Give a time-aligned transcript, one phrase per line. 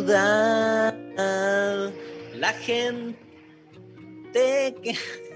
[0.00, 0.94] ciudad,
[2.34, 3.52] la gente
[4.82, 4.94] que...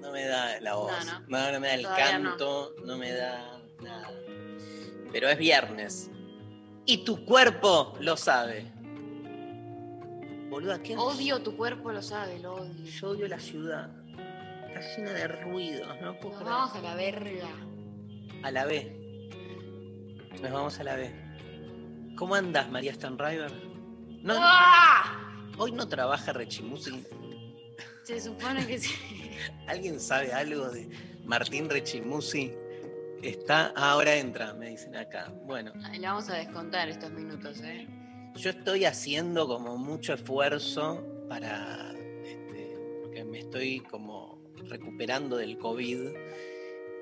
[0.00, 1.52] No me da la voz, No, no, no.
[1.52, 2.96] no me da el Todavía canto, no.
[2.98, 4.10] me da nada.
[5.10, 6.10] Pero es viernes.
[6.84, 8.70] Y tu cuerpo lo sabe.
[10.50, 12.84] Boluda, ¿qué Odio tu cuerpo, lo sabe, lo odio.
[12.84, 13.90] Yo odio la ciudad.
[14.68, 16.52] Está llena de ruidos, no puedo Nos creer.
[16.54, 17.48] vamos a la verga.
[18.42, 19.30] A la B.
[20.42, 21.23] Nos vamos a la B.
[22.16, 23.52] ¿Cómo andas, María Stanriver?
[24.22, 25.20] No, ¡Ah!
[25.58, 27.04] hoy no trabaja Rechimusi.
[28.04, 28.94] Se supone que sí.
[29.66, 30.88] ¿Alguien sabe algo de
[31.24, 32.52] Martín Rechimusi?
[33.22, 35.32] Está, ah, ahora entra, me dicen acá.
[35.44, 37.88] Bueno, Le vamos a descontar estos minutos, ¿eh?
[38.36, 41.92] yo estoy haciendo como mucho esfuerzo para,
[42.24, 46.10] este, porque me estoy como recuperando del COVID.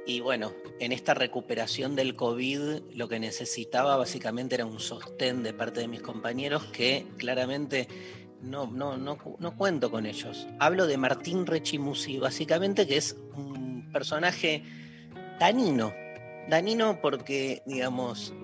[0.05, 5.53] Y bueno, en esta recuperación del COVID lo que necesitaba básicamente era un sostén de
[5.53, 7.87] parte de mis compañeros que claramente
[8.41, 10.49] no, no, no, no cuento con ellos.
[10.59, 14.65] Hablo de Martín Rechimusi, básicamente que es un personaje
[15.39, 15.93] danino.
[16.49, 18.35] Danino porque, digamos,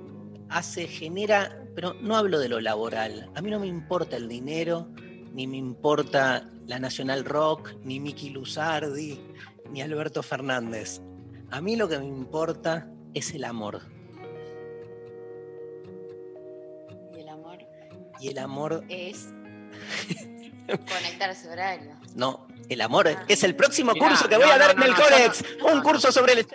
[0.49, 3.31] hace, genera, pero no hablo de lo laboral.
[3.35, 4.89] A mí no me importa el dinero,
[5.33, 9.21] ni me importa la Nacional Rock, ni Miki Luzardi,
[9.73, 11.01] ni Alberto Fernández.
[11.51, 13.81] A mí lo que me importa es el amor.
[17.15, 17.59] Y el amor
[18.21, 19.27] Y el amor, es
[20.89, 21.97] conectarse horario.
[22.15, 23.25] no, el amor Ah.
[23.29, 25.43] es el próximo Mirá, curso que no, voy a dar no, en el no, Conex.
[25.43, 25.83] no, no, Un no.
[25.85, 26.47] curso sobre el...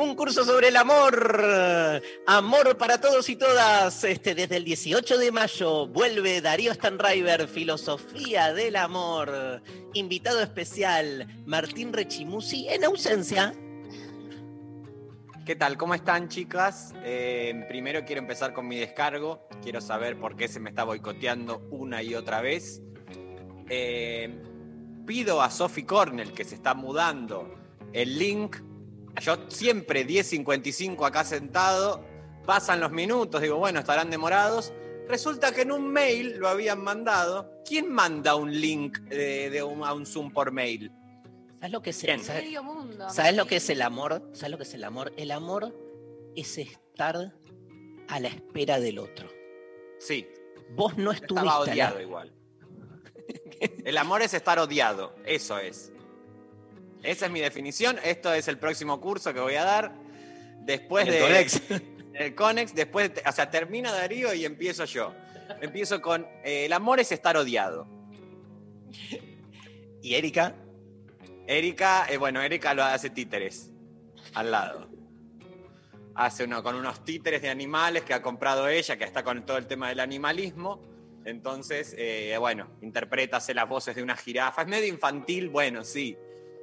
[0.00, 2.02] Un curso sobre el amor.
[2.26, 4.02] Amor para todos y todas.
[4.04, 9.62] Este, desde el 18 de mayo vuelve Darío Stanriver, Filosofía del Amor.
[9.92, 13.52] Invitado especial, Martín Rechimusi, en ausencia.
[15.44, 15.76] ¿Qué tal?
[15.76, 16.94] ¿Cómo están, chicas?
[17.04, 19.46] Eh, primero quiero empezar con mi descargo.
[19.62, 22.80] Quiero saber por qué se me está boicoteando una y otra vez.
[23.68, 24.34] Eh,
[25.06, 27.54] pido a Sophie Cornell, que se está mudando,
[27.92, 28.69] el link.
[29.20, 32.04] Yo siempre 10.55 acá sentado.
[32.46, 34.72] Pasan los minutos, digo, bueno, estarán demorados.
[35.08, 37.52] Resulta que en un mail lo habían mandado.
[37.66, 40.90] ¿Quién manda un link de, de un, a un Zoom por mail?
[41.58, 42.22] ¿Sabes lo que es Bien.
[42.24, 43.10] ¿sabes- Medio mundo.
[43.10, 44.22] ¿Sabes lo que es el amor?
[44.32, 45.12] ¿Sabes lo que es el amor?
[45.16, 45.74] El amor
[46.34, 47.34] es estar
[48.08, 49.28] a la espera del otro.
[49.98, 50.26] Sí,
[50.72, 52.32] Vos no estuviste Estaba la- odiado igual.
[53.84, 55.92] El amor es estar odiado, eso es.
[57.02, 57.98] Esa es mi definición.
[58.04, 59.92] Esto es el próximo curso que voy a dar.
[60.60, 61.20] Después El de.
[61.20, 61.62] Conex.
[62.14, 65.14] El Conex, después, o sea, termina Darío y empiezo yo.
[65.60, 67.86] Empiezo con eh, el amor es estar odiado.
[70.02, 70.54] Y Erika,
[71.46, 73.70] Erika, eh, bueno, Erika lo hace títeres
[74.34, 74.88] al lado.
[76.14, 79.56] Hace uno con unos títeres de animales que ha comprado ella, que está con todo
[79.56, 80.82] el tema del animalismo.
[81.24, 84.62] Entonces, eh, bueno, interpreta, hace las voces de una jirafa.
[84.62, 86.16] Es medio infantil, bueno, sí.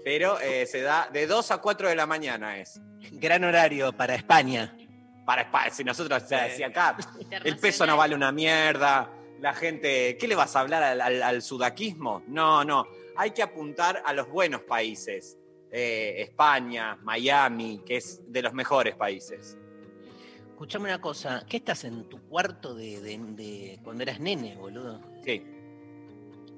[0.04, 2.80] Pero eh, se da de 2 a 4 de la mañana es.
[3.12, 4.76] gran horario para España.
[5.26, 6.96] Para España, si nosotros, o sea, si acá
[7.44, 9.12] el peso no vale una mierda,
[9.42, 12.24] la gente, ¿qué le vas a hablar al, al- al sudaquismo?
[12.28, 12.86] No, no,
[13.18, 15.38] hay que apuntar a los buenos países.
[15.70, 19.58] Eh, España, Miami, que es de los mejores países.
[20.52, 25.02] Escuchame una cosa, ¿qué estás en tu cuarto de, de- de cuando eras nene, boludo?
[25.26, 25.44] Sí,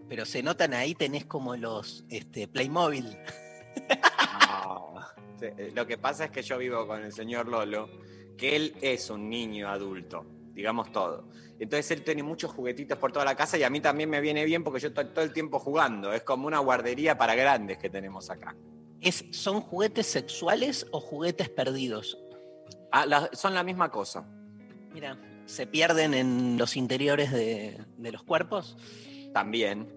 [0.10, 3.16] Pero se notan ahí, tenés como los este, Playmobil.
[4.50, 4.96] No.
[5.42, 7.90] Eh, Lo que pasa es que yo vivo con el señor Lolo,
[8.38, 11.30] que él es un niño adulto, digamos todo.
[11.60, 14.46] Entonces él tiene muchos juguetitos por toda la casa y a mí también me viene
[14.46, 16.12] bien porque yo estoy todo el tiempo jugando.
[16.14, 18.56] Es como una guardería para grandes que tenemos acá.
[19.02, 22.18] Es, ¿Son juguetes sexuales o juguetes perdidos?
[22.92, 24.26] Ah, la- son la misma cosa.
[24.94, 28.78] Mira, se pierden en los interiores de, de los cuerpos.
[29.34, 29.88] También,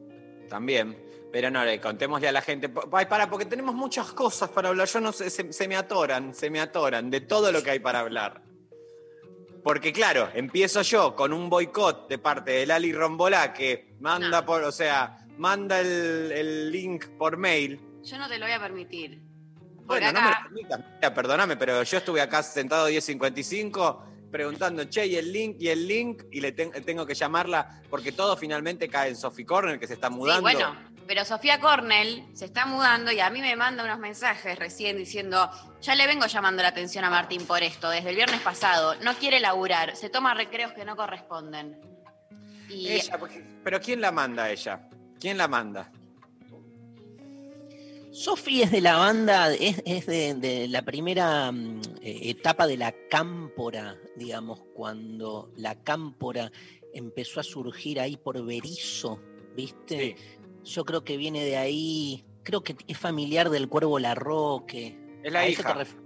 [0.52, 0.96] también.
[1.32, 2.70] Pero no, le contémosle a la gente.
[2.92, 4.86] Ay, para, porque tenemos muchas cosas para hablar.
[4.86, 7.78] Yo no sé, se, se me atoran, se me atoran de todo lo que hay
[7.78, 8.42] para hablar.
[9.64, 14.46] Porque claro, empiezo yo con un boicot de parte de Lali Rombolá que manda No.
[14.46, 17.80] por, o sea, manda el, el link por mail.
[18.02, 19.22] Yo no te lo voy a permitir.
[19.86, 21.10] Porque Bueno, no me lo acá, permitas.
[21.12, 26.22] Perdóname, pero yo estuve acá sentado 10.55 preguntando, che, y el link, y el link,
[26.32, 29.94] y le ten- tengo que llamarla, porque todo finalmente cae en Sophie Corner, que se
[29.94, 30.40] está sí, mudando.
[30.42, 30.74] bueno,
[31.06, 35.50] pero Sofía Cornell se está mudando y a mí me manda unos mensajes recién diciendo,
[35.82, 39.14] ya le vengo llamando la atención a Martín por esto, desde el viernes pasado, no
[39.14, 41.78] quiere laburar, se toma recreos que no corresponden.
[42.70, 43.18] Y Ella,
[43.62, 44.88] pero ¿quién la manda a ella?
[45.20, 45.90] ¿Quién la manda?
[48.12, 52.76] Sofi es de la banda, es, es de, de la primera mm, eh, etapa de
[52.76, 56.52] la cámpora, digamos, cuando la cámpora
[56.92, 59.18] empezó a surgir ahí por Berizo,
[59.56, 60.16] ¿viste?
[60.62, 64.98] Yo creo que viene de ahí, creo que es familiar del cuervo Larroque.
[65.22, 65.78] Es la ¿A eso te hija.
[65.80, 65.96] ref-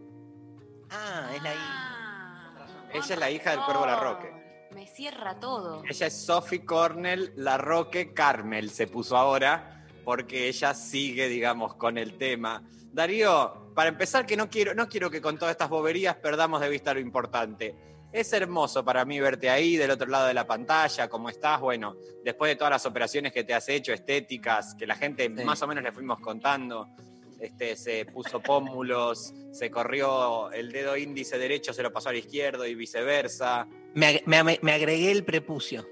[0.90, 2.54] Ah, es la hija.
[2.56, 4.30] Ah, Ella es la hija del Cuervo Larroque.
[4.72, 5.82] Me cierra todo.
[5.88, 9.75] Ella es Sophie Cornell Larroque Carmel, se puso ahora,
[10.06, 12.62] porque ella sigue, digamos, con el tema.
[12.92, 16.68] Darío, para empezar, que no quiero, no quiero que con todas estas boberías perdamos de
[16.68, 17.74] vista lo importante.
[18.12, 21.60] Es hermoso para mí verte ahí, del otro lado de la pantalla, cómo estás.
[21.60, 25.44] Bueno, después de todas las operaciones que te has hecho, estéticas, que la gente Sí.
[25.44, 26.86] más o menos le fuimos contando.
[27.40, 32.64] Este, se puso pómulos, se corrió el dedo índice derecho, se lo pasó al izquierdo
[32.64, 33.66] y viceversa.
[33.94, 35.84] Me, me me agregué el prepucio.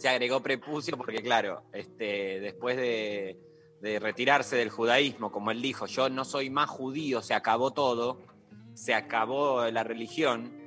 [0.00, 3.38] Se agregó prepucio porque, claro, este, después de,
[3.82, 8.22] de retirarse del judaísmo, como él dijo, yo no soy más judío, se acabó todo,
[8.72, 10.58] se acabó la religión,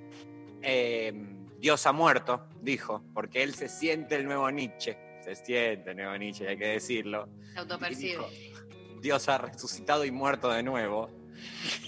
[0.62, 1.12] eh,
[1.58, 6.16] Dios ha muerto, dijo, porque él se siente el nuevo Nietzsche, se siente el nuevo
[6.16, 7.28] Nietzsche, hay que decirlo.
[7.54, 8.26] Se autopercibe.
[9.02, 11.10] Dios ha resucitado y muerto de nuevo.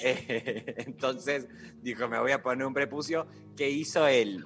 [0.03, 1.47] Eh, entonces
[1.81, 3.25] dijo, me voy a poner un prepucio.
[3.55, 4.43] ¿Qué hizo él?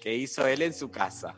[0.00, 1.34] ¿Qué hizo él en su casa?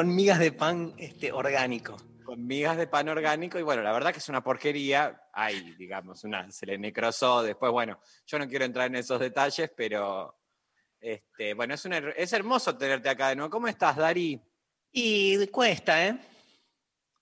[0.00, 1.94] Con migas de pan este, orgánico.
[2.24, 3.58] Con migas de pan orgánico.
[3.58, 5.24] Y bueno, la verdad que es una porquería.
[5.30, 7.42] Hay, digamos, una, se le necrosó.
[7.42, 10.40] Después, bueno, yo no quiero entrar en esos detalles, pero
[10.98, 13.50] este, bueno, es, una- es hermoso tenerte acá de nuevo.
[13.50, 14.40] ¿Cómo estás, Dari?
[14.90, 16.18] Y cuesta, ¿eh?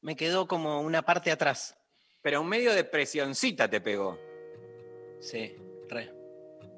[0.02, 1.76] Me quedó como una parte atrás.
[2.22, 4.16] Pero un medio de presioncita te pegó.
[5.20, 5.52] Sí,
[5.88, 6.12] re.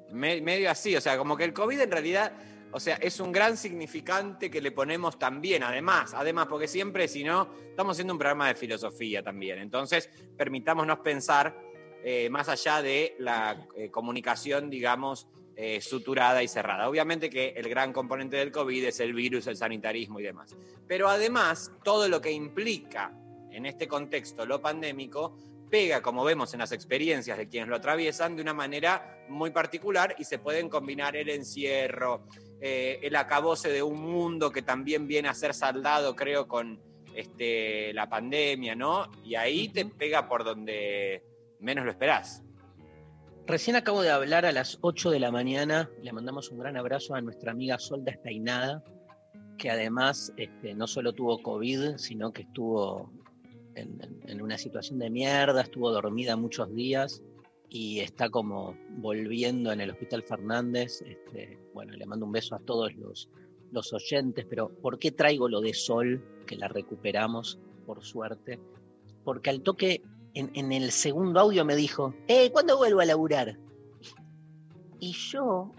[0.09, 2.31] Me- medio así, o sea, como que el COVID en realidad,
[2.71, 7.23] o sea, es un gran significante que le ponemos también, además, además, porque siempre, si
[7.23, 9.59] no, estamos haciendo un programa de filosofía también.
[9.59, 11.55] Entonces, permitámonos pensar
[12.03, 16.89] eh, más allá de la eh, comunicación, digamos, eh, suturada y cerrada.
[16.89, 20.55] Obviamente que el gran componente del COVID es el virus, el sanitarismo y demás.
[20.87, 23.13] Pero además, todo lo que implica
[23.51, 25.37] en este contexto lo pandémico
[25.69, 30.15] pega, como vemos en las experiencias de quienes lo atraviesan, de una manera muy particular
[30.17, 32.25] y se pueden combinar el encierro,
[32.61, 36.79] eh, el acabose de un mundo que también viene a ser saldado, creo, con
[37.15, 39.09] este, la pandemia, ¿no?
[39.23, 41.23] Y ahí te pega por donde
[41.59, 42.43] menos lo esperás.
[43.47, 45.89] Recién acabo de hablar a las 8 de la mañana.
[46.03, 48.83] Le mandamos un gran abrazo a nuestra amiga Sol Despeinada,
[49.57, 53.11] que además este, no solo tuvo COVID, sino que estuvo
[53.73, 57.23] en una situación de mierda, estuvo dormida muchos días
[57.73, 61.01] y está como volviendo en el Hospital Fernández.
[61.03, 63.29] Este, bueno, le mando un beso a todos los,
[63.71, 66.21] los oyentes, pero ¿por qué traigo lo de Sol?
[66.45, 68.59] Que la recuperamos, por suerte.
[69.23, 70.01] Porque al toque
[70.33, 73.57] en, en el segundo audio me dijo, eh, ¿cuándo vuelvo a laburar?
[74.99, 75.71] Y yo,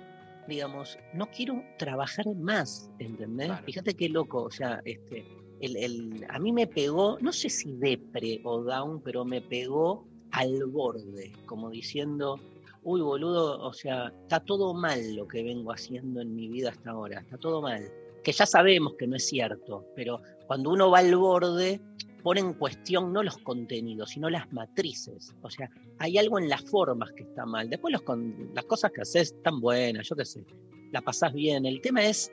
[0.48, 3.48] digamos, no quiero trabajar más, ¿entendés?
[3.48, 3.64] Claro.
[3.66, 5.26] Fíjate qué loco, o sea, este,
[5.60, 10.06] el, el- a mí me pegó, no sé si depre o down, pero me pegó
[10.32, 12.38] al borde, como diciendo,
[12.82, 16.90] uy, boludo, o sea, está todo mal lo que vengo haciendo en mi vida hasta
[16.90, 17.82] ahora, está todo mal.
[18.24, 21.80] Que ya sabemos que no es cierto, pero cuando uno va al borde,
[22.22, 25.34] pone en cuestión no los contenidos, sino las matrices.
[25.42, 27.68] O sea, hay algo en las formas que está mal.
[27.68, 30.44] Después los con- las cosas que haces están buenas, yo qué sé,
[30.92, 31.66] la pasás bien.
[31.66, 32.30] El tema es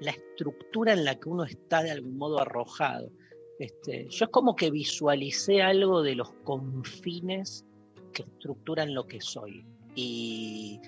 [0.00, 3.10] la estructura en la que uno está de algún modo arrojado.
[3.58, 7.64] Este, yo es como que visualicé algo de los confines
[8.12, 9.64] que estructuran lo que soy.
[9.94, 10.80] Y,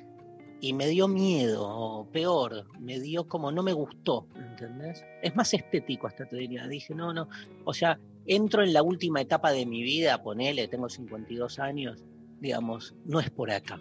[0.60, 5.04] y me dio miedo, o peor, me dio como no me gustó, ¿entendés?
[5.22, 6.66] Es más estético hasta te diría.
[6.66, 7.28] Dije, no, no,
[7.64, 12.04] o sea, entro en la última etapa de mi vida, ponele, tengo 52 años,
[12.40, 13.80] digamos, no es por acá.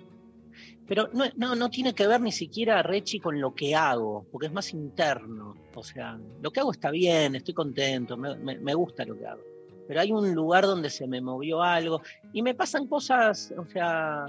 [0.88, 4.48] Pero no, no, no tiene que ver ni siquiera, Rechi, con lo que hago, porque
[4.48, 5.56] es más interno.
[5.76, 9.42] O sea, lo que hago está bien, estoy contento, me, me gusta lo que hago.
[9.88, 12.02] Pero hay un lugar donde se me movió algo
[12.34, 14.26] y me pasan cosas, o sea,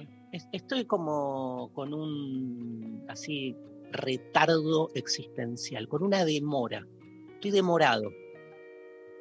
[0.52, 3.56] estoy como con un así
[3.90, 6.86] retardo existencial, con una demora.
[7.34, 8.10] Estoy demorado.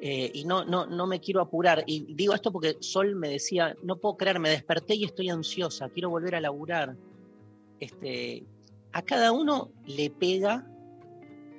[0.00, 1.82] Eh, y no, no, no me quiero apurar.
[1.86, 5.88] Y digo esto porque Sol me decía, no puedo creer, me desperté y estoy ansiosa,
[5.88, 6.96] quiero volver a laburar.
[7.80, 8.44] Este,
[8.92, 10.66] a cada uno le pega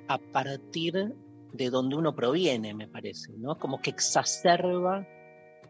[0.08, 1.14] a partir
[1.52, 3.58] de donde uno proviene, me parece, ¿no?
[3.58, 5.06] Como que exacerba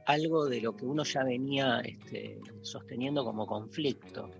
[0.06, 4.30] algo de lo que uno ya venía este, sosteniendo como conflicto.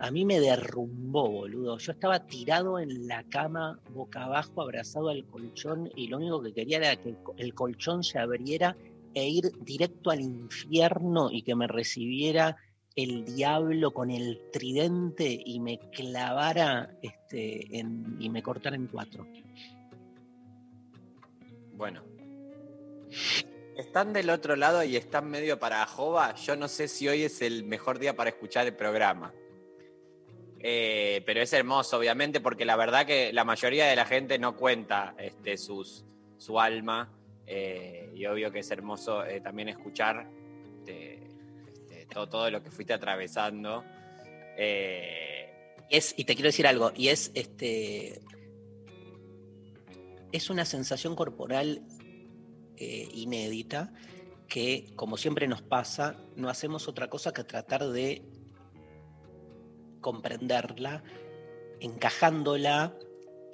[0.00, 1.76] A mí me derrumbó, boludo.
[1.76, 6.54] Yo estaba tirado en la cama, boca abajo, abrazado al colchón, y lo único que
[6.54, 8.76] quería era que el colchón se abriera
[9.12, 12.56] e ir directo al infierno y que me recibiera
[12.96, 17.68] el diablo con el tridente y me clavara este,
[18.18, 19.26] y me cortara en cuatro.
[21.74, 22.02] Bueno,
[23.76, 26.34] están del otro lado y están medio para Jova.
[26.36, 29.34] Yo no sé si hoy es el mejor día para escuchar el programa.
[30.62, 34.56] Eh, pero es hermoso, obviamente, porque la verdad que la mayoría de la gente no
[34.56, 37.16] cuenta este, su alma.
[37.46, 40.30] Eh, y obvio que es hermoso eh, también escuchar
[40.78, 41.26] este,
[41.66, 43.82] este, todo, todo, lo que fuiste atravesando.
[44.56, 48.20] Es, y te quiero decir algo, y es este.
[50.30, 51.82] Es una sensación corporal
[52.76, 53.92] inédita
[54.46, 58.22] que, como siempre nos pasa, no hacemos otra cosa que tratar de
[60.00, 61.02] comprenderla,
[61.80, 62.94] encajándola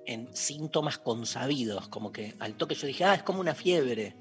[0.06, 4.16] en síntomas consabidos, como que al toque yo dije, ah, es como una fiebre,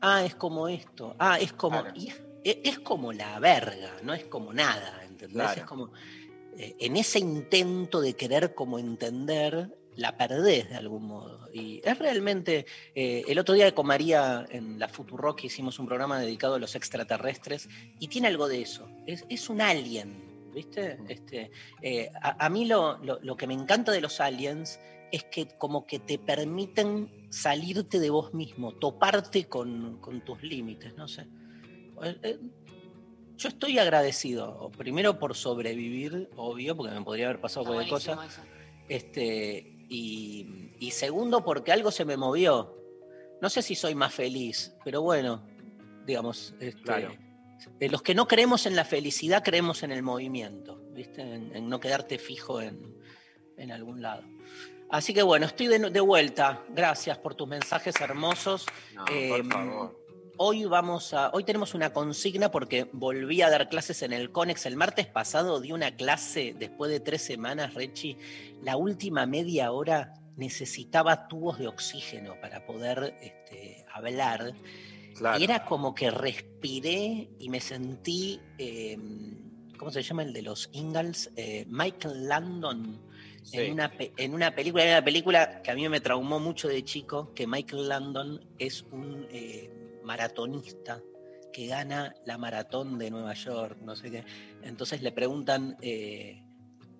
[0.00, 1.82] ah, es como esto, ah, es como,
[2.44, 5.56] es, como la verga, no es como nada, ¿entendés?
[5.56, 5.90] Es como,
[6.56, 11.48] eh, en ese intento de querer como entender, la perdés de algún modo.
[11.52, 16.18] Y es realmente, eh, el otro día con María en la Futurock hicimos un programa
[16.18, 17.68] dedicado a los extraterrestres
[17.98, 20.23] y tiene algo de eso, es, es un alien,
[20.54, 20.98] ¿viste?
[21.08, 21.50] Este,
[21.82, 22.98] eh, a, mí lo,
[23.36, 24.80] que me encanta de los aliens
[25.12, 31.08] es que como que te permiten salirte de vos mismo, toparte con, tus límites, no
[31.08, 31.26] sé.
[32.02, 32.38] Eh, eh,
[33.36, 38.18] yo estoy agradecido, primero por sobrevivir, obvio, porque me podría haber pasado cualquier cosa.
[38.88, 42.76] Este, y, segundo, porque algo se me movió.
[43.42, 45.44] No sé si soy más feliz, pero bueno,
[46.06, 47.23] digamos, este, claro
[47.80, 51.22] los que no creemos en la felicidad, creemos en el movimiento, ¿viste?
[51.22, 52.94] En, no quedarte fijo en,
[53.70, 54.24] algún lado.
[54.90, 56.62] Así que bueno, estoy de, vuelta.
[56.68, 58.66] Gracias por tus mensajes hermosos.
[59.10, 59.48] Em,
[60.36, 64.66] hoy vamos a, hoy tenemos una consigna porque volví a dar clases en el Conex.
[64.66, 68.18] El martes pasado di una clase después de tres semanas, Rechi.
[68.62, 74.54] La última media hora necesitaba tubos de oxígeno para poder este, hablar.
[75.38, 80.68] Y era como que respiré y me sentí, em, ¿cómo se llama el de los
[80.72, 81.30] Ingalls?
[81.36, 83.00] Eh, Michael Landon.
[83.52, 86.82] En, una, en una película, en una película que a mí me traumó mucho de
[86.82, 89.70] chico, que Michael Landon es un eh,
[90.02, 91.02] maratonista
[91.52, 94.24] que gana la maratón de Nueva York, no sé qué.
[94.62, 96.42] Entonces le preguntan eh,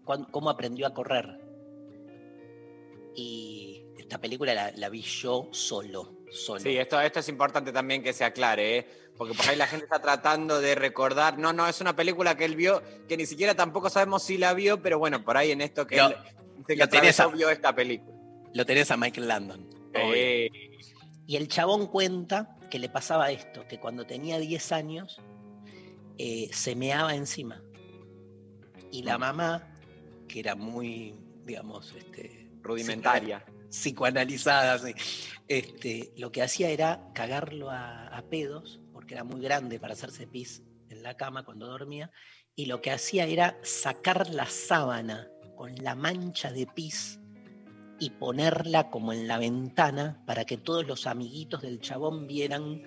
[0.05, 1.41] cómo aprendió a correr.
[3.17, 8.25] Y esta película la vi yo solo Sí, esto, esto es importante también que se
[8.25, 8.87] aclare, ¿eh?
[9.17, 11.39] porque por ahí la gente está tratando de recordar.
[11.39, 14.53] No, no, es una película que él vio, que ni siquiera tampoco sabemos si la
[14.55, 16.15] vio, pero bueno, por ahí en esto que él
[16.67, 16.77] que
[17.35, 18.17] vio esta película.
[18.53, 19.69] Lo tenés a Michael Landon.
[21.27, 25.21] Y el chabón cuenta que le pasaba esto, que cuando tenía 10 años
[26.19, 27.63] eh, se meaba encima.
[28.91, 29.21] Y la mm.
[29.21, 29.77] mamá,
[30.29, 31.15] que era muy,
[31.45, 34.81] digamos, este, rudimentaria psicoanalizada,
[35.49, 40.63] este, lo que hacía era cagarlo a, pedos, porque era muy grande para hacerse pis
[40.89, 42.11] en la cama cuando dormía,
[42.55, 47.21] y lo que hacía era sacar la sábana con la mancha de pis
[47.99, 52.83] y ponerla como en la ventana para que todos los amiguitos del chabón vieran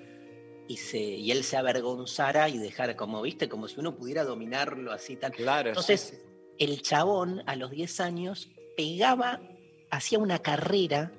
[0.68, 4.92] y, se, y él se avergonzara y dejara, como viste, como si uno pudiera dominarlo
[4.92, 5.32] así tan.
[5.32, 5.70] Claro.
[5.70, 6.24] Entonces,
[6.58, 9.42] el chabón a los 10 años pegaba
[9.90, 11.12] hacía una carrera,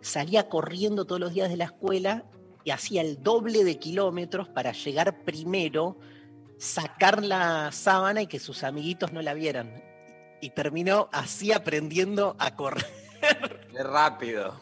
[0.00, 2.24] salía corriendo todos los días de la escuela
[2.64, 5.98] y hacía el doble de kilómetros para llegar primero,
[6.58, 9.82] sacar la sábana y que sus amiguitos no la vieran.
[10.40, 12.86] Y terminó así aprendiendo a correr.
[13.72, 14.60] De rápido.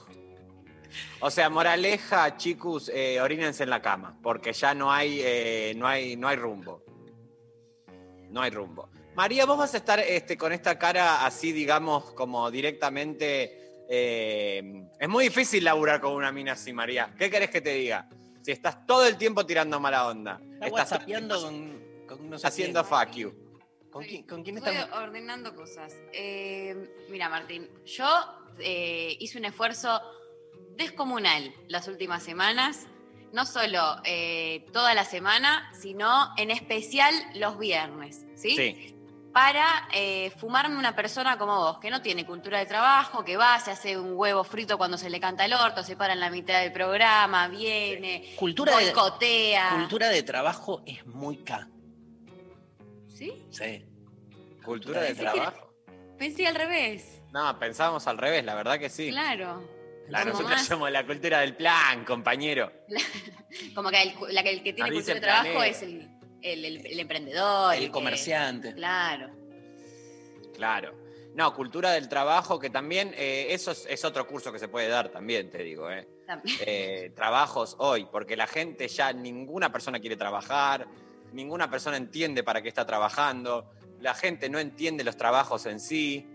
[1.21, 5.87] O sea, moraleja, chicos, eh, orínense en la cama, porque ya no hay, eh, no
[5.87, 6.83] hay, no hay rumbo.
[8.31, 8.89] No hay rumbo.
[9.15, 13.85] María, vos vas a estar este, con esta cara así, digamos, como directamente.
[13.89, 17.15] eh, es muy difícil laburar con una mina así, María.
[17.19, 18.09] ¿Qué querés que te diga?
[18.41, 20.41] Si estás todo el tiempo tirando mala onda.
[20.61, 23.01] Está Estás con, con no sé haciendo quién.
[23.01, 23.35] fuck you.
[23.91, 24.99] ¿Con quién, con quién Estoy estamos?
[25.03, 25.93] ordenando cosas.
[26.15, 26.75] Eh,
[27.11, 28.07] mira, Martín, yo
[28.59, 30.01] eh, hice un esfuerzo
[30.77, 32.87] descomunal las últimas semanas.
[33.33, 38.57] No solo eh, toda la semana, sino en especial los viernes, ¿sí?
[38.57, 38.97] Sí.
[39.33, 43.59] Para eh, fumarme una persona como vos, que no tiene cultura de trabajo, que va,
[43.61, 46.29] se hace un huevo frito cuando se le canta el orto, se para en la
[46.29, 49.71] mitad del programa, viene, Cultura de, boicotea.
[49.77, 51.67] cultura de trabajo es muy K.
[53.09, 53.33] ¿Sí?
[53.51, 53.85] Sí.
[54.65, 55.73] Cultura de que- trabajo.
[56.19, 57.23] Pensé al revés.
[57.33, 59.09] No, pensábamos al revés, la verdad que sí.
[59.11, 59.67] Claro.
[60.09, 62.71] La, nosotros más- somos la cultura del plan, compañero.
[63.75, 66.09] Como que el, la que, el que tiene cultura de trabajo es el,
[66.43, 67.75] el- el- el emprendedor.
[67.75, 68.75] El que- comerciante.
[68.75, 69.31] Claro.
[70.55, 70.95] Claro.
[71.35, 74.89] No, cultura del trabajo, que también, eh, eso es, es otro curso que se puede
[74.89, 76.07] dar también, te digo, ¿eh?
[76.27, 76.57] También.
[76.67, 80.87] Eh, trabajos hoy, porque la gente ya, ninguna persona quiere trabajar,
[81.33, 83.71] ninguna persona entiende para qué está trabajando,
[84.01, 86.27] la gente no entiende los trabajos en sí.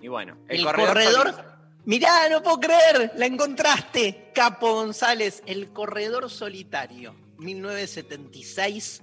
[0.00, 1.54] Y bueno, El corredor- solitario.
[1.86, 4.30] Mirá, no puedo creer, la encontraste.
[4.34, 7.14] Capo González, el corredor solitario.
[7.38, 9.02] 1976,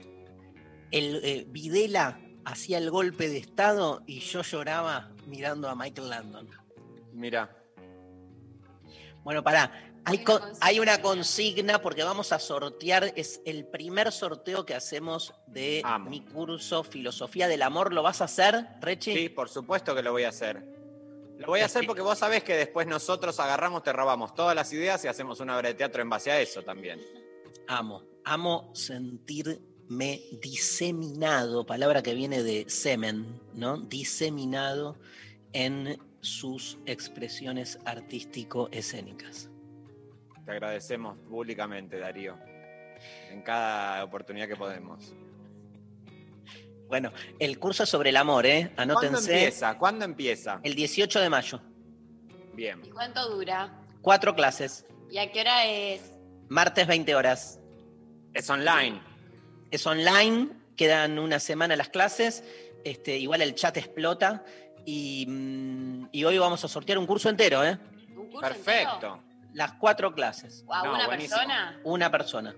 [0.92, 6.50] el eh, Videla hacía el golpe de estado y yo lloraba mirando a Michael Landon.
[7.14, 7.56] Mira,
[9.24, 9.88] Bueno, pará.
[10.04, 10.58] Hay, Hay una co- consigna.
[10.68, 16.10] hay una consigna porque vamos a sortear, es el primer sorteo que hacemos de Amo.
[16.10, 17.94] mi curso Filosofía del Amor.
[17.94, 19.14] ¿Lo vas a hacer, Rechi?
[19.14, 20.66] sí, por supuesto que lo voy a hacer.
[21.38, 24.74] Lo voy a hacer porque vos sabés que después nosotros agarramos, te robamos todas las
[24.74, 27.00] ideas y hacemos una obra de teatro en base a eso también.
[27.68, 28.72] Amo, amo
[29.92, 33.78] sentirme diseminado, palabra que viene de semen, ¿no?
[33.78, 34.98] Diseminado
[35.54, 39.50] en sus expresiones artístico-escénicas.
[40.46, 42.38] Te agradecemos públicamente, Darío,
[43.30, 45.14] en cada oportunidad que podemos.
[46.88, 48.72] Bueno, el curso es sobre el amor, ¿eh?
[48.76, 49.34] ¿Cuándo Anótense.
[49.34, 49.78] empieza?
[49.78, 50.60] ¿Cuándo empieza?
[50.64, 51.62] El 18 de mayo.
[52.54, 52.82] Bien.
[52.86, 53.78] ¿Y cuánto dura?
[54.02, 54.86] Cuatro clases.
[55.10, 56.14] ¿Y a qué hora es?
[56.50, 57.60] Martes 20 horas.
[58.34, 59.11] Es online.
[59.72, 62.44] Es online, quedan una semana las clases.
[62.84, 64.44] Este, igual el chat explota.
[64.86, 67.78] Y, mm, y hoy vamos a sortear un curso entero, ¿eh?
[68.16, 68.94] ¿Un curso Perfecto.
[68.94, 69.24] entero?
[69.54, 70.66] Las cuatro clases.
[70.70, 71.38] ¿A No, una buenísimo.
[71.38, 71.80] persona?
[71.84, 72.56] Una persona.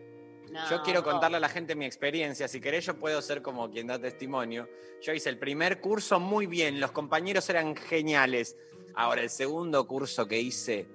[0.52, 2.48] No, Yo quiero contarle a la gente mi experiencia.
[2.48, 4.70] Si querés, yo puedo ser como quien da testimonio.
[5.02, 8.56] Yo hice el primer curso muy bien, los compañeros eran geniales.
[8.96, 10.88] Ahora, el segundo curso que hice,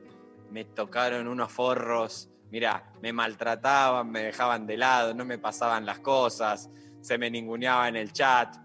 [0.52, 2.28] me tocaron unos forros.
[2.50, 7.88] Mirá, me maltrataban, me dejaban de lado, no me pasaban las cosas, se me ninguneaba
[7.88, 8.56] en el chat.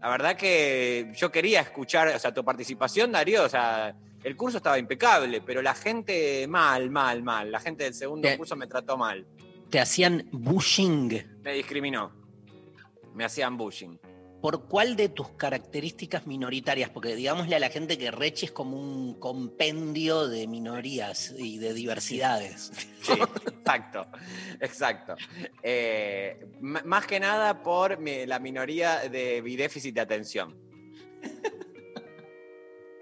[0.00, 4.58] La verdad que yo quería escuchar, o sea, tu participación, Darío, o sea, el curso
[4.58, 7.50] estaba impecable, pero la gente mal, mal, mal.
[7.50, 9.26] La gente del segundo curso me trató mal.
[9.70, 11.40] Te hacían bushing.
[11.42, 12.12] Me discriminó.
[13.14, 13.96] Me hacían bullying.
[14.40, 16.88] ¿Por cuál de tus características minoritarias?
[16.90, 21.74] Porque digámosle a la gente que Rechi es como un compendio de minorías y de
[21.74, 22.72] diversidades.
[23.02, 24.06] Sí, exacto,
[24.60, 25.14] exacto.
[25.62, 30.56] Eh, más que nada por mi- la minoría de déficit de atención.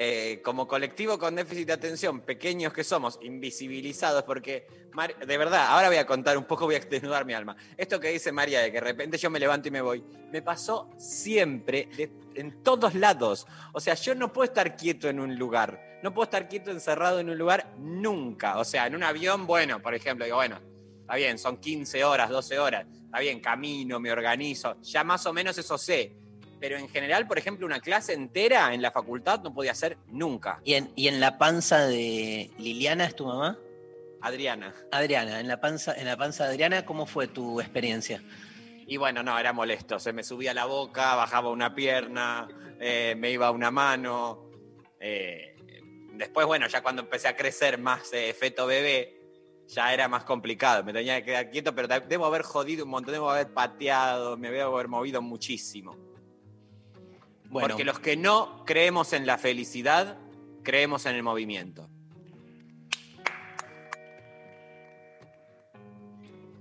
[0.00, 5.66] Eh, como colectivo con déficit de atención, pequeños que somos, invisibilizados, porque, Mar- de verdad,
[5.70, 7.56] ahora voy a contar un poco, voy a desnudar mi alma.
[7.76, 10.40] Esto que dice María, de que de repente yo me levanto y me voy, me
[10.40, 13.44] pasó siempre, de- en todos lados.
[13.72, 17.18] O sea, yo no puedo estar quieto en un lugar, no puedo estar quieto encerrado
[17.18, 18.58] en un lugar nunca.
[18.58, 20.60] O sea, en un avión, bueno, por ejemplo, digo, bueno,
[21.00, 25.32] está bien, son 15 horas, 12 horas, está bien, camino, me organizo, ya más o
[25.32, 26.14] menos eso sé.
[26.60, 30.60] Pero en general, por ejemplo, una clase entera en la facultad no podía hacer nunca.
[30.64, 33.58] ¿Y en, y en la panza de Liliana es tu mamá?
[34.20, 34.74] Adriana.
[34.90, 38.22] Adriana, en la panza, en la panza de Adriana, ¿cómo fue tu experiencia?
[38.86, 39.98] Y bueno, no, era molesto.
[40.00, 42.48] Se me subía la boca, bajaba una pierna,
[42.80, 44.50] eh, me iba una mano.
[44.98, 45.54] eh,
[46.14, 49.14] después, bueno, ya cuando empecé a crecer más eh, feto bebé,
[49.68, 50.82] ya era más complicado.
[50.82, 54.36] Me tenía que quedar quieto, pero de- debo haber jodido un montón, debo haber pateado,
[54.36, 55.94] me debo haber movido muchísimo.
[57.50, 60.18] Bueno, Porque los que no creemos en la felicidad,
[60.62, 61.88] creemos en el movimiento.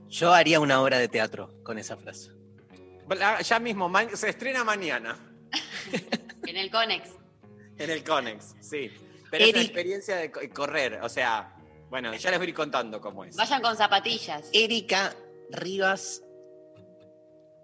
[0.10, 2.32] yo haría una obra de teatro con esa frase.
[3.44, 5.18] Ya mismo, se estrena mañana
[6.48, 7.10] En el Conex.
[7.78, 8.90] en el Conex, sí.
[9.30, 11.54] Pero es una Eric- experiencia de co- correr, o sea,
[11.90, 13.36] bueno, ya les voy a ir contando cómo es.
[13.36, 14.50] Vayan con zapatillas.
[14.54, 15.14] Erika
[15.52, 16.24] Rivas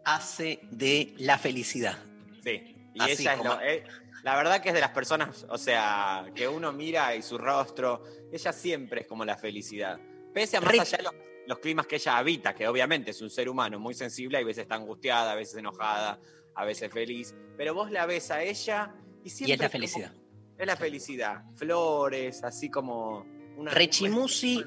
[0.06, 1.98] hace de la felicidad.
[2.44, 2.73] Sí.
[2.94, 3.84] Y Así ella es como- lo- eh,
[4.24, 8.04] la verdad que es de las personas, o sea, que uno mira y su rostro,
[8.32, 10.00] ella siempre es como la felicidad.
[10.34, 11.14] Pese a más allá de los,
[11.48, 14.64] los climas que ella habita, que obviamente es un ser humano muy sensible, hay veces
[14.64, 16.20] está angustiada, a veces enojada,
[16.56, 20.14] a veces feliz, pero vos la ves a ella y siempre Y es la felicidad.
[20.58, 21.44] es la felicidad.
[21.56, 23.26] Flores, así como
[23.58, 24.64] una Rechimusi-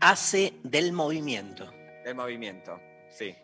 [0.00, 1.70] Hace del movimiento.
[2.04, 2.78] del movimiento.
[3.10, 3.34] Sí,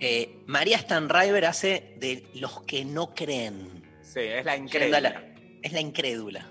[0.00, 3.82] Eh, María Stanriver hace de los que no creen.
[4.02, 5.00] sí, es la Yendo a increíble.
[5.00, 6.46] la- es la incrédula.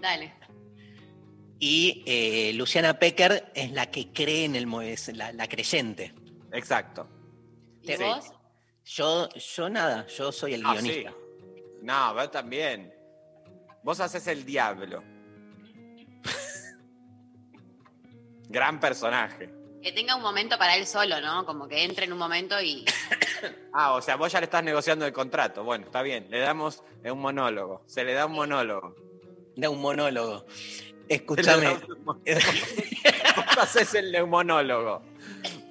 [0.00, 0.32] Dale.
[1.58, 6.14] Y eh, Luciana Pecker es la que cree en el es la, la creyente.
[6.52, 7.08] Exacto.
[7.82, 8.02] ¿Y Sí.
[8.02, 8.32] vos?
[8.84, 11.10] Yo, yo nada, yo soy el Ah, guionista.
[11.10, 11.16] sí.
[11.82, 12.92] No, vos también.
[13.82, 15.02] Vos haces el diablo.
[18.48, 19.48] Gran personaje.
[19.82, 21.46] Que tenga un momento para él solo, ¿no?
[21.46, 22.84] Como que entre en un momento y.
[23.72, 25.64] Ah, o sea, vos ya le estás negociando el contrato.
[25.64, 26.26] Bueno, está bien.
[26.28, 27.82] Le damos eh, un monólogo.
[27.86, 28.94] Se le da un monólogo.
[29.56, 30.44] De un monólogo.
[31.08, 31.64] Escúchame.
[31.66, 31.80] da
[33.36, 35.02] Vos haces el neumonólogo.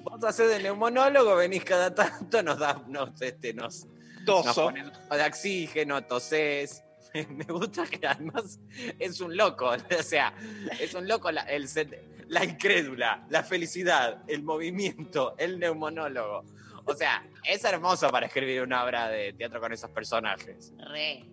[0.02, 4.64] Vos haces el neumonólogo, venís cada tanto, nos das, nos, este, nos, nos Toso.
[4.64, 6.82] pones poco de oxígeno, tosés.
[7.28, 8.58] Me gusta que además
[8.98, 10.32] es un loco, o sea,
[10.80, 16.44] es un loco la, el set- la incrédula, la felicidad, el movimiento, el neumonólogo.
[16.84, 20.72] O sea, es hermoso para escribir una obra de teatro con esos personajes.
[20.78, 21.24] Re.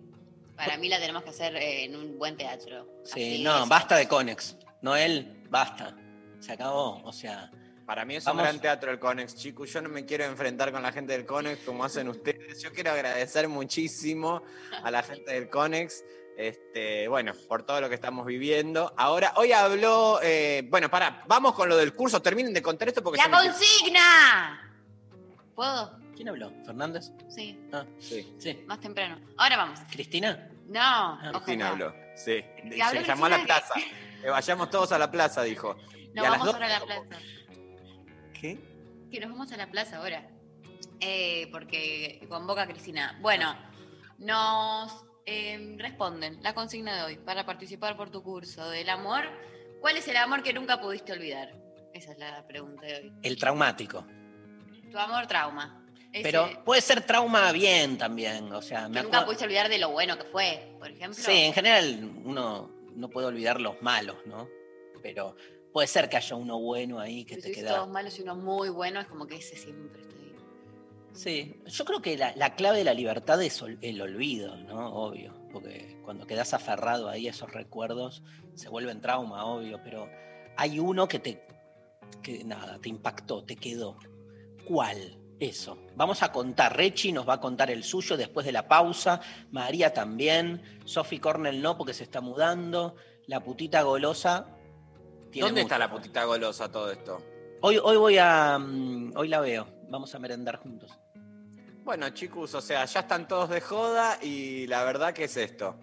[0.56, 2.86] Para mí la tenemos que hacer eh, en un buen teatro.
[3.04, 3.68] Sí, Así no, es.
[3.68, 4.56] basta de Conex.
[4.82, 5.96] Noel, basta.
[6.40, 7.00] Se acabó.
[7.04, 7.50] O sea,
[7.88, 8.42] Para mí es Vamos.
[8.42, 9.72] un gran teatro el Conex, chicos.
[9.72, 12.60] Yo no me quiero enfrentar con la gente del Conex como hacen ustedes.
[12.60, 14.42] Yo quiero agradecer muchísimo
[14.84, 16.04] a la gente del Conex.
[16.36, 18.92] Este, bueno, por todo lo que estamos viviendo.
[18.98, 22.20] Ahora, hoy habló, eh, bueno, para, vamos con lo del curso.
[22.20, 24.70] Terminen de contar esto porque ¡La me- consigna!
[25.54, 25.98] ¿Puedo?
[26.14, 26.52] ¿quién habló?
[26.66, 27.10] ¿Fernández?
[27.30, 28.64] Sí, Ah, Sí, sí.
[28.66, 29.18] más temprano.
[29.38, 29.80] Ahora vamos.
[29.90, 30.50] ¿Cristina?
[30.68, 31.86] No, Cristina ojalá.
[31.86, 31.94] habló.
[32.16, 32.44] Sí.
[32.70, 33.60] ¿Que habló Se llamó a la Cristina?
[33.66, 33.74] plaza.
[34.20, 35.74] Que vayamos todos a la plaza, dijo.
[35.96, 37.22] Y las vamos dos- ahora a la plaza.
[38.40, 38.58] ¿Qué?
[39.10, 40.28] Que nos vamos a la plaza ahora.
[41.00, 43.18] Eh, porque convoca a Cristina.
[43.20, 43.54] Bueno,
[44.18, 49.24] nos eh, responden la consigna de hoy para participar por tu curso del amor.
[49.80, 51.54] ¿Cuál es el amor que nunca pudiste olvidar?
[51.92, 53.12] Esa es la pregunta de hoy.
[53.22, 54.06] El traumático.
[54.90, 55.84] Tu amor trauma.
[56.12, 58.52] Ese Pero puede ser trauma bien también.
[58.52, 61.14] O sea, me nunca pudiste olvidar de lo bueno que fue, por ejemplo.
[61.22, 64.48] Sí, en general uno no puede olvidar los malos, ¿no?
[65.02, 65.36] Pero
[65.72, 67.74] puede ser que haya uno bueno ahí que Si te queda.
[67.76, 70.34] todos malos y uno muy bueno, es como que ese siempre está ahí.
[71.12, 74.94] Sí, yo creo que la, la clave de la libertad es ol- el olvido, ¿no?
[74.94, 78.22] Obvio, porque cuando quedas aferrado ahí a esos recuerdos
[78.54, 80.08] se vuelven trauma, obvio, pero
[80.56, 81.44] hay uno que te,
[82.22, 83.96] que nada, te impactó, te quedó.
[84.66, 85.18] ¿Cuál?
[85.40, 85.78] Eso.
[85.94, 89.20] Vamos a contar, Rechi nos va a contar el suyo después de la pausa,
[89.52, 94.57] María también, Sophie Cornell no porque se está mudando, la putita golosa.
[95.30, 95.74] Tiene ¿Dónde mucho.
[95.74, 97.22] está la putita golosa todo esto?
[97.60, 100.90] Hoy, hoy voy a, mm, hoy la veo, vamos a merendar juntos.
[101.84, 105.74] Bueno, chicos, o sea, ya están todos de joda y la verdad que es esto.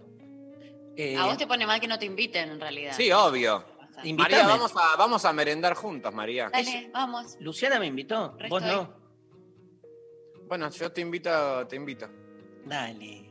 [0.95, 2.93] Eh, A vos te pone mal que no te inviten, en realidad.
[2.95, 3.65] Sí, obvio.
[4.03, 4.37] Invítame.
[4.43, 6.49] María, vamos a, vamos a merendar juntos, María.
[6.49, 7.37] Dale, vamos.
[7.39, 8.93] Luciana me invitó, vos no.
[10.47, 12.07] Bueno, yo te invito, te invito.
[12.65, 13.29] Dale.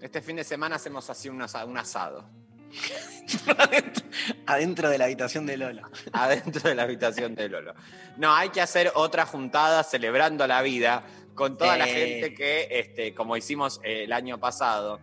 [0.00, 2.24] Este fin de semana hacemos así un asado.
[4.46, 5.82] Adentro de la habitación de Lolo.
[6.12, 7.74] adentro de la habitación de Lolo.
[8.16, 11.04] No, hay que hacer otra juntada celebrando la vida
[11.34, 15.00] con toda la gente que, este, como hicimos eh, el año pasado,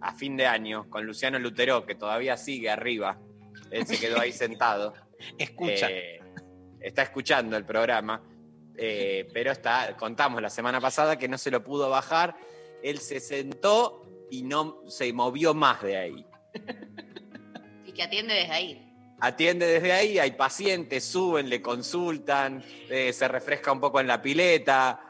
[0.00, 3.18] a fin de año, con Luciano Lutero, que todavía sigue arriba.
[3.70, 4.94] Él se quedó ahí sentado.
[5.38, 5.88] Escucha.
[5.90, 6.20] Eh,
[6.80, 8.22] está escuchando el programa,
[8.76, 12.36] eh, pero está, contamos la semana pasada que no se lo pudo bajar.
[12.82, 16.26] Él se sentó y no se movió más de ahí.
[17.86, 18.82] Y que atiende desde ahí.
[19.20, 24.20] Atiende desde ahí, hay pacientes, suben, le consultan, eh, se refresca un poco en la
[24.20, 25.00] pileta.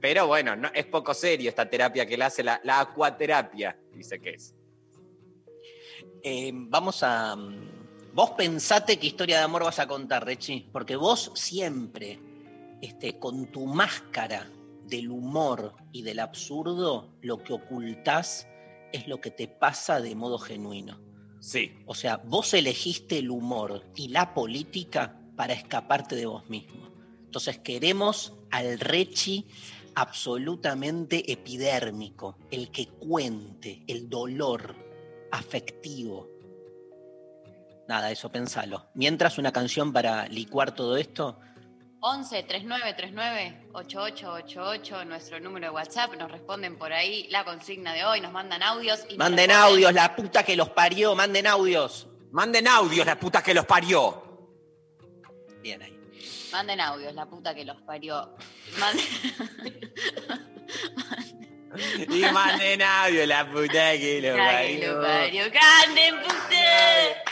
[0.00, 4.20] Pero bueno, no, es poco serio esta terapia que le hace la, la acuaterapia, dice
[4.20, 4.54] que es.
[6.22, 7.36] Eh, vamos a.
[7.36, 7.74] mm,
[8.14, 12.20] Vos pensate qué historia de amor vas a contar, Rechi, porque vos siempre,
[12.80, 14.48] este, con tu máscara
[14.86, 18.46] del humor y del absurdo, lo que ocultás
[18.94, 21.00] es lo que te pasa de modo genuino.
[21.40, 26.88] Sí, O sea, vos elegiste el humor y la política para escaparte de vos mismo.
[27.24, 29.46] Entonces queremos al Rechi
[29.94, 34.74] absolutamente epidérmico, el que cuente el dolor
[35.32, 36.30] afectivo.
[37.88, 38.86] Nada, eso pensalo.
[38.94, 41.38] Mientras una canción para licuar todo esto,
[42.06, 46.12] 11 3939 8888, nuestro número de WhatsApp.
[46.18, 49.06] Nos responden por ahí la consigna de hoy, nos mandan audios.
[49.08, 52.06] Y Manden responden- audios, la puta que los parió, manden audios.
[52.30, 54.22] Manden audios, la puta que los parió.
[55.62, 55.98] Bien ahí.
[56.52, 58.36] Manden audios, la puta que los parió.
[58.78, 59.80] Manden-
[62.10, 65.00] Y manden audios, la puta que los que parió.
[65.00, 65.42] parió.
[65.50, 67.23] ¡Canden, puta!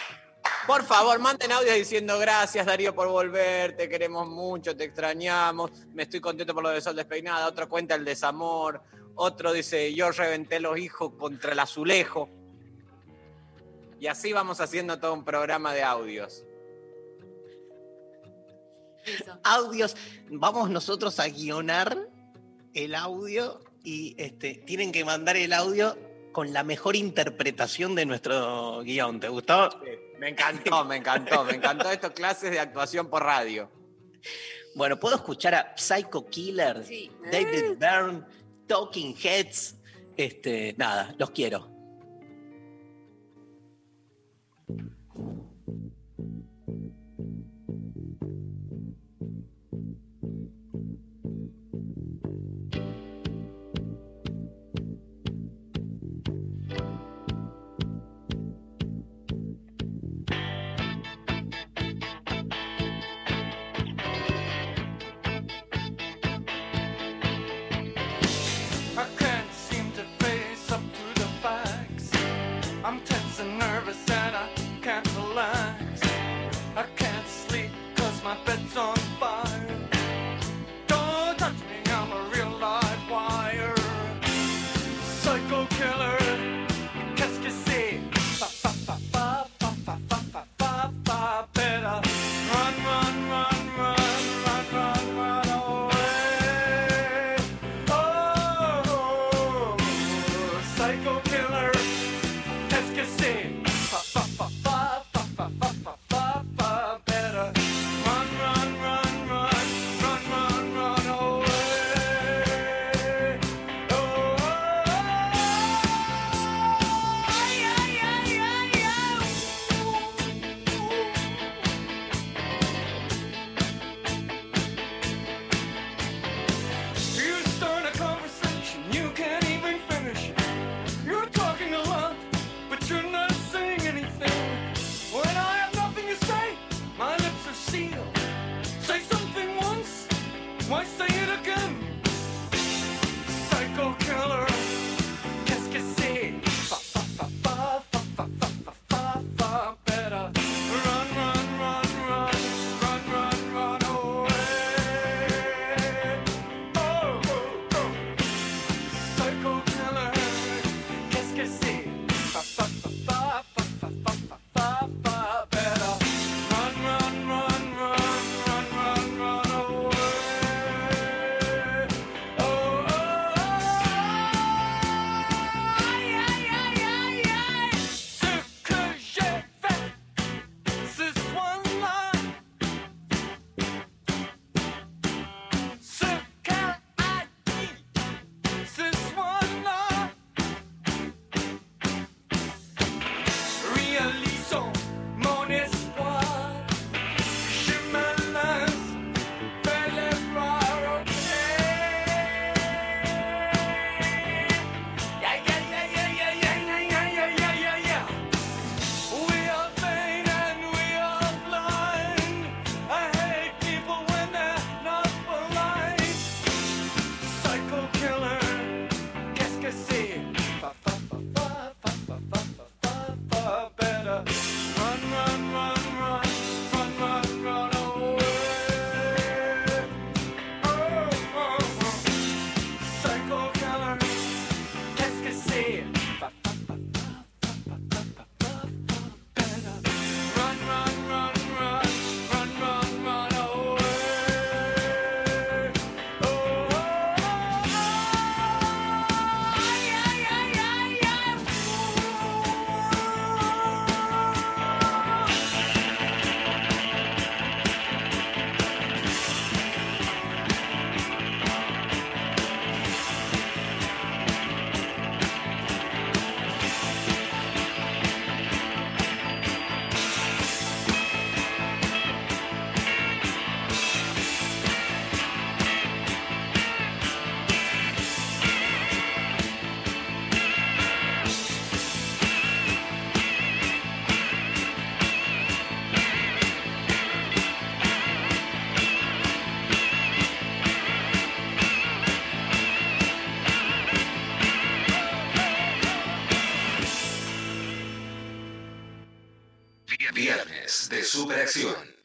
[0.66, 6.04] Por favor, manden audios diciendo gracias Darío por volver, te queremos mucho, te extrañamos, me
[6.04, 8.80] estoy contento por lo de Sol Despeinada, otro cuenta el desamor,
[9.16, 12.28] otro dice yo reventé los hijos contra el azulejo.
[13.98, 16.44] Y así vamos haciendo todo un programa de audios.
[19.04, 19.38] Eso.
[19.42, 19.96] Audios,
[20.30, 22.08] vamos nosotros a guionar
[22.74, 25.96] el audio y este, tienen que mandar el audio
[26.32, 29.20] con la mejor interpretación de nuestro guion.
[29.20, 29.70] ¿Te gustó?
[30.22, 33.68] Me encantó, me encantó, me encantó estas clases de actuación por radio.
[34.76, 37.10] Bueno, puedo escuchar a Psycho Killer, Sí.
[37.24, 38.22] David Byrne,
[38.68, 39.74] Talking Heads.
[40.16, 41.68] Este, nada, los quiero.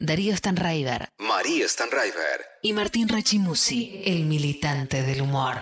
[0.08, 2.40] Darío Stanraiver María Stanraiver.
[2.62, 5.56] y Martín Rechimusi, el militante del humor.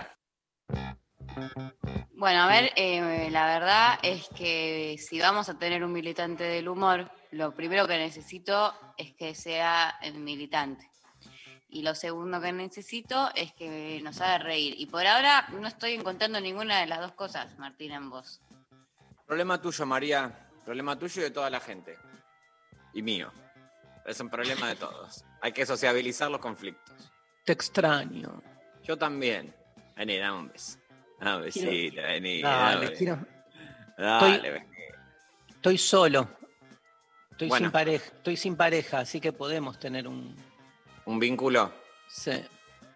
[2.13, 6.69] Bueno, a ver, eh, la verdad es que si vamos a tener un militante del
[6.69, 10.89] humor, lo primero que necesito es que sea el militante.
[11.69, 14.77] Y lo segundo que necesito es que nos haga reír.
[14.79, 18.41] Y por ahora no estoy encontrando ninguna de las dos cosas, Martín, en vos.
[19.27, 20.49] Problema tuyo, María.
[20.65, 21.99] Problema tuyo y de toda la gente.
[22.95, 23.33] Y mío.
[24.07, 25.25] Es un problema de todos.
[25.41, 27.13] Hay que sociabilizar los conflictos.
[27.45, 28.43] Te extraño.
[28.85, 29.55] Yo también.
[29.97, 30.79] Vení, dame un beso.
[31.19, 32.43] Dame un besito, vení.
[32.43, 33.27] Dale, quiero-
[33.99, 34.67] Dale, estoy- vení.
[35.49, 36.29] Estoy solo.
[37.33, 37.67] Estoy Bueno.
[37.67, 38.05] sin pareja.
[38.07, 40.37] Estoy sin pareja, así que podemos tener un.
[41.05, 41.73] Un vínculo.
[42.09, 42.33] Sí.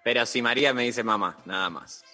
[0.04, 2.04] Pero si María me dice mamá, nada más.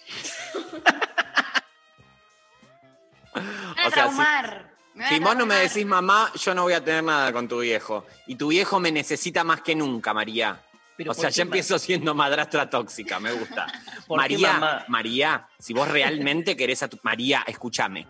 [3.33, 4.76] ¡Me van a O sea, si- traumar!
[5.09, 7.59] Si a vos no me decís mamá, yo no voy a tener nada con tu
[7.59, 8.05] viejo.
[8.27, 10.59] Y tu viejo me necesita más que nunca, María.
[10.95, 13.67] Pero o sea, ¿por qué ya ma- empiezo siendo madrastra tóxica, me gusta.
[14.07, 14.85] ¿Por qué María, mamá?
[14.87, 16.97] María, si vos realmente querés a tu...
[17.03, 18.07] María, escúchame.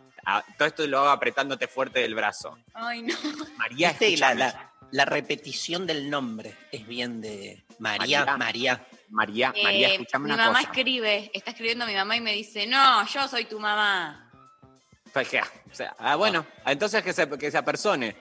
[0.58, 2.58] Todo esto lo hago apretándote fuerte del brazo.
[2.74, 3.16] Ay, no.
[3.58, 4.36] María, la, escúchame.
[4.40, 8.38] la- la repetición del nombre es bien de María, María.
[8.38, 8.88] María.
[9.10, 10.70] María, María, Eh, escúchame mi una mamá cosa.
[10.70, 14.27] escribe, está escribiendo mi mamá y me dice, no, yo soy tu mamá.
[15.72, 18.16] O sea, ah, bueno, entonces que se, que se apersone.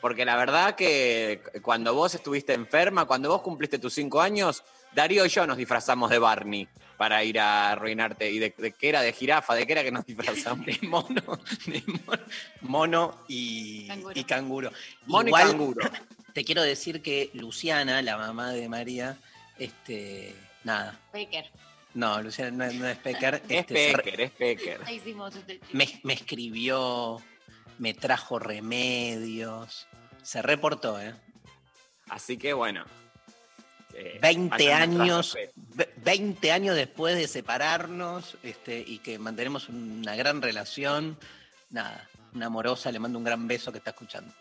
[0.00, 5.26] Porque la verdad que cuando vos estuviste enferma, cuando vos cumpliste tus cinco años, Darío
[5.26, 8.30] y yo nos disfrazamos de Barney para ir a arruinarte.
[8.30, 9.02] ¿Y de, de qué era?
[9.02, 9.54] ¿De jirafa?
[9.54, 10.66] ¿De qué era que nos disfrazamos?
[10.66, 11.22] De mono,
[11.66, 12.22] de mono,
[12.62, 14.12] mono y Canguro.
[14.18, 14.72] y canguro.
[15.06, 15.90] Mono Igual, y canguro.
[16.34, 19.18] Te quiero decir que Luciana, la mamá de María,
[19.58, 20.34] este,
[20.64, 20.98] nada.
[21.12, 21.50] Baker.
[21.94, 23.42] No, Luciana no, es- no es Pecker.
[23.48, 24.80] Es este, Pecker, es Pecker.
[24.88, 27.20] Este me, me escribió,
[27.78, 29.86] me trajo remedios.
[30.22, 31.14] Se reportó, ¿eh?
[32.08, 32.84] Así que bueno.
[33.94, 35.52] eh, 20 vayan nuestro años, respeto.
[35.74, 41.18] ve- 20 años después de separarnos este, y que mantenemos una gran relación.
[41.70, 44.32] Nada, una amorosa, le mando un gran beso que está escuchando.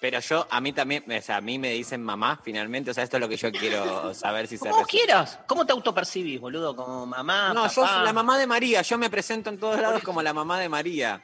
[0.00, 3.04] Pero yo, a mí también, o sea, a mí me dicen mamá finalmente, o sea,
[3.04, 4.90] esto es lo que yo quiero saber si se Como resuelve.
[4.90, 5.38] quieras.
[5.46, 6.74] ¿Cómo te autopercibís, boludo?
[6.74, 7.52] ¿Como mamá?
[7.52, 7.96] No, yo papá?
[7.96, 10.70] soy la mamá de María, yo me presento en todos lados como la mamá de
[10.70, 11.22] María.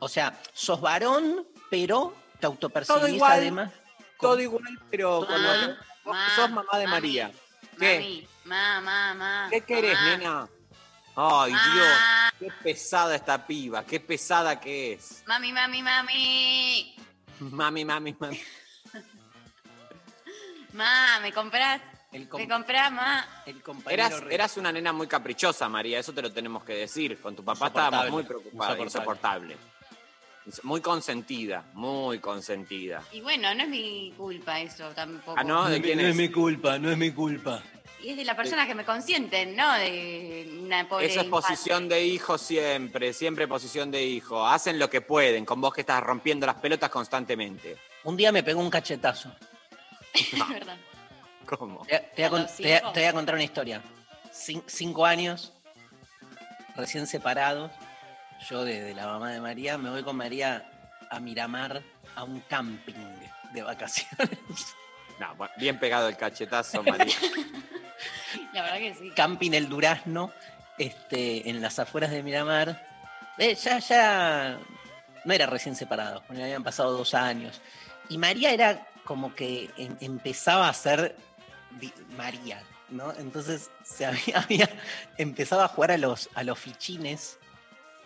[0.00, 3.72] O sea, sos varón, pero te Todo autopercibís igual, además.
[4.20, 5.26] Todo igual, pero
[6.36, 7.30] sos mamá de mami, María.
[7.78, 7.98] ¿Qué?
[7.98, 10.48] Mami, ma, ma, ma, ¿Qué querés, mamá, nena?
[11.16, 11.88] Ay, ma, Dios,
[12.38, 15.22] qué pesada esta piba, qué pesada que es.
[15.26, 16.96] Mami, mami, mami.
[17.50, 18.40] Mami, mami, mami.
[20.72, 21.80] Ma, ¿me comprás?
[22.10, 23.24] El, com- ¿Me comprás, ma?
[23.46, 27.20] el compañero Eras, eras una nena muy caprichosa, María, eso te lo tenemos que decir.
[27.20, 29.56] Con tu papá estábamos muy preocupados, insoportable.
[30.62, 33.02] Muy consentida, muy consentida.
[33.12, 35.34] Y bueno, no es mi culpa eso tampoco.
[35.38, 35.68] Ah, ¿no?
[35.68, 36.10] ¿De quién no es?
[36.10, 37.62] es mi culpa, no es mi culpa.
[38.04, 39.72] Y es de las personas que me consienten, ¿no?
[39.74, 41.46] De una pobre Eso es infante.
[41.48, 44.46] posición de hijo siempre, siempre posición de hijo.
[44.46, 47.78] Hacen lo que pueden, con vos que estás rompiendo las pelotas constantemente.
[48.04, 49.34] Un día me pegó un cachetazo.
[50.14, 50.76] Es verdad.
[51.46, 51.84] ¿Cómo?
[51.86, 52.92] Te, te voy a ¿A con- los te voy a- cinco?
[52.92, 53.82] te voy a contar una historia.
[54.32, 55.52] Cin- cinco años,
[56.76, 57.70] recién separados,
[58.50, 60.70] yo de, de la mamá de María, me voy con María
[61.10, 61.82] a Miramar
[62.16, 62.94] a un camping
[63.52, 64.28] de vacaciones.
[65.20, 67.14] No, bien pegado el cachetazo, María.
[69.14, 70.32] Camping El Durazno,
[70.78, 72.86] este, en las afueras de Miramar.
[73.38, 74.58] Eh, ya, ya
[75.24, 77.60] no era recién separado, habían pasado dos años.
[78.08, 81.16] Y María era como que em- empezaba a ser
[82.16, 83.12] María, ¿no?
[83.18, 84.68] Entonces se había, había
[85.18, 87.38] empezaba a jugar a los, a los fichines.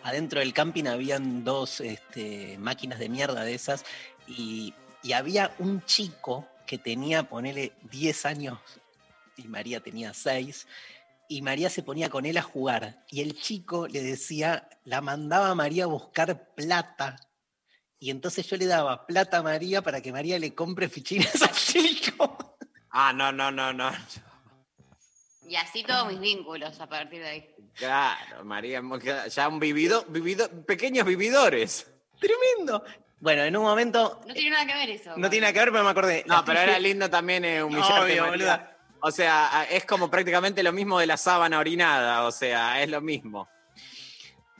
[0.03, 3.83] Adentro del camping habían dos este, máquinas de mierda de esas
[4.27, 4.73] y,
[5.03, 8.59] y había un chico que tenía, ponele, 10 años
[9.39, 10.67] y María tenía 6
[11.27, 15.49] y María se ponía con él a jugar y el chico le decía, la mandaba
[15.49, 17.15] a María a buscar plata
[17.99, 21.51] y entonces yo le daba plata a María para que María le compre fichines al
[21.51, 22.57] chico.
[22.91, 23.91] Ah, no, no, no, no.
[25.47, 27.55] Y así todos mis vínculos a partir de ahí.
[27.75, 28.81] Claro, María,
[29.29, 31.91] ya un vivido, vivido, pequeños vividores.
[32.19, 32.83] Tremendo.
[33.19, 35.17] Bueno, en un momento, No tiene nada que ver eso.
[35.17, 36.23] no tiene nada que ver, pero me acordé.
[36.25, 38.77] No, pero era lindo también eh, humillarte, Obvio, María.
[39.01, 43.01] O sea, es como prácticamente lo mismo de la sábana orinada, o sea, es lo
[43.01, 43.47] mismo.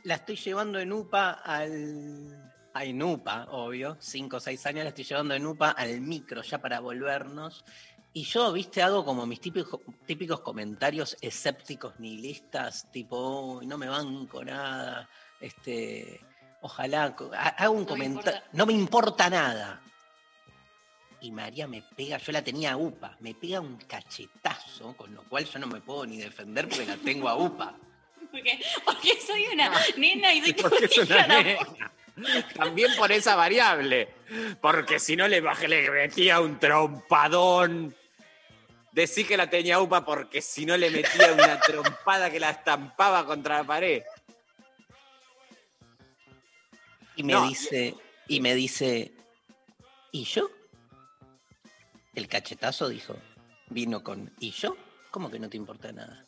[0.04, 2.46] La estoy llevando en UPA al.
[2.72, 3.96] A en UPA, obvio.
[3.98, 7.64] Cinco o seis años la estoy llevando en UPA al micro ya para volvernos.
[8.12, 13.88] Y yo, viste, hago como mis típicos, típicos comentarios escépticos nihilistas, tipo, "Uy, no me
[13.88, 15.08] banco nada.
[15.40, 16.20] Este.
[16.62, 17.14] Ojalá.
[17.56, 18.40] Hago un No comentario.
[18.52, 19.82] No me importa nada.
[21.22, 25.22] Y María me pega, yo la tenía a UPA, me pega un cachetazo, con lo
[25.24, 27.76] cual yo no me puedo ni defender porque la tengo a UPA.
[28.30, 31.92] Porque, porque soy una nena y soy Porque es una hija, no nena.
[32.54, 34.08] También por esa variable.
[34.60, 37.96] Porque si no le bajé, le metía un trompadón.
[38.92, 43.26] Decí que la tenía UPA porque si no le metía una trompada que la estampaba
[43.26, 44.02] contra la pared.
[47.16, 47.94] Y me No, dice,
[48.28, 49.12] y me dice,
[50.12, 50.50] ¿y yo?
[52.14, 53.14] El cachetazo dijo,
[53.68, 54.76] vino con, ¿y yo?
[55.10, 56.24] ¿Cómo que no te importa nada?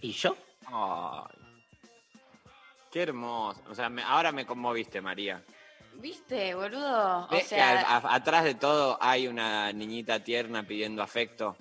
[0.00, 0.36] ¿Y yo?
[0.66, 1.36] Ay.
[2.90, 3.60] Qué hermoso.
[3.68, 5.42] O sea, me- ahora me conmoviste, María.
[5.94, 7.24] ¿Viste, boludo?
[7.26, 11.56] O ¿Ves que sea, a- a- atrás de todo hay una niñita tierna pidiendo afecto?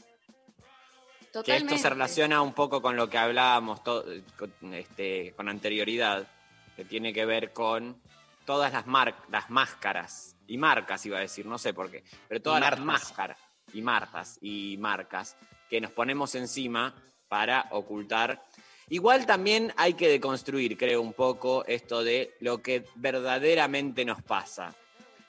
[1.19, 1.75] Que totalmente.
[1.75, 4.05] esto se relaciona un poco con lo que hablábamos to-
[4.37, 6.27] con, este, con anterioridad,
[6.75, 8.01] que tiene que ver con
[8.45, 12.41] todas las, mar- las máscaras, y marcas iba a decir, no sé por qué, pero
[12.41, 13.37] todas las máscaras,
[13.73, 15.35] y marcas, y marcas,
[15.69, 16.95] que nos ponemos encima
[17.27, 18.43] para ocultar.
[18.89, 24.75] Igual también hay que deconstruir, creo, un poco esto de lo que verdaderamente nos pasa.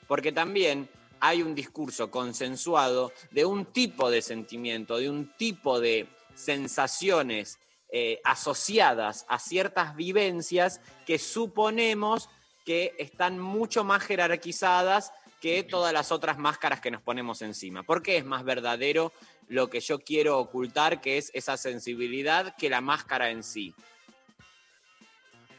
[0.07, 0.87] Porque también
[1.19, 7.59] hay un discurso consensuado de un tipo de sentimiento, de un tipo de sensaciones
[7.89, 12.29] eh, asociadas a ciertas vivencias que suponemos
[12.67, 17.83] que están mucho más jerarquizadas que todas las otras máscaras que nos ponemos encima.
[17.83, 19.13] ¿Por qué es más verdadero
[19.47, 23.73] lo que yo quiero ocultar, que es esa sensibilidad, que la máscara en sí?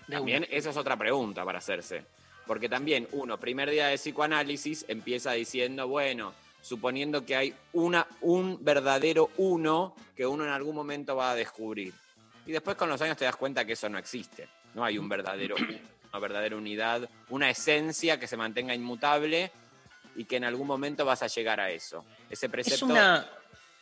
[0.07, 2.05] También esa es otra pregunta para hacerse.
[2.47, 8.63] Porque también uno, primer día de psicoanálisis, empieza diciendo, bueno, suponiendo que hay una, un
[8.63, 11.95] verdadero uno que uno en algún momento va a descubrir.
[12.45, 14.47] Y después con los años te das cuenta que eso no existe.
[14.75, 15.79] No hay un verdadero uno,
[16.11, 19.51] una verdadera unidad, una esencia que se mantenga inmutable
[20.17, 22.05] y que en algún momento vas a llegar a eso.
[22.31, 22.87] Ese Es precepto...
[22.87, 23.27] una,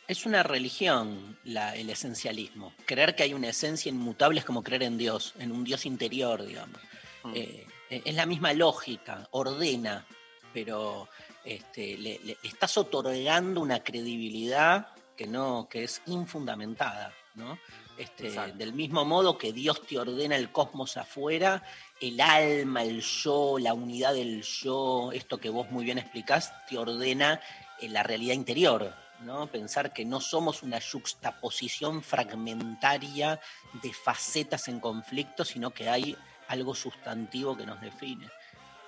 [0.07, 2.73] es una religión la- el esencialismo.
[2.85, 6.45] Creer que hay una esencia inmutable es como creer en Dios, en un Dios interior,
[6.45, 6.79] digamos.
[7.23, 7.31] Mm.
[7.35, 10.05] Eh, eh, es la misma lógica, ordena,
[10.53, 11.07] pero
[11.43, 17.57] este, le- le estás otorgando una credibilidad que no, que es infundamentada, ¿no?
[17.97, 21.63] Este, del mismo modo que Dios te ordena el cosmos afuera,
[21.99, 26.77] el alma, el yo, la unidad del yo, esto que vos muy bien explicás, te
[26.77, 27.41] ordena
[27.79, 29.47] en la realidad interior, ¿no?
[29.47, 33.39] Pensar que no somos una juxtaposición fragmentaria
[33.81, 36.15] de facetas en conflicto, sino que hay
[36.47, 38.29] algo sustantivo que nos define.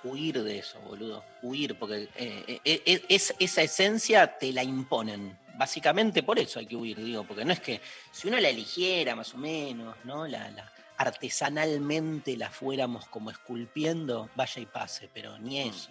[0.02, 1.24] Huir de eso, boludo.
[1.42, 5.38] Huir, porque eh, eh, eh, es, esa esencia te la imponen.
[5.56, 7.80] Básicamente por eso hay que huir, digo, porque no es que
[8.10, 10.26] si uno la eligiera más o menos, ¿no?
[10.26, 15.90] La, la- artesanalmente la fuéramos como esculpiendo, vaya y pase, pero ni eso.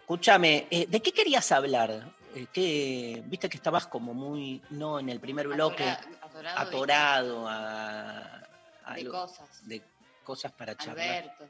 [0.00, 2.12] Escúchame, eh, ¿de qué querías hablar?
[2.52, 5.84] ¿qué- Viste que estabas como muy, no, en el primer bloque,
[6.20, 8.42] Atora- atorado a,
[8.84, 9.66] a de, cosas.
[9.66, 9.82] de
[10.22, 11.08] cosas para charlar.
[11.08, 11.48] Alberto.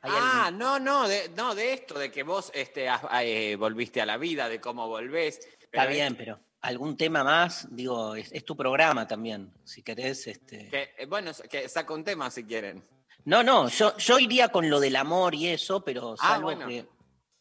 [0.00, 3.56] ¿Hay Ah, algún- no, no, de, no, de esto, de que vos este, has- eh,
[3.58, 5.40] volviste a la vida, de cómo volvés.
[5.60, 10.68] Está bien, pero algún tema más, digo, es, es tu programa también, si querés, este.
[10.68, 12.86] Que, eh, bueno, que saca un tema si quieren.
[13.24, 16.68] No, no, yo, yo iría con lo del amor y eso, pero Ah, salvo bueno.
[16.68, 16.86] que.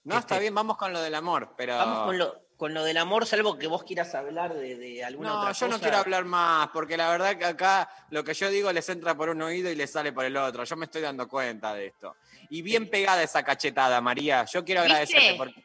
[0.03, 1.77] No, Este- está bien, vamos con lo del amor, pero.
[1.77, 5.29] Vamos con lo, con lo del amor, salvo que vos quieras hablar de, de alguna
[5.29, 5.81] No, otra yo no cosa.
[5.83, 9.29] quiero hablar más, porque la verdad que acá lo que yo digo les entra por
[9.29, 10.63] un oído y les sale por el otro.
[10.63, 12.15] Yo me estoy dando cuenta de esto.
[12.49, 14.45] Y bien pegada esa cachetada, María.
[14.45, 14.93] Yo quiero ¿Viste?
[14.95, 15.63] agradecerte porque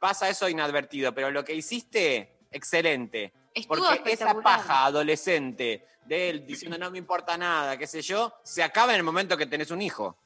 [0.00, 3.32] pasa eso inadvertido, pero lo que hiciste, excelente.
[3.54, 8.34] Estuvo Porque esa paja adolescente de él diciendo no me importa nada, qué sé yo,
[8.42, 10.16] se acaba en el momento que tenés un hijo.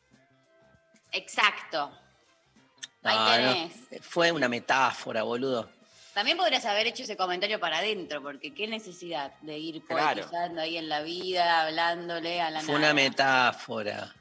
[1.13, 1.91] Exacto.
[3.03, 4.03] Ahí tenés.
[4.03, 5.71] fue una metáfora, boludo.
[6.15, 10.17] También podrías haber hecho ese comentario para adentro, porque qué necesidad de ir Claro.
[10.23, 12.93] poetizando ahí en la vida, hablándole a la Fue nada.
[12.93, 14.15] una metáfora.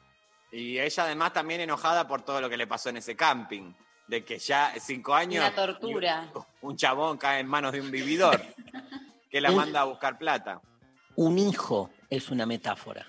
[0.52, 3.74] Y ella además también enojada por todo lo que le pasó en ese camping.
[4.08, 5.44] De que ya cinco años.
[5.46, 6.32] Una tortura.
[6.62, 8.42] Un chabón cae en manos de un vividor
[9.30, 10.62] que la manda a buscar plata.
[11.16, 13.06] Un hijo es una metáfora.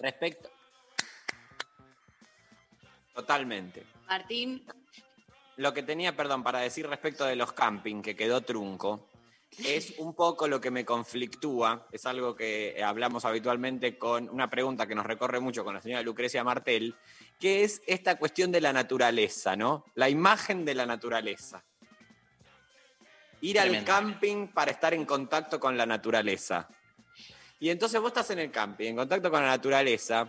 [0.00, 0.50] Respecto.
[3.14, 3.84] Totalmente.
[4.06, 4.64] Martín,
[5.56, 9.08] Lo que tenía, perdón, para decir respecto de los camping, que quedó trunco,
[9.56, 11.86] es un poco lo que me conflictúa.
[11.90, 16.02] Es algo que hablamos habitualmente con una pregunta que nos recorre mucho con la señora
[16.02, 16.94] Lucrecia Martel,
[17.38, 19.84] que es esta cuestión de la naturaleza, ¿no?
[19.94, 21.64] La imagen de la naturaleza.
[23.40, 26.68] Ir al camping para estar en contacto con la naturaleza.
[27.60, 30.28] Y entonces vos estás en el camping, en contacto con la naturaleza,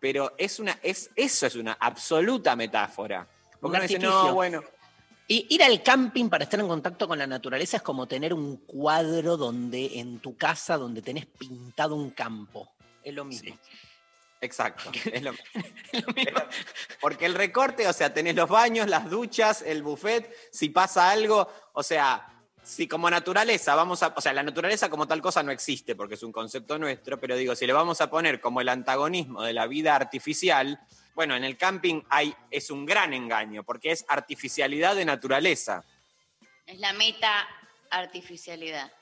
[0.00, 3.26] pero es una, es, eso es una absoluta metáfora.
[3.60, 4.62] Porque no, bueno,
[5.28, 8.58] Y ir al camping para estar en contacto con la naturaleza es como tener un
[8.58, 12.68] cuadro donde en tu casa donde tenés pintado un campo.
[13.02, 13.50] Es lo mismo.
[13.50, 13.58] Sí.
[14.40, 14.90] Exacto.
[15.12, 15.32] es lo-
[15.92, 16.46] es lo-
[17.00, 21.48] porque el recorte, o sea, tenés los baños, las duchas, el buffet, si pasa algo,
[21.72, 22.28] o sea,
[22.62, 26.14] si como naturaleza vamos a, o sea, la naturaleza como tal cosa no existe porque
[26.14, 29.52] es un concepto nuestro, pero digo, si le vamos a poner como el antagonismo de
[29.52, 30.80] la vida artificial,
[31.16, 35.82] bueno, en el camping hay, es un gran engaño porque es artificialidad de naturaleza.
[36.66, 37.48] Es la meta
[37.90, 38.92] artificialidad.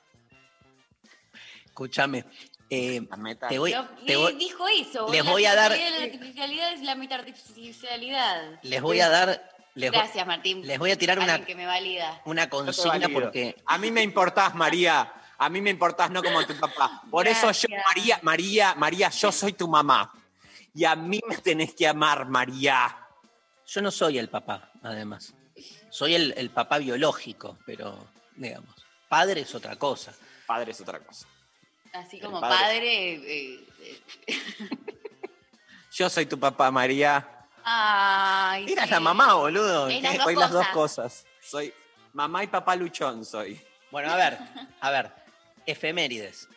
[1.67, 2.25] Escúchame.
[2.71, 3.75] eh, La meta- te voy,
[4.07, 5.09] te voy- dijo eso.
[5.13, 8.59] les la voy a dar- artificialidad- La artificialidad es la meta artificialidad.
[8.63, 9.51] les voy a dar.
[9.75, 10.65] Les, Gracias, Martín.
[10.65, 12.23] les voy a tirar una, que me valida.
[12.27, 13.57] una consigna porque.
[13.67, 15.13] A mí me importás, María.
[15.37, 17.03] A mí me importás, no como tu papá.
[17.11, 17.69] Por eso yo.
[17.89, 20.13] María, María, María, yo soy tu mamá.
[20.75, 22.97] Y a mí me tenés que amar, María.
[23.67, 25.35] Yo no soy el papá, además.
[25.91, 28.75] Soy el, el papá biológico, pero, digamos,
[29.09, 30.13] padre es otra cosa.
[30.47, 31.27] Padre es otra cosa.
[31.93, 32.57] Así El como padre.
[32.59, 33.15] padre.
[33.15, 33.65] eh,
[34.27, 34.39] eh,
[35.93, 37.47] Yo soy tu papá, María.
[37.63, 38.91] Ay, Eras sí.
[38.91, 39.89] la mamá, boludo.
[39.89, 41.25] Soy las dos cosas.
[41.41, 41.73] Soy
[42.13, 43.61] mamá y papá luchón, soy.
[43.93, 44.39] Bueno, a ver,
[44.81, 45.13] a ver.
[45.67, 46.49] Efemérides.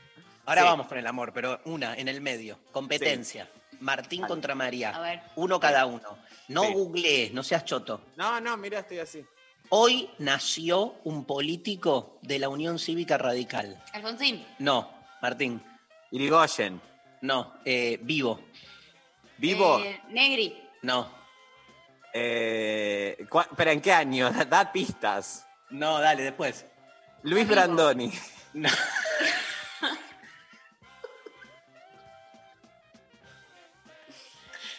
[0.45, 0.67] Ahora Sí.
[0.67, 2.59] vamos con el amor, pero una en el medio.
[2.71, 3.47] Competencia.
[3.79, 4.29] Martín Vale.
[4.29, 4.89] contra María.
[4.95, 5.21] A ver.
[5.35, 6.17] Uno cada uno.
[6.49, 6.73] No Sí.
[6.73, 8.01] googlees, no seas choto.
[8.15, 9.25] No, no, mira, estoy así.
[9.69, 13.83] Hoy nació un político de la Unión Cívica Radical.
[13.93, 14.45] Alfonsín.
[14.59, 14.89] No,
[15.21, 15.61] Martín.
[16.11, 16.81] Irigoyen.
[17.21, 18.39] No, eh, vivo.
[19.37, 19.79] Vivo.
[19.79, 20.57] Eh, Negri.
[20.83, 21.11] No.
[22.13, 24.31] Eh, ¿Pero en qué año?
[24.49, 25.45] Da pistas.
[25.69, 26.65] No, dale, después.
[27.23, 27.47] Luis.
[27.47, 28.11] Brandoni.
[28.53, 28.69] No.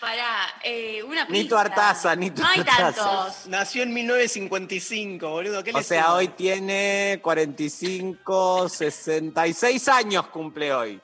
[0.00, 1.32] Para eh, una pista.
[1.32, 2.92] Nito Artaza, Nito No hay Artaza.
[2.92, 3.46] tantos.
[3.48, 5.64] Nació en 1955, boludo.
[5.64, 11.00] ¿Qué O le sea, hoy tiene 45, 66 años cumple hoy.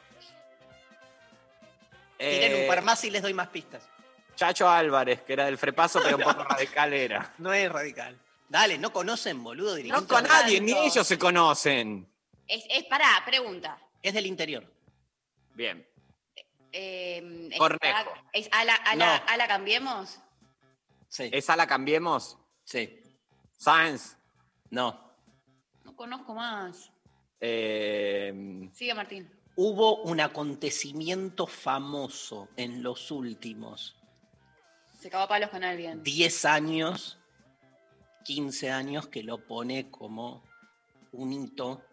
[2.19, 3.83] Tiren Eh, un par más y les doy más pistas.
[4.37, 7.35] Chacho Álvarez, que era del Frepaso, pero un poco radical era.
[7.39, 8.17] No es radical.
[8.49, 9.77] Dale, no conocen, boludo.
[9.79, 12.09] No con nadie, ni ellos se conocen.
[12.47, 13.79] Es, es pará, pregunta.
[14.03, 14.65] Es del interior.
[15.55, 15.85] Bien.
[16.77, 18.11] Eh, es- Cornejo.
[18.33, 19.05] Es, a, la, a, No.
[19.07, 20.19] la, a la cambiemos.
[21.09, 21.31] Sí.
[21.33, 22.37] ¿Esa la cambiemos?
[22.65, 23.01] Sí.
[23.57, 24.17] Sáenz.
[24.71, 25.15] No.
[25.85, 26.91] No conozco más.
[27.41, 29.31] Eh, Sigue, Martín.
[29.55, 33.97] Hubo un acontecimiento famoso en los últimos
[34.99, 36.03] Se acabó a palos con alguien.
[36.03, 37.19] 10 años,
[38.25, 40.43] 15 años, que lo pone como
[41.13, 41.85] un hito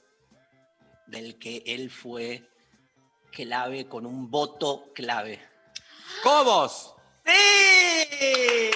[1.05, 2.49] del que él fue
[3.31, 5.41] clave con un voto clave.
[6.21, 6.93] ¡Cobos!
[7.25, 8.71] ¡Sí!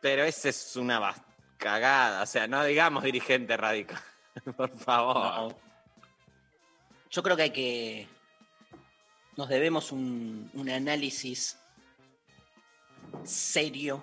[0.00, 1.14] Pero esa es una
[1.56, 2.22] cagada.
[2.22, 4.00] O sea, no digamos dirigente radical.
[4.56, 5.16] Por favor.
[5.16, 5.56] No.
[7.10, 8.08] Yo creo que hay que.
[9.36, 11.58] Nos debemos un, un análisis
[13.24, 14.02] serio.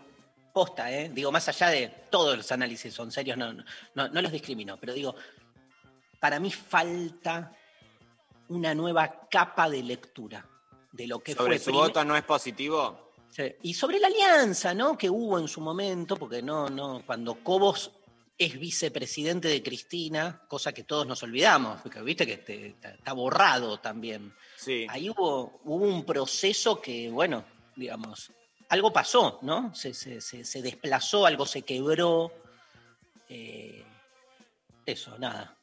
[0.52, 1.10] Posta, ¿eh?
[1.14, 3.64] Digo, más allá de todos los análisis son serios, no, no,
[3.94, 5.16] no, no los discrimino, pero digo,
[6.20, 7.54] para mí falta
[8.50, 10.46] una nueva capa de lectura
[10.92, 11.72] de lo que Sobre fue.
[11.74, 13.12] su voto no es positivo.
[13.30, 13.44] Sí.
[13.62, 14.98] Y sobre la alianza, ¿no?
[14.98, 17.92] Que hubo en su momento, porque no, no, cuando Cobos
[18.38, 23.80] es vicepresidente de Cristina, cosa que todos nos olvidamos, porque viste que está, está borrado
[23.80, 24.34] también.
[24.58, 24.88] Sí.
[24.90, 27.44] Ahí hubo, hubo un proceso que, bueno,
[27.76, 28.32] digamos,
[28.70, 29.76] algo pasó, ¿no?
[29.76, 32.32] Se, se- se- se desplazó, algo se quebró.
[33.30, 33.84] eh,
[34.86, 35.56] eso, nada.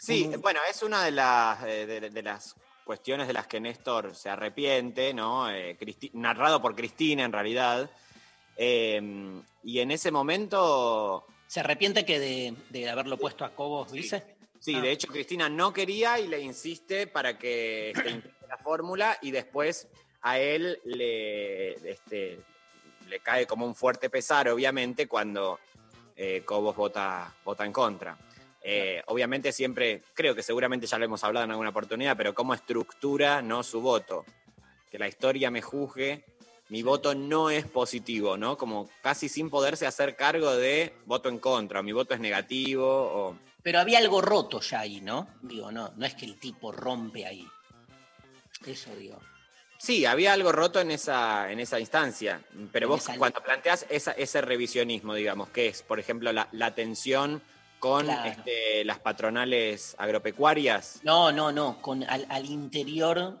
[0.00, 4.14] Sí, bueno, es una de las, eh, de, de las cuestiones de las que Néstor
[4.14, 5.50] se arrepiente, ¿no?
[5.50, 7.90] Eh, Cristi- narrado por Cristina, en realidad.
[8.56, 9.00] Eh,
[9.62, 13.96] y en ese momento, ¿Se arrepiente que de, de haberlo puesto a Cobos, Sí.
[13.98, 14.36] dice?
[14.58, 14.80] sí, Ah.
[14.80, 19.88] de hecho Cristina no quería y le insiste para que este, la fórmula y después
[20.22, 22.40] a él le, este,
[23.08, 25.58] le cae como un fuerte pesar, obviamente, cuando
[26.16, 28.18] eh, Cobos vota, vota en contra.
[28.62, 32.52] Eh, obviamente siempre, creo que seguramente ya lo hemos hablado en alguna oportunidad, pero cómo
[32.54, 34.24] estructura no su voto.
[34.90, 36.24] Que la historia me juzgue,
[36.68, 38.56] mi voto no es positivo, ¿no?
[38.58, 43.36] Como casi sin poderse hacer cargo de voto en contra, mi voto es negativo, o...
[43.62, 45.28] Pero había algo roto ya ahí, ¿no?
[45.42, 47.46] Digo, no, no es que el tipo rompe ahí.
[48.66, 49.18] Eso digo.
[49.78, 52.42] Sí, había algo roto en esa, en esa instancia,
[52.72, 56.74] pero En vos cuando planteas esa- ese revisionismo, digamos, que es, por ejemplo, la, la
[56.74, 57.40] tensión
[57.80, 58.30] con Claro.
[58.30, 63.40] este, las patronales agropecuarias, No, no, no, con al, al interior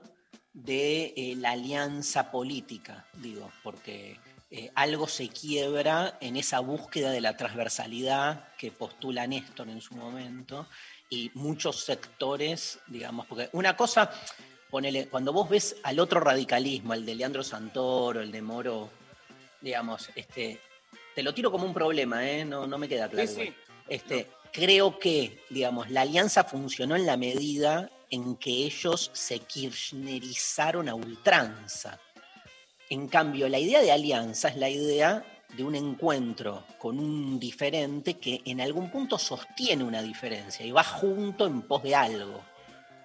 [0.52, 4.18] de eh, la alianza política, digo, porque
[4.50, 9.94] eh, algo se quiebra en esa búsqueda de la transversalidad que postula Néstor en su
[9.94, 10.66] momento
[11.08, 14.10] y muchos sectores, digamos, porque una cosa,
[14.70, 18.90] ponele, cuando vos ves al otro radicalismo, el de Leandro Santoro, el de Moro,
[19.60, 20.60] digamos, este,
[21.14, 22.44] te lo tiro como un problema, ¿eh?
[22.44, 23.28] no, no me queda claro.
[23.28, 23.54] Sí, sí.
[23.90, 30.88] Este, Creo que, digamos, la alianza funcionó en la medida en que ellos se kirchnerizaron
[30.88, 32.00] a ultranza.
[32.88, 35.24] En cambio, la idea de alianza es la idea
[35.56, 40.82] de un encuentro con un diferente que en algún punto sostiene una diferencia y va
[40.82, 42.40] junto en pos de algo.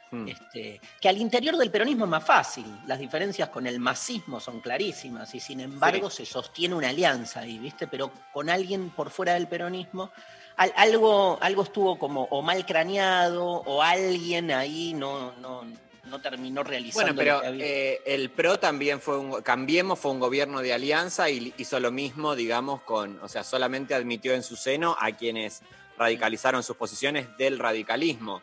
[0.10, 0.28] Hmm.
[0.28, 2.66] Este, que al interior del peronismo es más fácil.
[2.88, 7.60] Las diferencias con el masismo son clarísimas y sin embargo se sostiene una alianza ahí,
[7.60, 7.86] ¿viste?
[7.86, 10.12] Pero con alguien por fuera del peronismo,
[10.58, 15.64] al- algo, algo estuvo como o mal craneado o alguien ahí no, no,
[16.06, 17.14] no terminó realizando.
[17.14, 21.54] Bueno, pero eh, el PRO también fue un, Cambiemos fue un gobierno de alianza y
[21.58, 25.62] hizo lo mismo, digamos, con, o sea, solamente admitió en su seno a quienes
[25.98, 28.42] radicalizaron sus posiciones del radicalismo.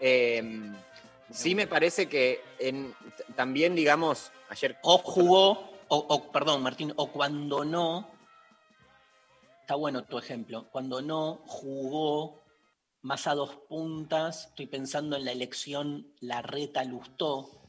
[0.00, 0.42] Eh,
[1.30, 2.94] sí me parece que en-
[3.36, 4.76] también, digamos, ayer...
[4.82, 5.50] O jugó,
[5.88, 8.08] o, o, perdón, Martín, o cuando no,
[9.64, 12.42] está bueno tu ejemplo, cuando no jugó
[13.02, 17.64] más a dos puntas, estoy pensando en la elección Larreta-Lustó,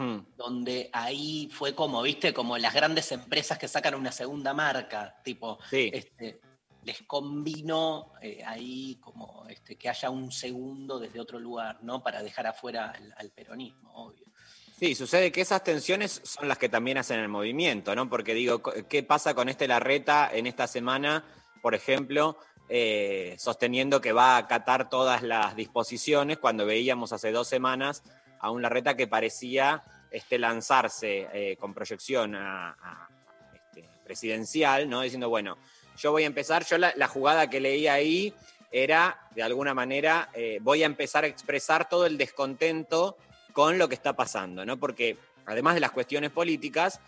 [0.00, 5.20] Hmm, donde ahí fue como, viste, como las grandes empresas que sacan una segunda marca,
[5.22, 5.90] tipo, sí.
[5.92, 6.40] este,
[6.84, 12.02] les combinó eh, ahí como este, que haya un segundo desde otro lugar, ¿no?
[12.02, 14.32] Para dejar afuera al, al peronismo, obvio.
[14.80, 18.08] Sí, sucede que esas tensiones son las que también hacen el movimiento, ¿no?
[18.08, 21.22] Porque digo, co- ¿qué pasa con este Larreta en esta semana,
[21.60, 22.38] por ejemplo,
[22.70, 28.02] eh, sosteniendo que va a acatar todas las disposiciones cuando veíamos hace dos semanas
[28.38, 33.06] a un Larreta que parecía este, lanzarse eh, con proyección a,
[33.52, 35.02] este, presidencial, ¿no?
[35.02, 35.58] Diciendo, bueno,
[35.98, 38.32] yo voy a empezar, yo la, jugada que leí ahí
[38.72, 43.18] era, de alguna manera, eh, voy a empezar a expresar todo el descontento
[43.52, 44.76] con lo que está pasando, ¿no?
[44.78, 47.00] Porque además de las cuestiones políticas,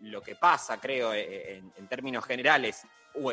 [0.00, 2.82] lo que pasa, creo, eh, en, en términos generales,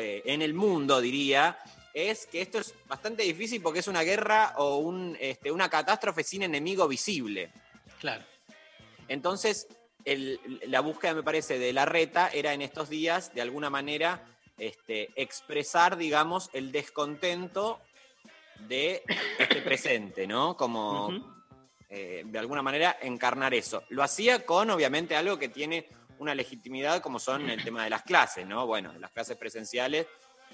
[0.00, 1.58] eh, en el mundo, diría,
[1.92, 6.22] es que esto es bastante difícil porque es una guerra o un, este, una catástrofe
[6.22, 7.50] sin enemigo visible.
[8.00, 8.24] Claro.
[9.08, 9.66] Entonces,
[10.04, 14.24] el- la búsqueda, me parece, de la reta era en estos días, de alguna manera,
[14.58, 17.80] este, expresar, digamos, el descontento
[18.68, 19.02] de
[19.38, 20.56] este presente, ¿no?
[20.56, 21.41] Como.
[21.94, 23.82] Eh, de alguna manera, encarnar eso.
[23.90, 25.86] Lo hacía con, obviamente, algo que tiene
[26.18, 28.66] una legitimidad, como son el tema de las clases, ¿no?
[28.66, 30.06] Bueno, de las clases presenciales,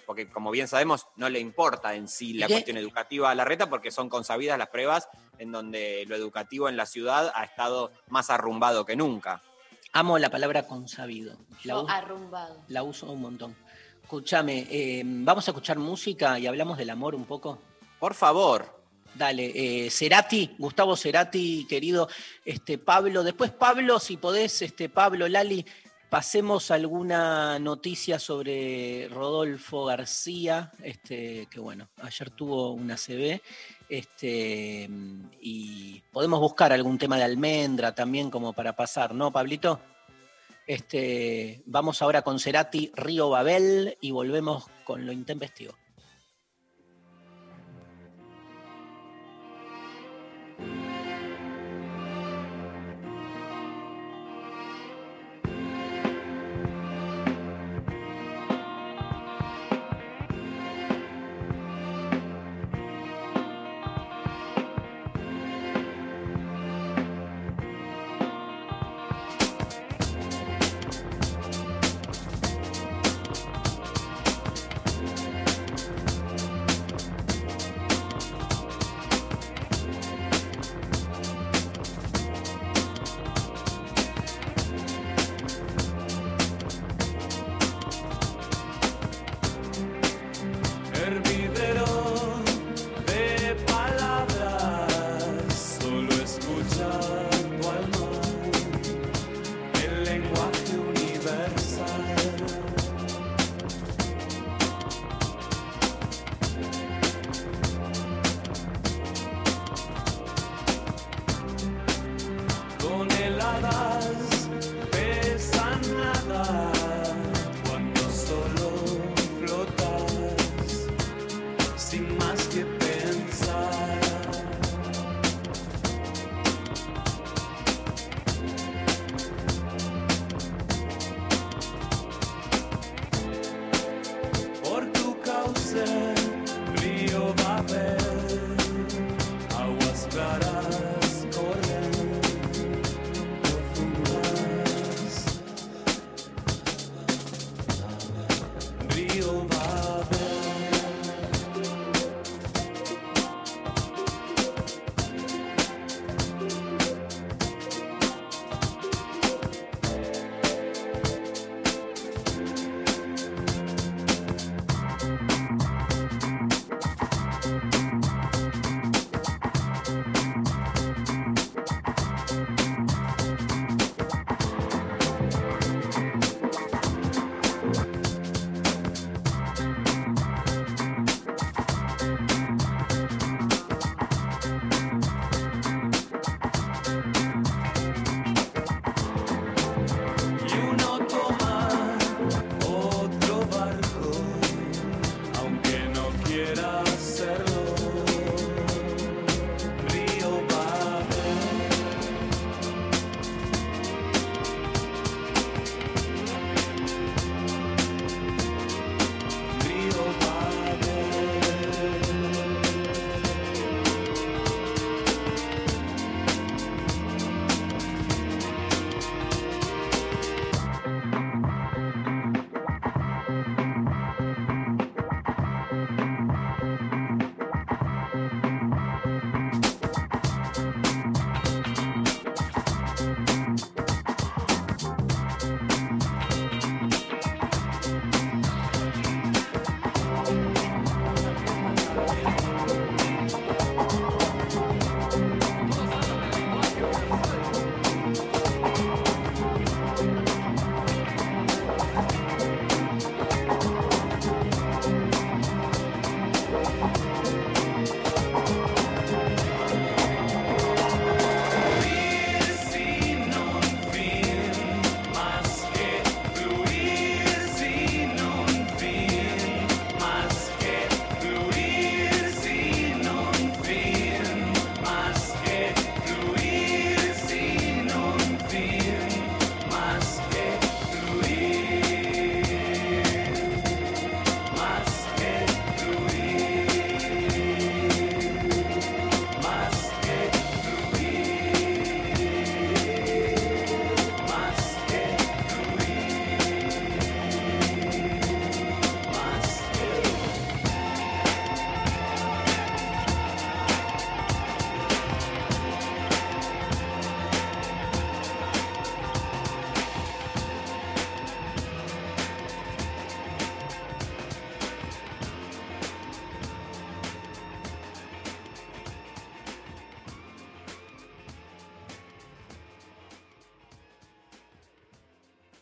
[0.05, 3.69] porque como bien sabemos, no le importa en sí la cuestión educativa a la reta,
[3.71, 5.09] porque son consabidas las pruebas
[5.39, 9.41] en donde lo educativo en la ciudad ha estado más arrumbado que nunca.
[9.93, 11.37] Amo la palabra consabido.
[11.65, 12.63] La, Yo uso- arrumbado.
[12.69, 13.55] la uso un montón.
[14.03, 17.59] Escúchame, eh, vamos a escuchar música y hablamos del amor un poco.
[18.01, 18.78] Por favor,
[19.19, 19.51] Dale,
[19.87, 22.09] eh, Cerati, Gustavo Cerati, querido,
[22.45, 25.67] este, Pablo, después Pablo, si podés, este, Pablo, Lali,
[26.09, 33.43] pasemos alguna noticia sobre Rodolfo García, este, que bueno, ayer tuvo una CB,
[33.89, 34.89] este,
[35.41, 39.81] y podemos buscar algún tema de almendra también como para pasar, ¿no, Pablito?
[40.65, 45.75] Este, vamos ahora con Cerati, Río Babel, y volvemos con lo intempestivo.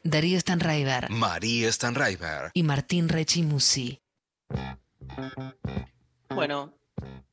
[0.07, 2.51] Darío Stanraiver María Stanraiver.
[2.55, 4.01] y Martín Rechimusi.
[6.29, 6.75] Bueno,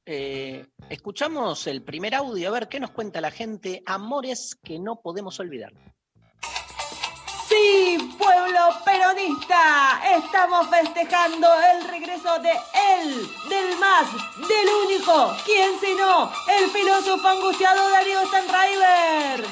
[0.06, 3.84] eh, escuchamos el primer audio, a ver qué nos cuenta la gente.
[3.86, 5.74] Amores que no podemos olvidar.
[7.48, 16.32] Sí, pueblo peronista, estamos festejando el regreso de él, del más, del único, ¿quién sino?
[16.60, 19.46] El filósofo angustiado Darío Stanraiver.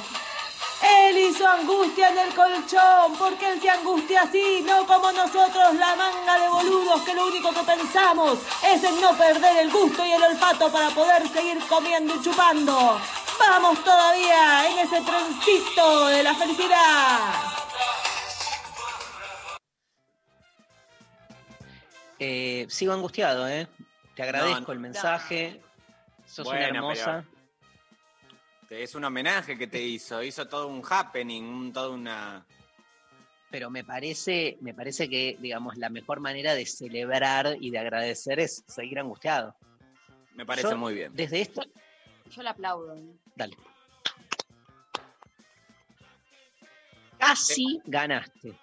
[1.00, 5.96] Él hizo angustia en el colchón, porque él se angustia así, no como nosotros, la
[5.96, 10.12] manga de boludos, que lo único que pensamos es en no perder el gusto y
[10.12, 13.00] el olfato para poder seguir comiendo y chupando.
[13.40, 17.20] Vamos todavía en ese trencito de la felicidad.
[22.20, 23.68] Eh, sigo angustiado, ¿eh?
[24.16, 25.62] Te agradezco No, el mensaje.
[26.26, 27.26] Sos una Bueno,
[28.72, 32.46] Es un homenaje que te hizo, hizo todo un happening, un, toda una...
[33.50, 38.40] Pero me parece, me parece que, digamos, la mejor manera de celebrar y de agradecer
[38.40, 39.54] es seguir angustiado.
[40.36, 41.14] Me parece Yo, muy bien.
[41.14, 41.62] Desde esto,
[42.30, 42.96] Yo le aplaudo.
[42.96, 43.04] ¿eh?
[43.36, 43.58] dale.
[47.20, 48.58] Casi ganaste,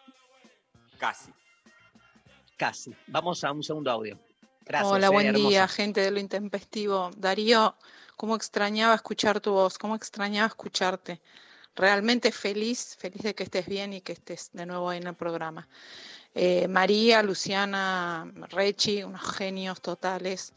[0.98, 1.30] Casi.
[2.56, 2.96] casi.
[3.06, 4.18] Vamos a un segundo audio.
[4.62, 4.90] Gracias.
[4.90, 5.68] Hola, eh, buen día, hermosa.
[5.68, 7.10] gente de lo intempestivo.
[7.16, 7.76] Darío,
[8.18, 11.20] cómo extrañaba escuchar tu voz, cómo extrañaba escucharte.
[11.76, 15.14] Realmente feliz, feliz de que estés bien y que estés de nuevo ahí en el
[15.14, 15.68] programa.
[16.34, 20.52] Eh, María, Luciana, Rechi, unos genios totales.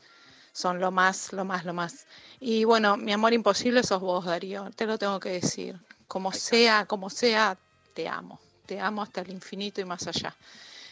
[0.51, 2.07] Son lo más, lo más, lo más.
[2.39, 4.71] Y bueno, mi amor imposible sos vos, Darío.
[4.75, 5.79] Te lo tengo que decir.
[6.07, 7.55] Como sea, como sea,
[7.93, 8.39] te amo.
[8.65, 10.35] Te amo hasta el infinito y más allá.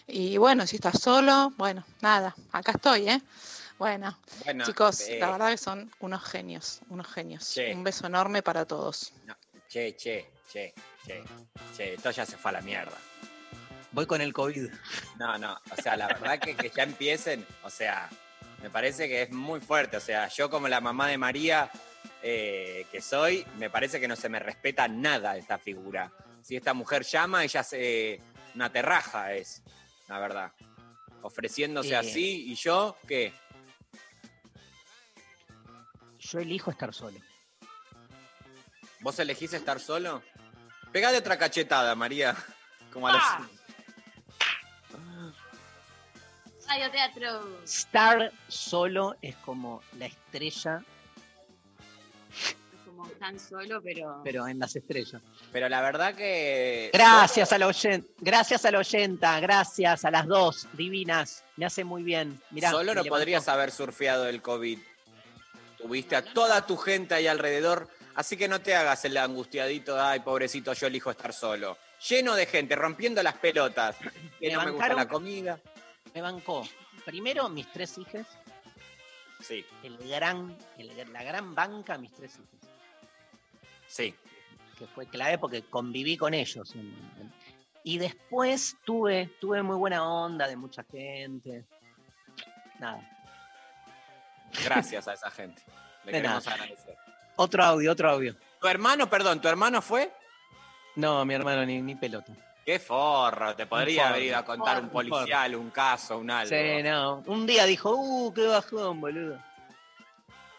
[0.05, 3.21] Y bueno, si estás solo, bueno, nada, acá estoy, ¿eh?
[3.79, 7.55] Bueno, Bueno, chicos, eh, la verdad que son unos genios, unos genios.
[7.73, 9.13] Un beso enorme para todos.
[9.25, 9.35] no,
[9.69, 10.73] che, che, che,
[11.05, 11.23] che,
[11.75, 12.97] che, esto ya se fue a la mierda.
[13.91, 14.69] Voy con el COVID.
[15.17, 18.09] No, no, o sea, la verdad que, que ya empiecen, o sea,
[18.61, 21.71] me parece que es muy fuerte, o sea, yo como la mamá de María
[22.21, 26.11] eh, que soy, me parece que no se me respeta nada esta figura.
[26.41, 28.21] Si esta mujer llama, ella se...
[28.55, 29.63] una terraja es,
[30.09, 30.51] la verdad.
[31.21, 31.95] Ofreciéndose Eh.
[31.95, 33.33] así, y yo, ¿qué?
[36.19, 37.19] Yo elijo estar solo.
[39.01, 40.21] ¿Vos elegís estar solo?
[40.91, 42.35] Pegale otra cachetada, María.
[42.93, 43.21] Como a los...
[43.23, 43.47] ¡Ah!
[46.67, 47.63] Radio Teatro.
[47.63, 50.83] Estar solo es como la estrella
[52.99, 54.21] como tan solo, pero.
[54.23, 55.21] pero en las estrellas.
[55.51, 56.89] Pero la verdad que.
[56.93, 61.43] Gracias a la oyenta, gracias a la oyenta, gracias a las dos divinas.
[61.55, 62.39] Me hace muy bien.
[62.51, 63.09] Mirá, Solo no levantó.
[63.09, 64.79] podrías haber surfeado el COVID.
[65.79, 70.19] Tuviste a toda tu gente ahí alrededor, así que no te hagas el angustiadito, ay,
[70.19, 71.77] pobrecito, yo elijo estar solo.
[72.07, 73.95] Lleno de gente, rompiendo las pelotas.
[74.39, 75.59] Que Me no me gusta bancaron- la comida.
[76.13, 76.67] Me bancó.
[77.05, 78.27] Primero mis tres hijas,
[79.41, 82.69] Sí, el gran, el- la gran banca, mis tres hijas.
[83.87, 84.13] sí.
[84.77, 86.73] que fue clave porque conviví con ellos.
[87.83, 91.65] y después tuve, tuve muy buena onda de mucha gente.
[92.79, 93.01] Nada.
[94.63, 95.61] Gracias a esa gente.
[96.05, 96.55] Le De queremos nada.
[96.63, 96.95] agradecer.
[97.35, 98.35] Otro audio, otro audio.
[98.59, 100.11] ¿Tu hermano, perdón, tu hermano fue?
[100.95, 102.33] No, mi hermano, ni, ni pelota.
[102.65, 104.15] Qué forro, te podría forro.
[104.15, 106.49] haber ido a contar un Un policial, un caso, un algo.
[106.49, 107.23] Sí, no.
[107.25, 109.39] Un día dijo, uh, qué bajón, boludo.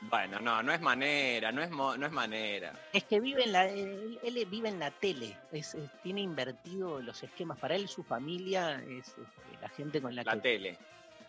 [0.02, 2.72] Bueno, no, no es manera, no es, mo- no es manera.
[2.92, 7.00] Es que vive en la, él, él vive en la tele, es, es- tiene invertido
[7.02, 7.58] los esquemas.
[7.58, 9.22] Para él, su familia es este,
[9.60, 10.78] la gente con la, La que tele.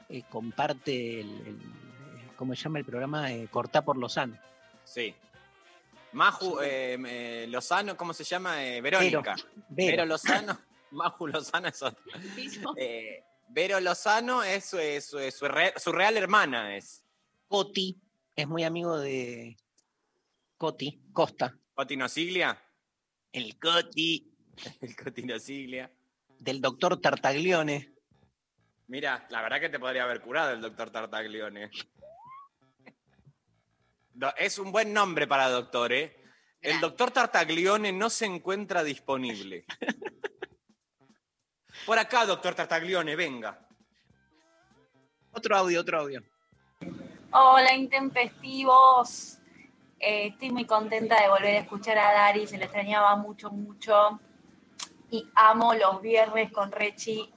[0.08, 1.91] eh, comparte el, el-
[2.42, 3.32] ¿cómo se llama el programa?
[3.32, 4.36] Eh, Cortá por Lozano.
[4.84, 5.14] Sí.
[6.14, 8.66] Maju eh, eh, Lozano, ¿cómo se llama?
[8.66, 9.36] Eh, Verónica.
[9.70, 9.92] Vero.
[9.92, 10.60] Vero Lozano.
[10.90, 12.02] Maju Lozano es otra.
[12.78, 17.04] Eh, Vero Lozano es, su- es su- es su, re- su real hermana, es.
[17.48, 18.02] Coti
[18.36, 19.56] es muy amigo de
[20.58, 21.56] Coti, Costa.
[21.76, 22.60] Cotino Siglia.
[23.32, 24.34] El Coti
[24.82, 25.92] El Cotino Siglia.
[26.40, 27.94] del doctor Tartaglione.
[28.88, 31.70] Mira, la verdad que te podría haber curado el doctor Tartaglione.
[34.38, 36.18] Es un buen nombre para doctor, ¿eh?
[36.62, 39.66] El doctor Tartaglione no se encuentra disponible.
[41.86, 43.68] Por acá, doctor Tartaglione, venga.
[45.32, 46.22] Otro audio, otro audio.
[47.32, 49.40] Hola, intempestivos.
[50.00, 54.20] Eh, estoy muy contenta de volver a escuchar a Dari, se le extrañaba mucho, mucho.
[55.10, 57.34] Y amo los viernes con Rechi.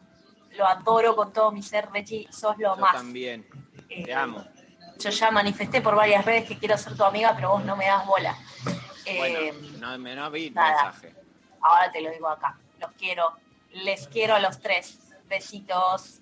[0.57, 2.93] Lo adoro con todo mi ser, Rechi, sos lo Yo más.
[2.93, 3.47] también.
[3.89, 4.45] Eh, Te amo.
[4.99, 7.87] Yo ya manifesté por varias redes que quiero ser tu amiga, pero vos no me
[7.87, 8.37] das bola.
[9.07, 10.85] Eh, Bueno, no, me- no vi el nada.
[10.85, 11.15] mensaje.
[11.61, 12.59] Ahora te lo digo acá.
[12.81, 13.33] Los quiero.
[13.73, 14.99] Les quiero a los tres.
[15.27, 16.21] Besitos.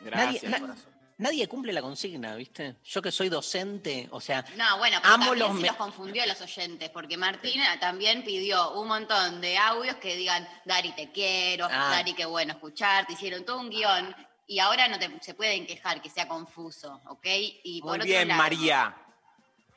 [0.00, 0.76] Gracias, Nadie- na-.
[1.18, 2.76] Nadie cumple la consigna, ¿viste?
[2.82, 6.26] Yo que soy docente, o sea, No, bueno, pero Amo los se los confundió a
[6.26, 11.66] los oyentes, porque Martina también pidió un montón de audios que digan, Dari, te quiero,
[11.70, 11.90] Ah.
[11.90, 14.16] Dari, qué bueno escucharte, hicieron todo un guion,
[14.50, 17.24] y ahora no te- se pueden quejar que sea confuso, ¿ok?
[17.62, 18.96] Y por Muy otro bien, lado- María.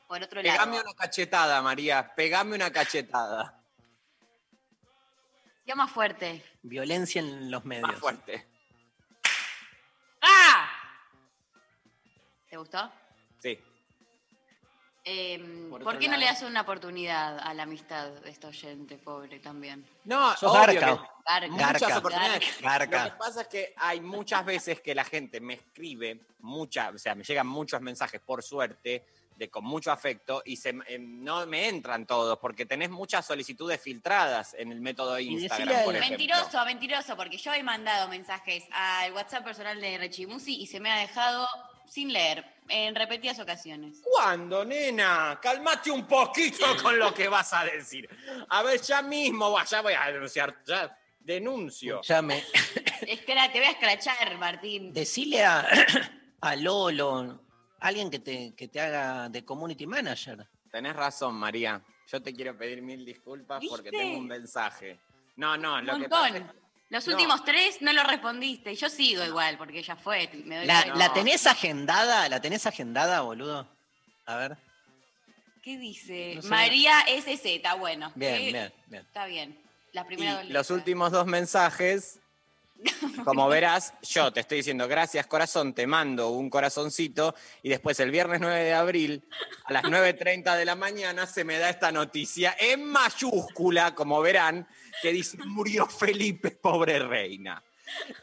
[0.08, 2.12] Por otro Pegame lado, una cachetada, María.
[2.16, 3.62] Pegame una cachetada.
[5.64, 6.44] sea más fuerte.
[6.62, 7.88] violencia en los medios.
[7.88, 8.48] Más fuerte.
[10.20, 10.68] ¡Ah!
[12.50, 12.90] ¿Te gustó?
[15.06, 15.38] Eh,
[15.68, 18.96] Por ¿Por, otro qué no le das una oportunidad a la amistad de este oyente,
[18.96, 19.84] pobre también?
[20.04, 20.96] No, Sos obvio garca.
[20.96, 21.48] que- Garca.
[21.48, 21.98] Muchas Garca.
[21.98, 22.60] oportunidades.
[22.62, 23.04] Garca.
[23.04, 26.98] Lo que pasa es que hay muchas veces que la gente me escribe, muchas, o
[26.98, 29.04] sea, me llegan muchos mensajes, por suerte,
[29.36, 33.80] de con mucho afecto, y se, eh, no me entran todos, porque tenés muchas solicitudes
[33.82, 35.98] filtradas en el método Instagram, por.
[35.98, 40.90] Mentiroso, mentiroso, porque yo he mandado mensajes al WhatsApp personal de Rechimusi y se me
[40.90, 41.46] ha dejado
[41.86, 44.00] sin leer en repetidas ocasiones.
[44.02, 45.38] ¿Cuándo, nena?
[45.40, 48.08] Calmate un poquito con lo que vas a decir.
[48.48, 52.00] A ver, ya mismo, va, ya voy a denunciar, ya denuncio.
[52.02, 52.42] Llame.
[53.06, 54.92] Espera, te voy a escrachar, Martín.
[54.92, 55.66] Decile a,
[56.40, 57.40] a Lolo,
[57.80, 60.46] alguien que te, que te haga de community manager.
[60.70, 61.82] Tenés razón, María.
[62.06, 65.00] Yo te quiero pedir mil disculpas porque tengo un mensaje.
[65.36, 66.44] No, no, Un lo que pasa es
[66.94, 67.14] Los no.
[67.14, 68.72] últimos tres no lo respondiste.
[68.76, 70.30] Yo sigo igual, porque ya fue.
[70.44, 72.28] Me doy ¿La, tenés agendada?
[72.28, 73.66] ¿La tenés agendada, boludo?
[74.26, 74.56] A ver.
[75.60, 76.36] ¿Qué dice?
[76.36, 76.48] No sé.
[76.48, 78.12] María SZ, bueno.
[78.14, 78.52] Bien, ¿Qué?
[78.52, 79.02] bien, bien.
[79.02, 79.60] Está bien.
[79.90, 82.20] La primera Y los últimos dos mensajes,
[83.24, 88.10] como verás, yo te estoy diciendo gracias corazón, te mando un corazoncito y después el
[88.10, 89.24] viernes 9 de abril
[89.64, 94.66] a las 9.30 de la mañana se me da esta noticia en mayúscula, como verán,
[95.02, 97.62] que dice murió Felipe, pobre reina.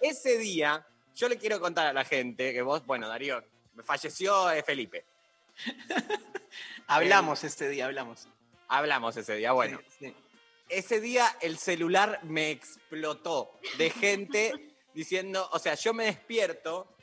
[0.02, 0.86] Ese día,
[1.16, 3.44] yo le quiero contar a la gente que vos, bueno, Darío,
[3.84, 5.06] falleció eh, Felipe.
[6.88, 8.28] Hablamos este día, hablamos.
[8.68, 9.80] Hablamos ese día, bueno.
[9.98, 10.16] Sí, sí.
[10.72, 16.96] Ese día el celular me explotó de gente diciendo, o sea, yo me despierto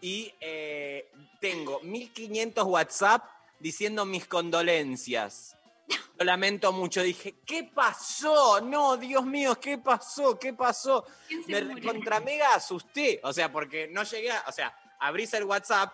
[0.00, 1.10] y eh,
[1.40, 3.24] tengo 1500 WhatsApp
[3.58, 5.56] diciendo mis condolencias.
[6.18, 7.02] Lo lamento mucho.
[7.02, 8.60] Dije, ¿qué pasó?
[8.60, 10.38] No, Dios mío, ¿qué pasó?
[10.38, 11.04] ¿Qué pasó?
[11.26, 13.20] ¿Quién se Me contra mega asusté.
[13.24, 15.92] O sea, porque no llegué a, o sea, abrís el WhatsApp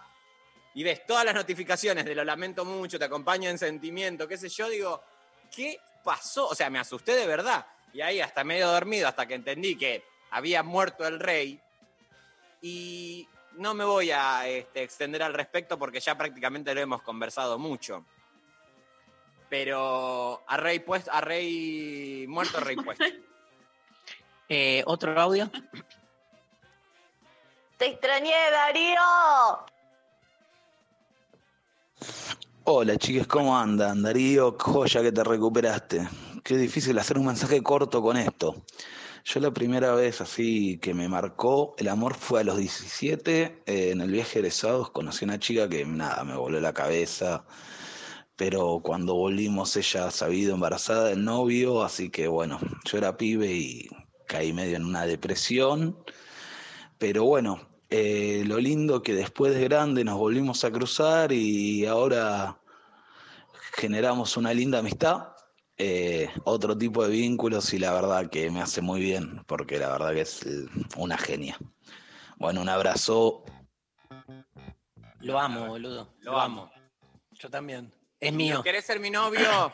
[0.75, 4.51] y ves todas las notificaciones de lo lamento mucho, te acompaño en sentimiento, qué sé
[4.51, 5.03] yo, digo,
[5.51, 6.47] ¿qué pasó?
[6.47, 7.67] O sea, me asusté de verdad.
[7.93, 11.61] Y ahí hasta medio dormido, hasta que entendí que había muerto el rey.
[12.63, 17.59] Y no me voy a este, extender al respecto porque ya prácticamente lo hemos conversado
[17.59, 18.07] mucho.
[19.49, 23.05] Pero a rey puesto, a rey muerto, rey puesto.
[24.49, 25.51] Eh, ¿Otro audio?
[27.77, 29.67] ¡Te extrañé, Darío!
[32.69, 34.03] Hola chicas, ¿cómo andan?
[34.03, 36.09] Darío, joya que te recuperaste.
[36.43, 38.65] Qué difícil hacer un mensaje corto con esto.
[39.25, 43.91] Yo la primera vez así que me marcó el amor fue a los 17, eh,
[43.93, 47.45] en el viaje de egresados conocí a una chica que nada, me voló la cabeza,
[48.35, 53.89] pero cuando volvimos ella sabido embarazada del novio, así que bueno, yo era pibe y
[54.27, 55.97] caí medio en una depresión,
[56.99, 57.61] pero bueno,
[57.99, 62.61] eh, lo lindo que después de grande nos volvimos a cruzar y ahora
[63.73, 65.29] generamos una linda amistad,
[65.79, 69.89] eh, otro tipo de vínculos y la verdad que me hace muy bien, porque la
[69.89, 70.67] verdad que es eh,
[70.99, 71.57] una genia.
[72.37, 73.45] Bueno, un abrazo.
[75.21, 76.15] Lo amo, boludo.
[76.21, 76.71] Lo amo.
[77.31, 77.95] Yo también.
[78.21, 78.63] Es mío.
[78.63, 79.73] ¿Querés ser mi novio?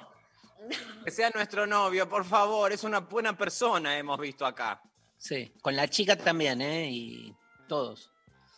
[1.04, 2.70] Que sea nuestro novio, por favor.
[2.70, 4.80] Es una buena persona, hemos visto acá.
[5.18, 6.88] Sí, con la chica también, ¿eh?
[6.88, 8.11] Y todos.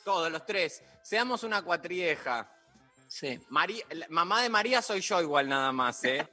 [0.04, 0.82] Todos los tres.
[1.02, 2.50] Seamos una cuatrieja.
[3.08, 3.38] Sí.
[3.48, 6.26] María, la- mamá de María soy yo igual nada más, ¿eh?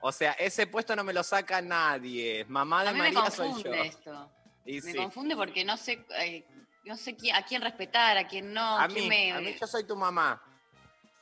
[0.00, 2.44] O sea, ese puesto no me lo saca nadie.
[2.48, 3.54] Mamá de A mí me María soy yo.
[3.54, 4.30] confunde esto.
[4.66, 4.94] Y Me sí.
[4.96, 6.44] confunde porque no sé, eh,
[6.84, 9.32] no sé quién- a quién respetar, a quién no, A quién mí, me...
[9.32, 10.42] a mí yo soy tu mamá.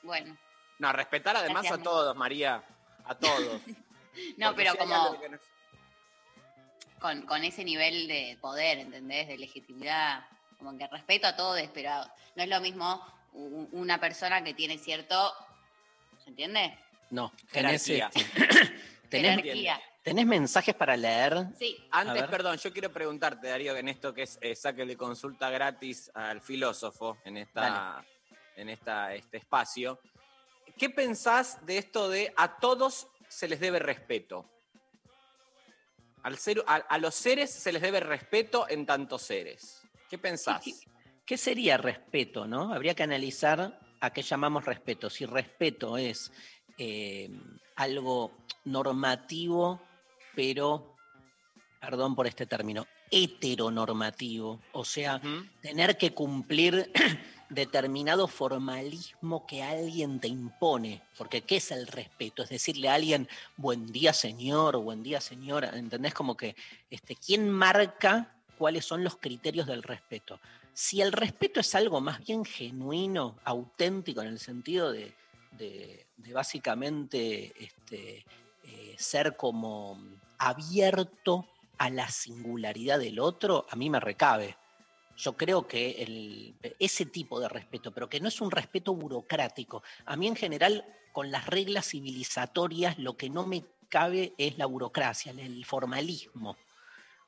[0.03, 0.37] Bueno,
[0.79, 2.62] No, respetar además Gracias, a todos, María.
[3.05, 3.61] A todos.
[4.37, 5.39] no, Porque pero si como no-
[7.01, 9.29] con, con ese nivel de poder, ¿entendés?
[9.29, 10.25] De legitimidad,
[10.63, 11.91] como que respeto a todos, pero
[12.37, 15.33] no es lo mismo una persona que tiene cierto,
[16.23, 16.79] ¿se entiende?
[17.11, 18.07] No, tenés, este,
[19.11, 19.43] tenés,
[20.03, 21.47] tenés mensajes para leer.
[21.59, 26.11] Sí, Antes, perdón, yo quiero preguntarte, Darío, en esto que es eh, sáquele consulta gratis
[26.15, 28.05] al filósofo en esta,
[28.57, 29.99] en esta, este espacio.
[30.79, 34.49] ¿Qué pensás de esto de a todos se les debe respeto?
[36.23, 39.82] Al ser, a, a los seres se les debe respeto en tantos seres.
[40.13, 40.63] ¿Qué pensás?
[40.63, 40.75] ¿Qué,
[41.25, 42.75] qué sería respeto, no?
[42.75, 45.09] Habría que analizar a qué llamamos respeto.
[45.09, 46.31] Si respeto es
[46.77, 47.31] eh,
[47.77, 48.37] algo
[48.67, 49.81] normativo,
[50.37, 50.97] pero,
[51.81, 54.61] perdón por este término, heteronormativo.
[54.73, 55.19] O sea,
[55.63, 56.93] tener que cumplir
[57.49, 61.01] determinado formalismo que alguien te impone.
[61.17, 62.43] Porque ¿qué es el respeto?
[62.43, 65.71] Es decirle a alguien, buen día señor, buen día señora.
[65.71, 66.13] ¿Entendés?
[66.13, 66.55] Como que,
[66.91, 70.39] este, ¿quién marca cuáles son los criterios del respeto?
[70.73, 75.13] Si el respeto es algo más bien genuino, auténtico, en el sentido de,
[76.33, 78.25] básicamente este,
[78.63, 80.01] eh, ser como
[80.39, 84.57] abierto a la singularidad del otro, a mí me recabe.
[85.17, 89.83] Yo creo que ese tipo de respeto, pero que no es un respeto burocrático.
[90.07, 94.67] A mí en general, con las reglas civilizatorias, lo que no me cabe es la
[94.67, 96.57] burocracia, el formalismo.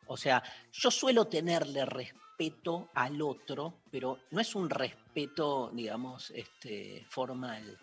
[0.07, 0.42] O sea,
[0.72, 7.78] yo suelo tenerle respeto al otro, pero no es un respeto, digamos, este, formal.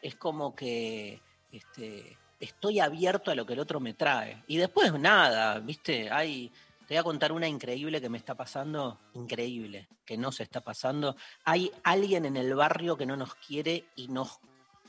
[0.00, 1.20] Es como que
[1.52, 4.42] este, estoy abierto a lo que el otro me trae.
[4.46, 6.10] Y después nada, ¿viste?
[6.10, 6.50] Hay,
[6.86, 10.60] te voy a contar una increíble que me está pasando, increíble, que no se está
[10.60, 11.16] pasando.
[11.44, 14.38] Hay alguien en el barrio que no nos quiere y nos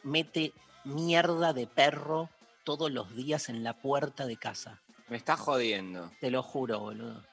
[0.04, 2.30] mete mierda de perro
[2.64, 4.82] todos los días en la puerta de casa.
[5.08, 6.12] Me está jodiendo.
[6.20, 7.24] Te lo juro, boludo.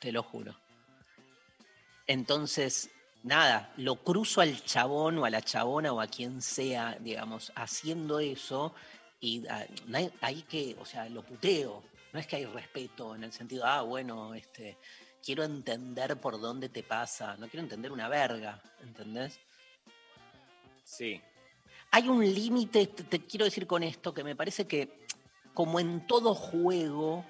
[0.00, 0.56] Te lo juro.
[2.06, 2.90] Entonces,
[3.22, 8.20] nada, lo cruzo al chabón o a la chabona o a quien sea, digamos, haciendo
[8.20, 8.74] eso
[9.20, 11.82] y ah, hay, hay que, o sea, lo puteo.
[12.12, 14.78] No es que hay respeto en el sentido, ah, bueno, este,
[15.22, 17.36] quiero entender por dónde te pasa.
[17.36, 19.38] No quiero entender una verga, ¿entendés?
[20.84, 21.20] Sí.
[21.90, 24.97] Hay un límite, te, te quiero decir con esto, que me parece que
[25.58, 27.24] como en todo juego,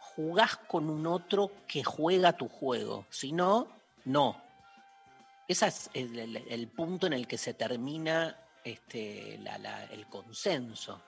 [0.00, 3.04] jugás con un otro que juega tu juego.
[3.10, 3.68] Si no,
[4.06, 4.42] no.
[5.46, 11.02] Ese es el, punto en el que se termina este, el consenso.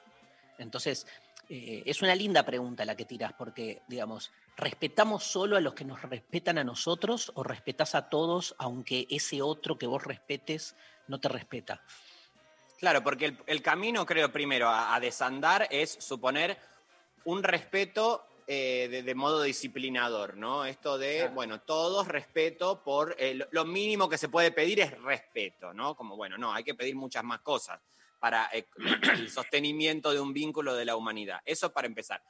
[0.58, 1.06] Entonces,
[1.48, 5.86] eh, es una linda pregunta la que tiras, porque, digamos, ¿respetamos solo a los que
[5.86, 10.76] nos respetan a nosotros o respetás a todos aunque ese otro que vos respetes
[11.08, 11.80] no te respeta?
[12.80, 16.58] Claro, porque el, el camino, creo, primero a, a desandar es suponer
[17.24, 20.64] un respeto eh, de, de modo disciplinador, ¿no?
[20.64, 21.34] Esto de, Claro.
[21.34, 25.94] bueno, todos respeto por, eh, lo- lo mínimo que se puede pedir es respeto, ¿no?
[25.94, 27.80] Como, bueno, no, hay que pedir muchas más cosas
[28.18, 28.66] para eh,
[29.12, 31.40] el sostenimiento de un vínculo de la humanidad.
[31.44, 32.22] Eso para empezar.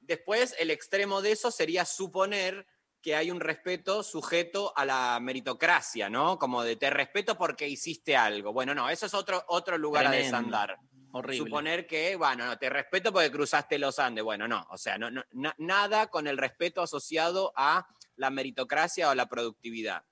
[0.00, 2.66] Después, el extremo de eso sería suponer
[3.04, 6.38] que hay un respeto sujeto a la meritocracia, ¿no?
[6.38, 8.50] Como de te respeto porque hiciste algo.
[8.54, 10.78] Bueno, no, eso es otro, otro lugar a desandar.
[11.12, 11.36] Horrible.
[11.50, 14.24] Suponer que, bueno, no, te respeto porque cruzaste los Andes.
[14.24, 17.86] Bueno, no, o sea, no, no- na- nada con el respeto asociado a
[18.16, 20.02] la meritocracia o la productividad.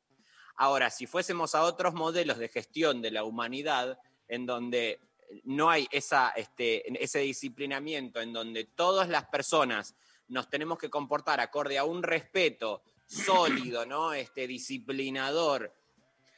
[0.56, 5.00] Ahora, si fuésemos a otros modelos de gestión de la humanidad, en donde
[5.44, 9.96] no hay esa, este, ese disciplinamiento, en donde todas las personas
[10.32, 14.12] nos tenemos que comportar acorde a un respeto sólido, ¿no?
[14.12, 15.72] Este, disciplinador.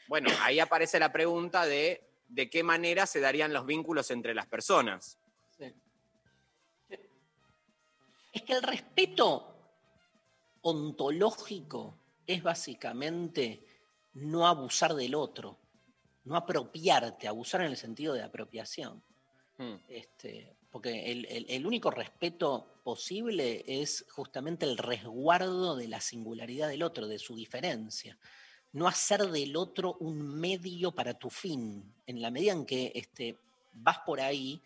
[0.08, 4.46] Bueno, ahí aparece la pregunta de de qué manera se darían los vínculos entre las
[4.46, 5.18] personas.
[8.32, 9.54] Es que el respeto
[10.62, 13.64] ontológico es básicamente
[14.14, 15.56] no abusar del otro,
[16.24, 19.04] no apropiarte, abusar en el sentido de apropiación.
[19.56, 19.76] Hmm.
[19.88, 26.68] Este, porque el, el- el único respeto posible es justamente el resguardo de la singularidad
[26.68, 28.18] del otro, de su diferencia.
[28.72, 31.94] No hacer del otro un medio para tu fin.
[32.08, 33.38] En la medida en que este,
[33.72, 34.60] vas por ahí,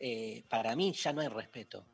[0.00, 1.86] eh, para mí ya no hay respeto.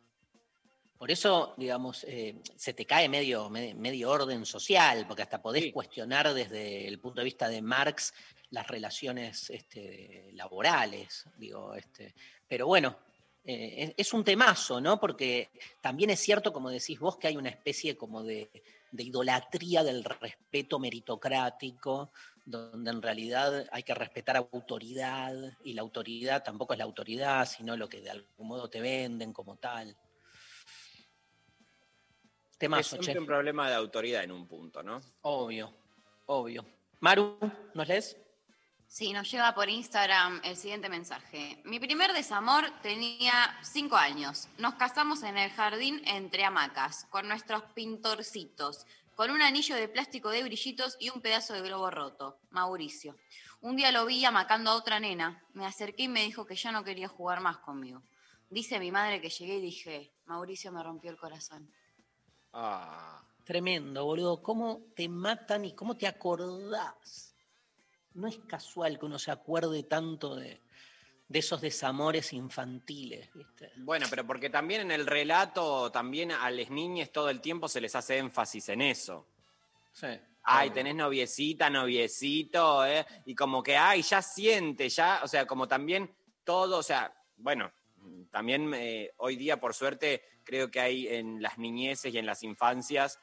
[0.96, 5.64] Por eso, digamos, eh, se te cae medio, me- medio orden social, porque hasta podés
[5.64, 5.72] Sí.
[5.72, 8.14] cuestionar desde el punto de vista de Marx
[8.48, 12.14] las relaciones este, laborales, digo, este,
[12.48, 12.96] pero bueno,
[13.50, 15.00] eh, es, es un temazo, ¿no?
[15.00, 15.48] Porque
[15.80, 18.50] también es cierto, como decís vos, que hay una especie como de,
[18.92, 22.12] de idolatría del respeto meritocrático,
[22.44, 25.34] donde en realidad hay que respetar autoridad,
[25.64, 29.32] y la autoridad tampoco es la autoridad, sino lo que de algún modo te venden
[29.32, 29.96] como tal.
[32.50, 33.18] Es Temazo, siempre che.
[33.18, 35.00] un problema de autoridad en un punto, ¿no?
[35.22, 35.74] Obvio,
[36.26, 36.66] obvio.
[37.00, 37.38] Maru,
[37.72, 38.14] ¿nos lees?
[38.88, 41.60] Sí, nos llega por Instagram el siguiente mensaje.
[41.64, 44.48] Mi primer desamor tenía cinco años.
[44.56, 50.30] Nos casamos en el jardín entre hamacas, con nuestros pintorcitos, con un anillo de plástico
[50.30, 52.40] de brillitos y un pedazo de globo roto.
[52.50, 53.14] Mauricio.
[53.60, 55.44] Un día lo vi amacando a otra nena.
[55.52, 58.02] Me acerqué y me dijo que ya no quería jugar más conmigo.
[58.48, 61.70] Dice mi madre que llegué y dije, Mauricio me rompió el corazón.
[62.54, 64.42] Ah, Tremendo, boludo.
[64.42, 67.27] ¿Cómo te matan y cómo te acordás?
[68.18, 70.60] No es casual que uno se acuerde tanto de,
[71.28, 73.70] de esos desamores infantiles, ¿viste?
[73.76, 77.80] bueno, pero porque también en el relato, también a las niñas todo el tiempo se
[77.80, 79.28] les hace énfasis en eso.
[79.92, 80.08] Sí.
[80.42, 83.06] Ay, tenés noviecita, noviecito, ¿eh?
[83.26, 86.12] Y como que, ay, ya siente, ya, o sea, como también
[86.42, 87.70] todo, o sea, bueno,
[88.32, 92.42] también eh, hoy día, por suerte, creo que hay en las niñeces y en las
[92.42, 93.20] infancias,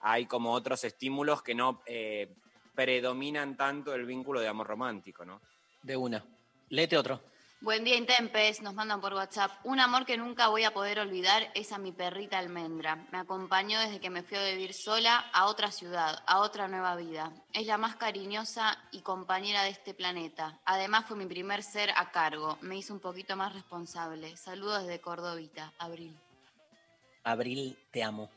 [0.00, 2.32] hay como otros estímulos que no eh,
[2.80, 5.42] predominan tanto el vínculo de amor romántico, ¿no?
[5.82, 6.24] De una.
[6.70, 7.20] Léete otro.
[7.60, 8.62] Buen día, Intempes.
[8.62, 9.52] Nos mandan por WhatsApp.
[9.64, 12.96] Un amor que nunca voy a poder olvidar es a mi perrita Almendra.
[13.12, 16.96] Me acompañó desde que me fui a vivir sola a otra ciudad, a otra nueva
[16.96, 17.34] vida.
[17.52, 20.58] Es la más cariñosa y compañera de este planeta.
[20.64, 22.56] Además, fue mi primer ser a cargo.
[22.62, 24.38] Me hizo un poquito más responsable.
[24.38, 26.16] Saludos desde Cordovita, Abril.
[27.24, 28.30] Abril, te amo.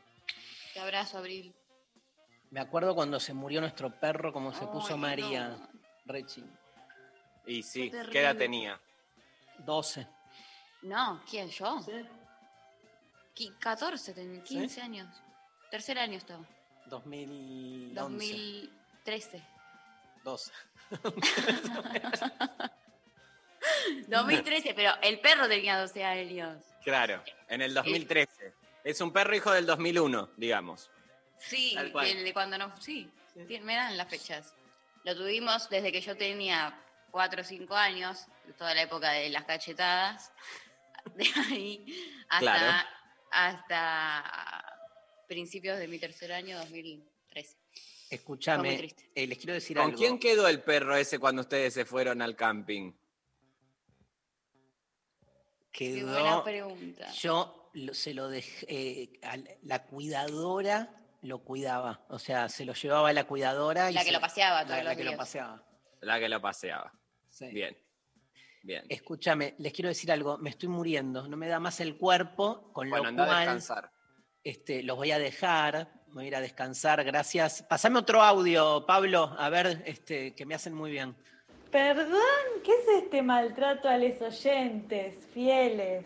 [0.73, 1.55] Te abrazo, Abril.
[2.53, 4.97] Me acuerdo cuando se murió nuestro perro, como se puso no.
[4.97, 5.57] María
[6.05, 6.45] Rechi.
[7.47, 8.79] Y sí, Qué ¿qué edad tenía?
[9.57, 10.07] 12.
[10.83, 11.49] No, ¿quién?
[11.49, 11.79] ¿Yo?
[13.35, 15.07] Qui- 14, tenía 15 años.
[15.71, 16.45] Tercer año estaba.
[16.85, 17.95] 2011.
[17.95, 19.43] 2013.
[20.23, 20.51] 12.
[24.07, 26.63] 2013, pero el perro tenía 12 años.
[26.83, 28.53] Claro, en el 2013.
[28.83, 30.91] Es un perro hijo del 2001, digamos.
[31.39, 32.73] Sí, de cuando no.
[32.81, 34.53] Sí, me dan las fechas.
[35.03, 36.79] Lo tuvimos desde que yo tenía
[37.11, 38.25] 4 o 5 años,
[38.57, 40.31] toda la época de las cachetadas.
[41.15, 41.85] De ahí
[42.29, 42.87] hasta, Claro.
[43.31, 44.65] hasta
[45.27, 47.49] principios de mi tercer año, 2013.
[47.51, 49.97] Fue muy Escúchame, eh, les quiero decir ¿Con algo.
[49.97, 52.93] quién quedó el perro ese cuando ustedes se fueron al camping?
[55.71, 57.11] Qué buena pregunta.
[57.13, 58.65] Yo lo- se lo dejé.
[58.69, 60.89] eh, a la cuidadora
[61.23, 62.05] lo cuidaba.
[62.09, 63.89] O sea, se lo llevaba a la cuidadora.
[63.89, 65.63] y La que se- lo paseaba la- todos la los que lo paseaba.
[66.01, 66.93] La que lo paseaba.
[67.29, 67.47] Sí.
[67.47, 67.77] Bien.
[68.61, 68.85] Bien.
[68.87, 70.37] Escúchame, les quiero decir algo.
[70.37, 71.27] Me estoy muriendo.
[71.27, 73.91] No me da más el cuerpo, con Bueno, lo anda a cual descansar.
[74.43, 75.91] este, los voy a dejar.
[76.07, 77.03] Voy a ir a descansar.
[77.03, 77.63] Gracias.
[77.63, 79.35] Pasame otro audio, Pablo.
[79.37, 81.15] A ver, este, que me hacen muy bien.
[81.71, 82.21] Perdón,
[82.63, 86.05] ¿qué es este maltrato a los oyentes fieles?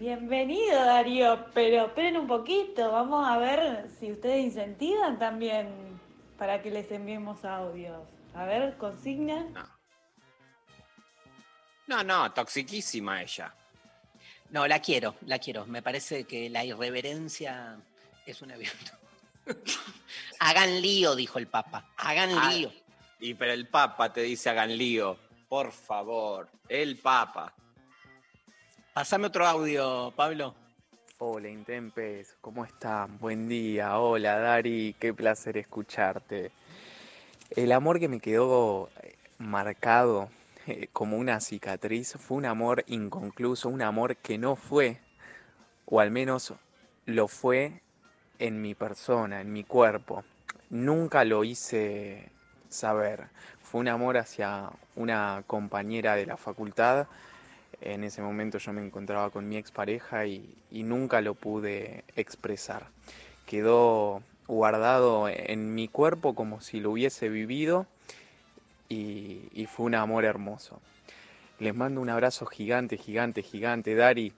[0.00, 6.00] Bienvenido Darío, pero esperen un poquito, vamos a ver si ustedes incentivan también
[6.38, 8.00] para que les enviemos audios.
[8.34, 9.46] A ver, consigna.
[11.86, 13.54] No, no, toxiquísima ella.
[14.48, 15.66] No, la quiero, la quiero.
[15.66, 17.76] Me parece que la irreverencia
[18.24, 18.88] es una virtud.
[20.40, 21.90] Hagan lío, dijo el Papa.
[21.98, 22.72] Hagan Ah, lío.
[23.18, 25.18] Y pero el Papa te dice hagan lío.
[25.46, 27.52] Por favor, el Papa.
[29.00, 30.54] Pasame otro audio, Pablo.
[31.16, 33.18] Hola Intempes, ¿cómo están?
[33.18, 36.52] Buen día, hola Dari, qué placer escucharte.
[37.48, 40.28] El amor que me quedó eh, marcado
[40.66, 45.00] eh, como una cicatriz fue un amor inconcluso, un amor que no fue,
[45.86, 46.52] o al menos
[47.06, 47.80] lo fue
[48.38, 50.24] en mi persona, en mi cuerpo.
[50.68, 52.30] Nunca lo hice
[52.68, 53.28] saber.
[53.62, 57.06] Fue un amor hacia una compañera de la facultad
[57.80, 62.86] en ese momento yo me encontraba con mi expareja y, y nunca lo pude expresar.
[63.46, 67.86] Quedó guardado en mi cuerpo como si lo hubiese vivido
[68.88, 70.80] y, fue un amor hermoso.
[71.60, 73.94] Les mando un abrazo gigante, gigante, gigante.
[73.94, 74.32] Dari,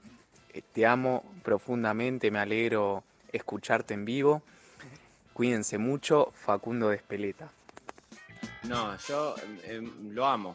[0.52, 3.02] eh, te amo profundamente, me alegro
[3.32, 4.43] escucharte en vivo.
[5.32, 7.51] Cuídense mucho, Facundo Despeleta.
[8.64, 10.55] No, yo eh, lo amo.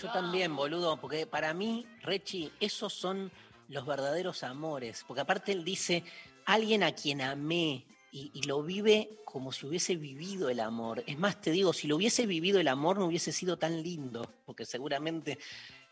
[0.00, 3.30] Yo también, boludo, porque para mí, Rechi, esos son
[3.68, 5.04] los verdaderos amores.
[5.06, 6.02] Porque aparte él dice,
[6.46, 11.04] alguien a quien amé y, y lo vive como si hubiese vivido el amor.
[11.06, 14.28] Es más, te digo, si lo hubiese vivido el amor no hubiese sido tan lindo,
[14.46, 15.38] porque seguramente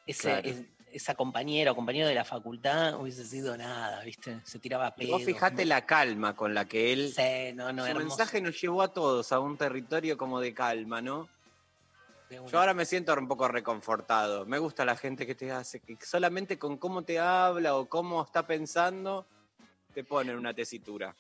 [0.06, 0.48] ese, Claro.
[0.48, 4.40] es- esa compañera o compañero de la facultad hubiese sido nada, ¿viste?
[4.43, 5.10] Se tiraba Y pedos.
[5.18, 7.12] Vos fijate la calma con la que él.
[7.14, 8.06] Sí, no, no, su hermoso.
[8.09, 11.28] mensaje nos llevó a todos a un territorio como de calma, ¿no?
[12.30, 14.44] Yo ahora me siento un poco reconfortado.
[14.44, 18.22] Me gusta la gente que te hace, que solamente con cómo te habla o cómo
[18.22, 19.26] está pensando,
[19.94, 21.14] te pone en una tesitura.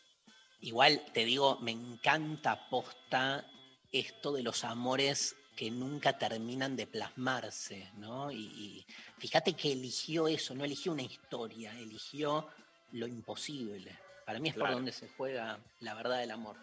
[0.60, 3.46] Igual te digo, me encanta posta
[3.90, 8.30] esto de los amores que nunca terminan de plasmarse, ¿no?
[8.30, 8.86] Y, y
[9.18, 12.46] fíjate que eligió eso, no eligió una historia, eligió
[12.92, 13.98] lo imposible.
[14.24, 16.56] Para mí es por donde se juega la verdad del amor.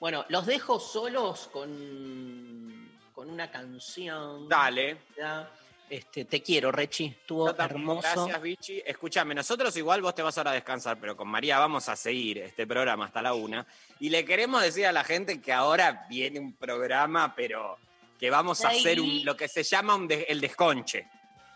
[0.00, 4.48] Bueno, los dejo solos con, con una canción.
[4.48, 4.98] Dale.
[5.88, 7.04] Este, te quiero, Rechi.
[7.06, 8.00] Estuvo hermoso.
[8.02, 8.82] Gracias, Vichy.
[8.84, 12.38] Escúchame, nosotros igual vos te vas ahora a descansar, pero con María vamos a seguir
[12.38, 13.66] este programa hasta la una.
[14.00, 17.76] Y le queremos decir a la gente que ahora viene un programa, pero
[18.18, 21.08] que vamos a hacer un- lo que se llama un de- el desconche.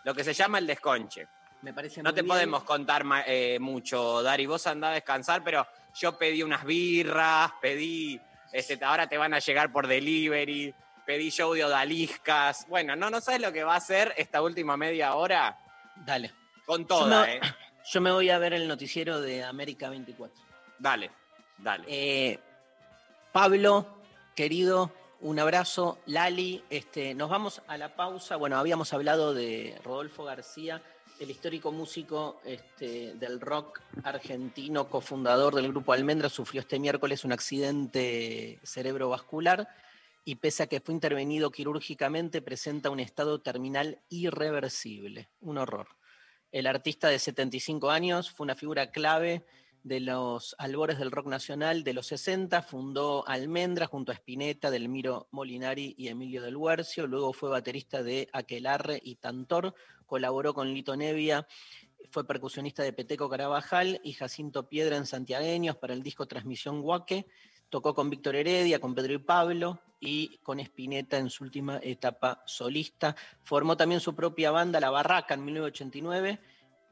[0.03, 1.27] Lo que se llama el desconche.
[1.61, 2.29] Me parece No muy te bien.
[2.29, 4.45] podemos contar eh, mucho, Dari.
[4.45, 5.67] Vos andá a descansar, pero
[5.99, 8.17] yo pedí unas birras, pedí.
[8.53, 10.73] Este, ahora te van a llegar por delivery,
[11.09, 12.67] pedí show de odaliscas.
[12.67, 15.57] Bueno, no, no sabes lo que va a hacer esta última media hora
[16.05, 16.31] Dale.
[16.67, 17.41] con Yo toda, me- ¿eh?
[17.91, 20.39] Yo me voy a ver el noticiero de América 24.
[20.77, 21.09] Dale,
[21.57, 21.83] dale.
[21.87, 22.39] Eh,
[23.31, 24.03] Pablo,
[24.35, 24.91] querido,
[25.21, 25.97] un abrazo.
[26.05, 28.35] Lali, este, nos vamos a la pausa.
[28.35, 30.79] Bueno, habíamos hablado de Rodolfo García,
[31.19, 37.31] el histórico músico este, del rock argentino, cofundador del grupo Almendra, sufrió este miércoles un
[37.31, 39.67] accidente cerebrovascular
[40.25, 45.29] y pese a que fue intervenido quirúrgicamente, presenta un estado terminal irreversible.
[45.39, 45.87] Un horror.
[46.51, 49.45] El artista de 75 años fue una figura clave
[49.83, 55.27] de los albores del rock nacional de los 60, fundó Almendra junto a Spinetta, Delmiro
[55.31, 59.73] Molinari y Emilio del Huercio, luego fue baterista de Aquelarre y Tantor,
[60.05, 61.47] colaboró con Lito Nevia,
[62.11, 67.27] fue percusionista de Peteco Carabajal y Jacinto Piedra en Santiagueños para el disco Transmisión Guaque,
[67.69, 72.41] tocó con Víctor Heredia, con Pedro y Pablo y con Spinetta en su última etapa
[72.45, 76.39] solista, formó también su propia banda La Barraca en 1989,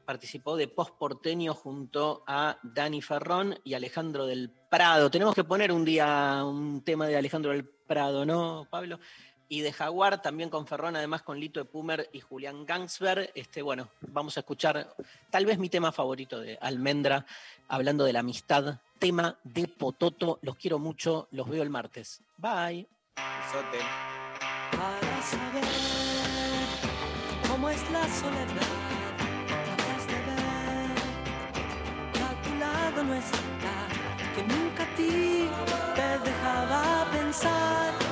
[0.04, 5.10] participó de Post Porteño junto a Dani Ferrón y Alejandro del Prado.
[5.10, 9.00] Tenemos que poner un día un tema de Alejandro del Prado, ¿no, Pablo?
[9.50, 13.30] Y de Jaguar, también con Ferrón, además con Lito Epumer y Julián Gangsberg.
[13.34, 14.94] Este, bueno, vamos a escuchar
[15.30, 17.24] tal vez mi tema favorito de Almendra,
[17.66, 20.38] hablando de la amistad, tema de Pototo.
[20.42, 22.20] Los quiero mucho, los veo el martes.
[22.36, 22.86] Bye.
[23.16, 23.78] Besote.
[24.72, 25.64] Para saber
[27.48, 29.16] cómo es la soledad,
[29.96, 30.94] has de ver
[32.12, 33.88] que a tu lado no está,
[34.34, 35.48] que nunca a ti
[35.94, 38.07] te dejaba pensar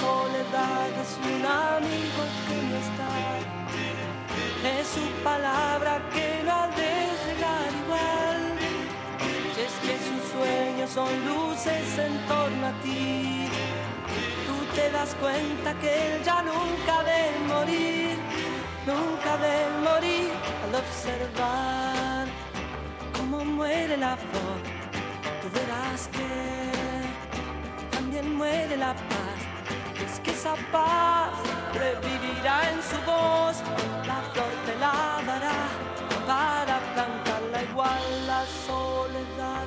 [0.00, 3.12] soledad es un amigo que no está,
[4.78, 6.94] es su palabra que no ha de
[7.24, 8.40] llegar igual.
[9.56, 13.48] Y es que sus sueños son luces en torno a ti.
[14.46, 18.16] Tú te das cuenta que él ya nunca debe morir.
[18.86, 19.56] nunca de
[19.88, 20.30] morir
[20.64, 22.26] al observar
[23.16, 24.58] cómo muere la flor.
[25.42, 26.30] Tú verás que
[27.96, 29.35] también muere la paz.
[30.06, 31.34] Es que esa paz
[31.74, 33.56] revivirá en su voz.
[34.06, 35.58] La flor te la dará
[36.26, 38.26] para plantarla igual.
[38.26, 39.66] La soledad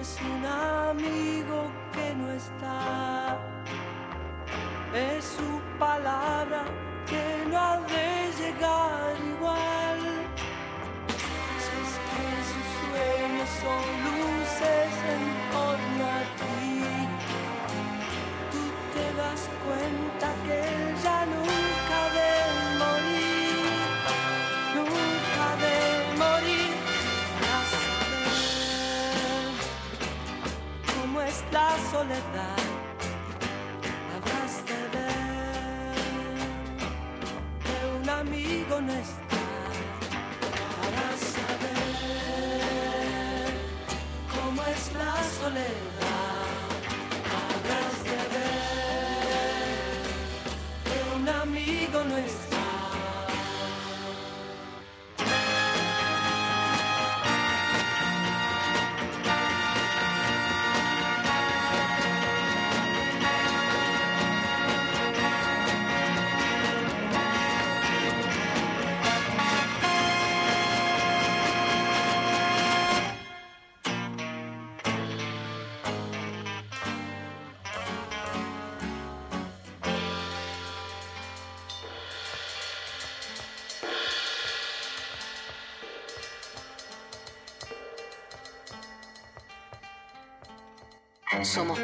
[0.00, 3.38] es un amigo que no está.
[4.94, 6.64] Es su palabra
[7.06, 10.00] que no ha de llegar igual.
[11.64, 17.03] Si es que sus sueños son luces en torno a ti,
[18.94, 20.60] te das cuenta que
[21.02, 22.32] ya nunca de
[22.82, 23.72] morir,
[24.76, 25.76] nunca de
[26.22, 26.72] morir.
[27.42, 29.46] Vas a ver
[30.94, 32.62] cómo es la soledad.
[34.14, 35.96] Habrás de ver
[37.64, 39.44] que un amigo no está
[40.78, 41.94] para saber
[44.34, 46.13] cómo es la soledad.
[51.64, 52.53] Amigo no.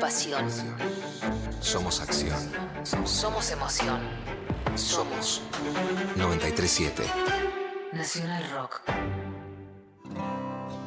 [0.00, 0.46] Pasión.
[1.60, 2.38] Somos acción.
[3.04, 4.00] Somos emoción.
[4.74, 5.42] Somos
[6.16, 7.02] 937.
[7.92, 8.80] Nacional Rock.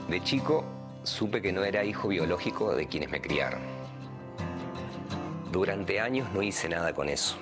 [0.10, 0.65] De chico
[1.03, 3.61] supe que no era hijo biológico de quienes me criaron.
[5.52, 7.35] Durante años no hice nada con eso.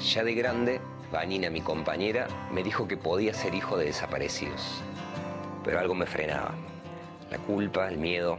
[0.00, 0.80] Ya de grande,
[1.10, 4.82] Vanina, mi compañera, me dijo que podía ser hijo de desaparecidos.
[5.64, 6.52] Pero algo me frenaba.
[7.30, 8.38] La culpa, el miedo.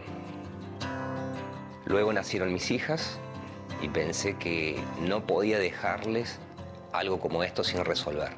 [1.85, 3.19] Luego nacieron mis hijas
[3.81, 6.39] y pensé que no podía dejarles
[6.91, 8.31] algo como esto sin resolver.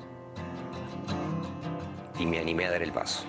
[2.18, 3.26] Y me animé a dar el paso.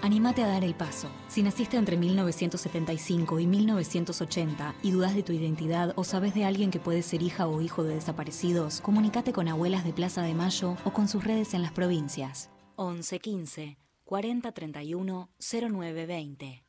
[0.00, 1.08] Anímate a dar el paso.
[1.26, 6.70] Si naciste entre 1975 y 1980 y dudas de tu identidad o sabes de alguien
[6.70, 10.76] que puede ser hija o hijo de desaparecidos, comunícate con Abuelas de Plaza de Mayo
[10.84, 12.48] o con sus redes en las provincias.
[12.76, 15.30] 11 15 40 31
[15.70, 16.64] 09 20.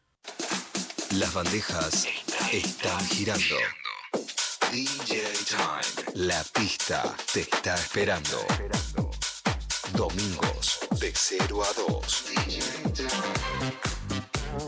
[1.11, 2.07] Las bandejas
[2.51, 3.55] están girando.
[4.71, 6.27] DJ Time.
[6.27, 8.45] La pista te está esperando.
[9.93, 12.25] Domingos de 0 a 2.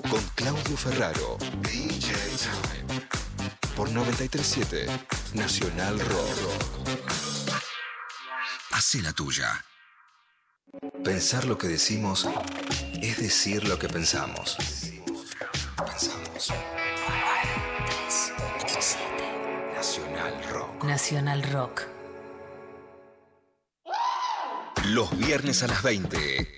[0.09, 1.37] Con Claudio Ferraro.
[1.61, 3.07] DJ Time.
[3.75, 4.87] Por 937
[5.33, 7.01] Nacional Rock.
[8.71, 9.63] Hacé la tuya.
[11.03, 12.27] Pensar lo que decimos
[13.01, 14.57] es decir lo que pensamos.
[16.41, 16.71] Pensamos.
[19.75, 20.83] Nacional Rock.
[20.83, 21.83] Nacional Rock.
[24.85, 26.57] Los viernes a las 20.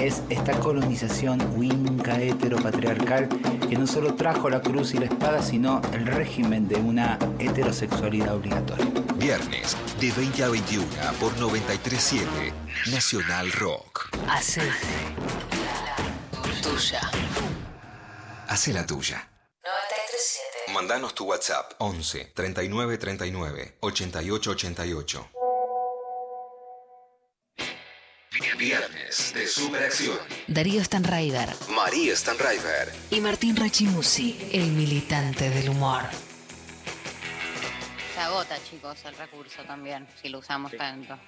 [0.00, 3.28] es esta colonización winca heteropatriarcal
[3.68, 8.34] que no solo trajo la cruz y la espada, sino el régimen de una heterosexualidad
[8.34, 8.86] obligatoria.
[9.16, 10.86] Viernes de 20 a 21
[11.20, 12.52] por 937
[12.90, 14.08] Nacional Rock.
[14.28, 14.62] Hace
[16.62, 17.00] tuya.
[18.48, 19.28] Hace la tuya.
[19.64, 20.72] 937.
[20.72, 25.37] Mandanos tu WhatsApp 11 39 39 88 88.
[28.56, 30.18] Viernes de Superacción.
[30.46, 32.92] Darío Stanraiver María Stanraiver.
[33.10, 36.02] y Martín Rachimusi, el militante del humor.
[38.14, 41.18] Se agota, chicos, el recurso también, si lo usamos tanto.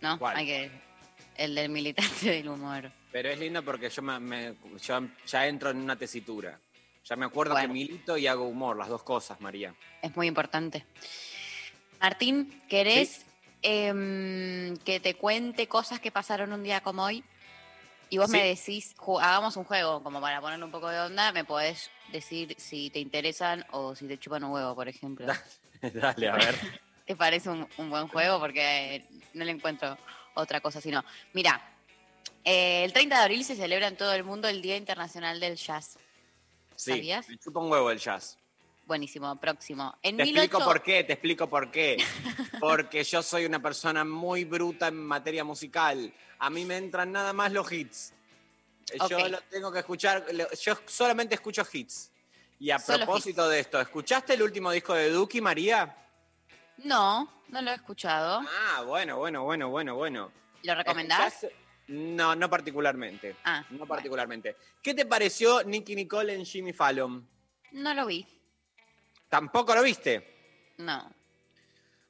[0.00, 0.18] ¿No?
[0.18, 0.36] ¿Cuál?
[0.36, 0.70] Hay que.
[1.36, 2.90] El del militante del humor.
[3.12, 6.58] Pero es lindo porque yo, me, me- yo ya entro en una tesitura.
[7.04, 7.68] Ya me acuerdo Bueno.
[7.68, 9.74] que milito y hago humor, las dos cosas, María.
[10.02, 10.84] Es muy importante.
[12.00, 13.25] Martín, ¿querés
[13.62, 17.24] em, que te cuente cosas que pasaron un día como hoy?
[18.08, 18.36] y vos Sí.
[18.36, 22.54] me decís, hagamos un juego, como para ponerle un poco de onda, me podés decir
[22.56, 25.26] si te interesan o si te chupan un huevo, por ejemplo.
[25.82, 26.54] Dale, a ver.
[27.04, 28.38] ¿Te parece un, un buen juego?
[28.38, 29.04] Porque eh,
[29.34, 29.98] no le encuentro
[30.34, 31.04] otra cosa sino.
[31.32, 31.60] Mira,
[32.44, 35.56] eh, el 30 de abril se celebra en todo el mundo el Día Internacional del
[35.56, 35.98] Jazz.
[36.76, 37.28] Sí, ¿Sabías?
[37.28, 38.38] me chupa un huevo el jazz.
[38.86, 39.98] Buenísimo, próximo.
[40.00, 40.42] En Te 18...
[40.44, 41.96] explico por qué, te explico por qué.
[42.60, 46.12] Porque yo soy una persona muy bruta en materia musical.
[46.38, 48.12] A mí me entran nada más los hits.
[49.10, 49.28] Yo Ok.
[49.28, 50.24] lo tengo que escuchar,
[50.62, 52.12] yo solamente escucho hits.
[52.60, 55.94] Y a Solo propósito de esto, ¿escuchaste el último disco de Duki, María?
[56.78, 58.40] No, no lo he escuchado.
[58.48, 60.32] Ah, bueno, bueno, bueno, bueno, bueno.
[60.62, 61.46] ¿Lo recomendás?
[61.88, 63.36] No, no particularmente.
[63.44, 64.56] Ah, no particularmente.
[64.80, 67.28] ¿Qué te pareció Nicky Nicole en Jimmy Fallon?
[67.72, 68.26] No lo vi.
[69.28, 70.74] ¿Tampoco lo viste?
[70.78, 71.12] No.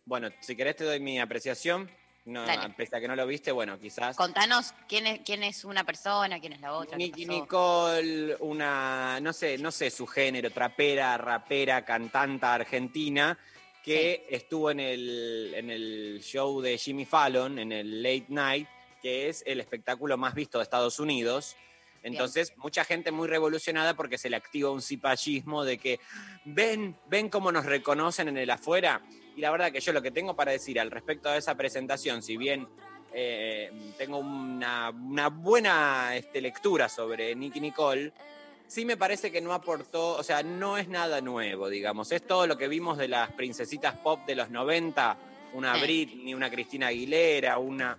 [0.05, 1.91] Bueno, si querés te doy mi apreciación.
[2.27, 2.75] No, Dale.
[2.75, 4.17] pese a que no lo viste, bueno, quizás.
[4.17, 6.99] Contanos quién es, quién es una persona, quién es la otra.
[6.99, 7.33] pasó.
[7.33, 13.39] Nicole, una, no sé, no sé su género, trapera, rapera, cantanta argentina,
[13.81, 18.69] que estuvo en el, en el show de Jimmy Fallon, en el Late Night,
[19.01, 21.57] que es el espectáculo más visto de Estados Unidos.
[22.07, 25.99] Entonces, mucha gente muy revolucionada porque se le activa un cipallismo de que
[26.45, 29.03] ven, ven cómo nos reconocen en el afuera.
[29.37, 32.23] Y la verdad que yo lo que tengo para decir al respecto de esa presentación,
[32.23, 32.69] si bien
[33.13, 38.13] eh, tengo una, una buena este, lectura sobre Nicky Nicole,
[38.69, 42.13] sí me parece que no aportó, o sea, no es nada nuevo, digamos.
[42.13, 45.19] Es todo lo que vimos de las princesitas pop de los 90,
[45.55, 45.77] una.
[45.77, 47.99] Britney, una Cristina Aguilera, una...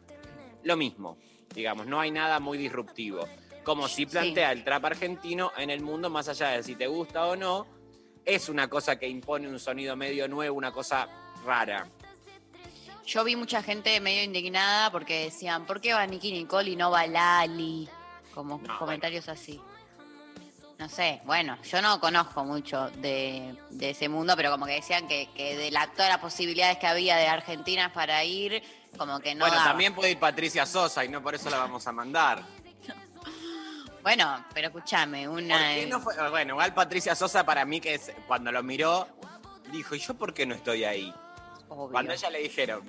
[0.64, 1.18] Lo mismo,
[1.54, 3.28] digamos, no hay nada muy disruptivo.
[3.68, 7.26] Como si plantea el trap argentino en el mundo, más allá de si te gusta
[7.26, 7.68] o no,
[8.24, 11.10] es una cosa que impone un sonido medio nuevo, una cosa
[11.46, 11.86] rara.
[13.06, 16.92] Yo vi mucha gente medio indignada porque decían, ¿por qué va Nicky Nicole y no
[16.92, 17.90] va Lali?
[18.34, 19.60] Como comentarios así.
[20.80, 25.10] No sé, bueno, yo no conozco mucho de, de ese mundo, pero como que decían
[25.10, 28.64] que, que de la, todas las posibilidades que había de Argentina para ir,
[28.98, 29.72] como que no bueno, daba.
[29.72, 32.44] también puede ir Patricia Sosa y no por eso la vamos a mandar.
[34.08, 35.58] Bueno, pero escúchame, una...
[35.58, 36.30] ¿Por qué no fue?
[36.30, 39.06] Bueno, igual Patricia Sosa para mí que es, cuando lo miró,
[39.70, 41.14] dijo, ¿y yo por qué no estoy ahí?
[41.68, 41.92] Obvio.
[41.92, 42.84] Cuando ella le dijeron,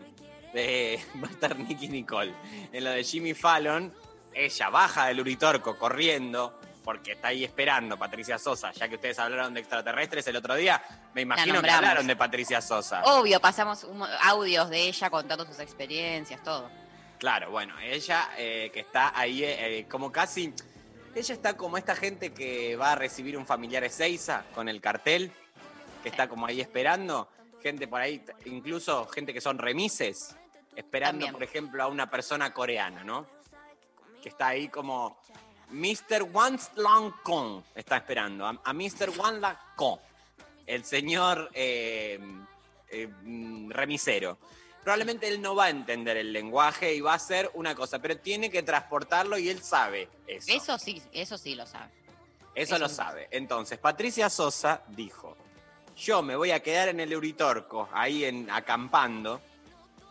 [0.54, 2.32] de, va a estar Nicky Nicole,
[2.72, 3.92] en lo de Jimmy Fallon,
[4.32, 9.52] ella baja del Uritorco corriendo, porque está ahí esperando Patricia Sosa, ya que ustedes hablaron
[9.54, 10.80] de extraterrestres el otro día,
[11.14, 13.02] me imagino que hablaron de Patricia Sosa.
[13.02, 16.70] Obvio, pasamos un- audios de ella contando sus experiencias, todo.
[17.18, 20.54] Claro, bueno, ella eh, que está ahí eh, como casi...
[21.14, 25.32] Ella está como esta gente que va a recibir un familiar Ezeiza con el cartel,
[26.02, 27.28] que está como ahí esperando.
[27.62, 30.36] Gente por ahí, incluso gente que son remises,
[30.76, 31.32] esperando, También.
[31.32, 33.26] por ejemplo, a una persona coreana, ¿no?
[34.22, 35.18] Que está ahí como
[35.70, 36.22] Mr.
[36.32, 39.10] Wan Lang Kong, está esperando, a, a Mr.
[39.18, 39.98] Wan Lang Kong,
[40.66, 42.20] el señor eh,
[42.90, 43.08] eh,
[43.70, 44.38] remisero
[44.88, 48.16] probablemente él no va a entender el lenguaje y va a hacer una cosa, pero
[48.16, 50.50] tiene que transportarlo y él sabe eso.
[50.50, 51.92] Eso sí, eso sí lo sabe.
[52.54, 53.28] Eso, eso lo sabe.
[53.30, 55.36] Entonces, Patricia Sosa dijo,
[55.94, 59.42] yo me voy a quedar en el Euritorco, ahí en, acampando,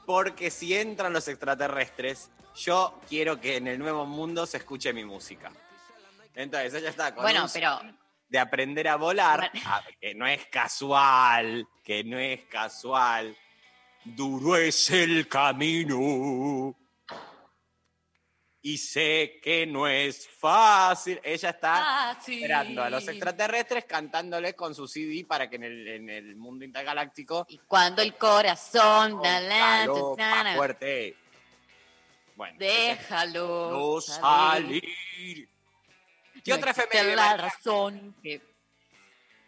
[0.05, 5.03] porque si entran los extraterrestres, yo quiero que en el nuevo mundo se escuche mi
[5.05, 5.51] música.
[6.35, 7.79] Entonces, ella está con Bueno, un pero
[8.29, 13.35] de aprender a volar, a- que no es casual, que no es casual.
[14.15, 16.75] Duro es el camino.
[18.61, 21.19] Y sé que no es fácil.
[21.23, 22.35] Ella está Fácil.
[22.43, 26.65] esperando a los extraterrestres cantándoles con su CD para que en el, en el mundo
[26.65, 31.15] intergaláctico cuando el corazón da la- fuerte.
[32.35, 35.49] Bueno, déjalo no salir.
[36.43, 38.41] ¿Qué No otra efeméride, la razón que-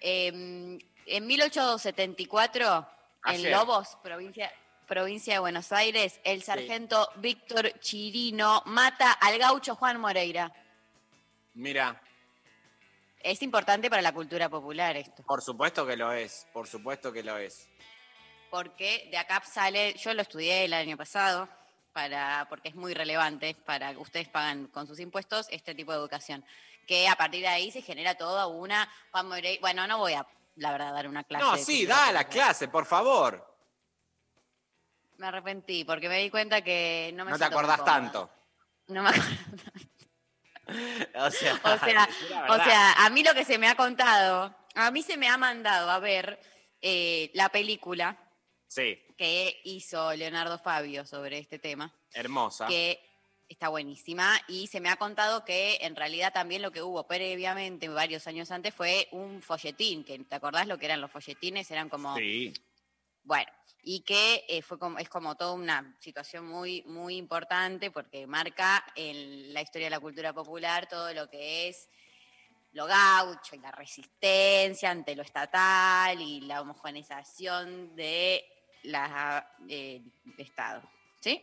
[0.01, 2.87] Em, en 1874,
[3.25, 3.51] en.
[3.51, 4.51] Lobos, provincia,
[4.87, 10.51] provincia de Buenos Aires, el sargento Víctor Chirino mata al gaucho Juan Moreira.
[11.53, 12.01] Mira,
[13.21, 17.21] Es importante para la cultura popular esto, por supuesto que lo es, por supuesto que
[17.23, 17.67] lo es.
[18.49, 21.49] porque de acá sale, yo lo estudié el año pasado,
[21.93, 25.97] para, porque es muy relevante para que ustedes pagan con sus impuestos este tipo de
[25.97, 26.45] educación.
[26.87, 29.59] Que a partir de ahí se genera toda una Juan Moreira.
[29.61, 30.25] Bueno, no voy a,
[30.59, 31.43] la verdad, dar una clase.
[31.45, 33.45] No, sí, da la clase, por favor.
[35.17, 38.29] Me arrepentí porque me di cuenta que no me No te acordás tanto.
[38.87, 39.27] No me acuerdo.
[41.15, 42.07] O sea, O sea,
[42.49, 45.35] o sea, a mí lo que se me ha contado, a mí se me ha
[45.35, 46.39] mandado a ver
[46.79, 48.15] eh, la película
[48.67, 52.67] Sí, que hizo Leonardo Fabio sobre este tema, hermosa.
[52.67, 53.03] que
[53.49, 57.89] está buenísima y se me ha contado que en realidad también lo que hubo previamente,
[57.89, 61.69] varios años antes, fue un folletín, que ¿te acordás lo que eran los folletines?
[61.71, 62.15] Eran como...
[62.15, 62.53] Sí.
[63.23, 63.51] Bueno,
[63.83, 68.85] y que eh, fue como, es como toda una situación muy, muy importante porque marca
[68.95, 71.89] en la historia de la cultura popular todo lo que es
[72.73, 78.45] lo gaucho y la resistencia ante lo estatal y la homogeneización de
[78.83, 80.01] la eh,
[80.37, 80.81] Estado.
[81.19, 81.41] ¿Sí?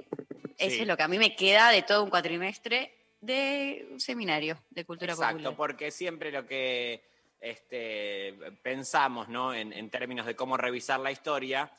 [0.58, 4.58] Eso es lo que a mí me queda de todo un cuatrimestre de un seminario
[4.70, 5.56] de cultura Exacto, popular.
[5.56, 7.02] porque siempre lo que
[7.40, 9.52] este, pensamos ¿no?
[9.52, 11.70] en, en términos de cómo revisar la historia,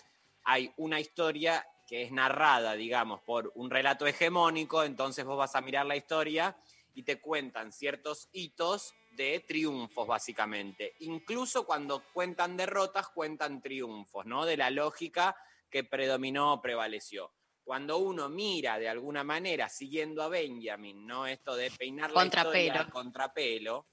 [0.43, 5.61] hay una historia que es narrada, digamos, por un relato hegemónico, entonces vos vas a
[5.61, 6.55] mirar la historia
[6.93, 10.95] y te cuentan ciertos hitos de triunfos, básicamente.
[10.99, 14.45] Incluso cuando cuentan derrotas, cuentan triunfos, ¿no?
[14.45, 15.35] De la lógica
[15.69, 17.31] que predominó o prevaleció.
[17.67, 21.27] Cuando uno mira de alguna manera, siguiendo a Benjamin, ¿no?
[21.27, 22.57] Esto de peinar la Contrapelo.
[22.59, 23.85] historia a contrapelo,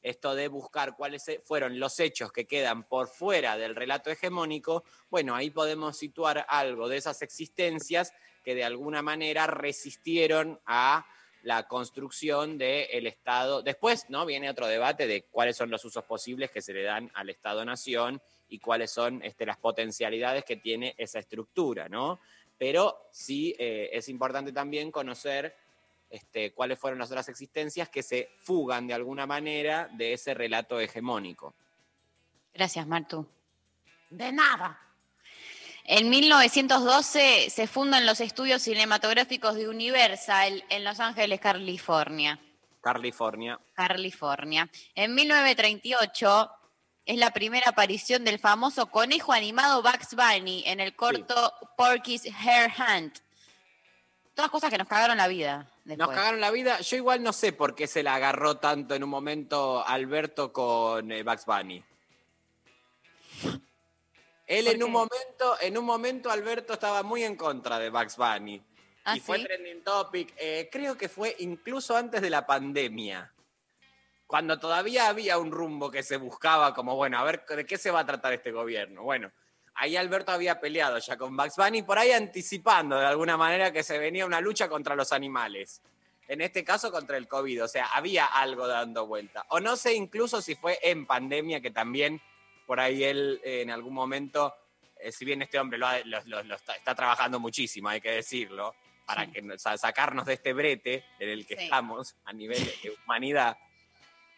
[0.00, 5.34] esto de buscar cuáles fueron los hechos que quedan por fuera del relato hegemónico, bueno,
[5.34, 11.04] ahí podemos situar algo de esas existencias que de alguna manera resistieron a
[11.42, 13.60] la construcción del Estado.
[13.60, 14.24] Después, ¿no?
[14.24, 18.22] Viene otro debate de cuáles son los usos posibles que se le dan al Estado-Nación
[18.48, 22.18] y cuáles son este, las potencialidades que tiene esa estructura, ¿no?
[22.64, 25.54] Pero sí eh, es importante también conocer
[26.08, 30.80] este, cuáles fueron las otras existencias que se fugan de alguna manera de ese relato
[30.80, 31.54] hegemónico.
[32.54, 33.26] Gracias, Martu.
[34.08, 34.80] De nada.
[35.84, 42.40] En 1912 se fundan los estudios cinematográficos de Universal en Los Ángeles, California.
[42.80, 43.60] California.
[43.74, 44.70] California.
[44.94, 46.50] En 1938
[47.06, 52.72] es la primera aparición del famoso conejo animado Bugs Bunny en el corto Porky's Hair
[52.78, 53.18] Hunt.
[54.34, 55.68] Todas cosas que nos cagaron la vida.
[55.84, 56.16] Nos después.
[56.16, 56.80] cagaron la vida.
[56.80, 61.12] Yo igual no sé por qué se la agarró tanto en un momento Alberto con
[61.12, 61.84] eh, Bugs Bunny.
[64.46, 68.16] Él ¿Por en un momento, en un momento Alberto estaba muy en contra de Bugs
[68.16, 68.62] Bunny.
[69.04, 69.44] ¿Ah, y fue sí?
[69.44, 70.34] trending topic.
[70.38, 73.30] eh, creo que fue incluso antes de la pandemia.
[74.26, 77.90] Cuando todavía había un rumbo que se buscaba como, bueno, a ver, ¿de qué se
[77.90, 79.02] va a tratar este gobierno?
[79.02, 79.30] Bueno,
[79.74, 83.82] ahí Alberto había peleado ya con Bugs Bunny, por ahí anticipando de alguna manera que
[83.82, 85.82] se venía una lucha contra los animales.
[86.26, 89.44] En este caso contra el COVID, o sea, había algo dando vuelta.
[89.50, 92.20] O no sé incluso si fue en pandemia que también
[92.66, 94.54] por ahí él eh, en algún momento,
[94.98, 98.00] eh, si bien este hombre lo, ha- lo- lo- lo está, está trabajando muchísimo, hay
[98.00, 98.74] que decirlo,
[99.04, 101.64] para que nos- sa- sacarnos de este brete en el que Sí.
[101.64, 103.58] estamos a nivel de humanidad.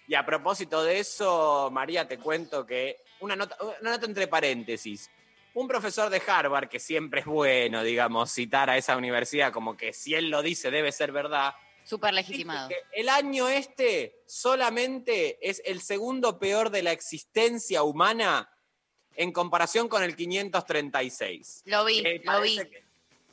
[0.09, 5.11] Y a propósito de eso, María, te cuento que una nota, una nota entre paréntesis.
[5.55, 9.93] Un profesor de Harvard, que siempre es bueno, digamos, citar a esa universidad como que
[9.93, 12.69] si él lo dice debe ser verdad, Súper legitimado.
[12.93, 18.51] el año este solamente es el segundo peor de la existencia humana
[19.15, 21.63] en comparación con el 536.
[21.65, 22.57] Lo vi, Eh, lo vi.
[22.59, 22.85] que,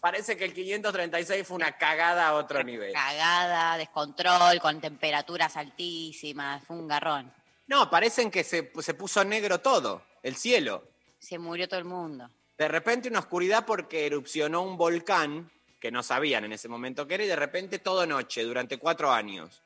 [0.04, 2.92] parece que el 536 fue una cagada a otro nivel.
[2.92, 6.62] Cagada, descontrol, con temperaturas altísimas.
[6.66, 7.32] Fue un garrón.
[7.68, 10.84] No, parecen que se, se puso negro todo, el cielo.
[11.20, 12.30] Se murió todo el mundo.
[12.58, 15.50] De repente una oscuridad porque erupcionó un volcán
[15.80, 19.10] que no sabían en ese momento que era y de repente todo noche durante cuatro
[19.10, 19.62] años.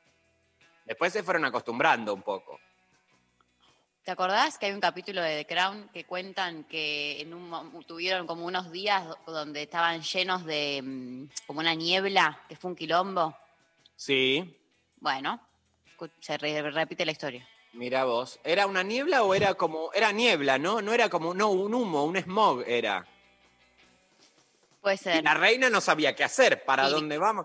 [0.84, 2.60] Después se fueron acostumbrando un poco.
[4.08, 8.26] ¿Te acordás que hay un capítulo de The Crown que cuentan que en un, tuvieron
[8.26, 12.74] como unos días do- donde estaban llenos de mm, como una niebla, que fue un
[12.74, 13.36] quilombo?
[13.96, 14.56] Sí,
[14.96, 15.38] Bueno,
[16.20, 17.46] se re- repite la historia.
[17.74, 18.40] mira vos.
[18.44, 19.92] ¿Era una niebla o era como.
[19.92, 20.80] Era niebla, ¿no?
[20.80, 21.34] No era como.
[21.34, 23.04] No, un humo, un smog era.
[24.80, 25.22] Puede Y ser.
[25.22, 27.44] la reina no sabía qué hacer, para dónde vamos.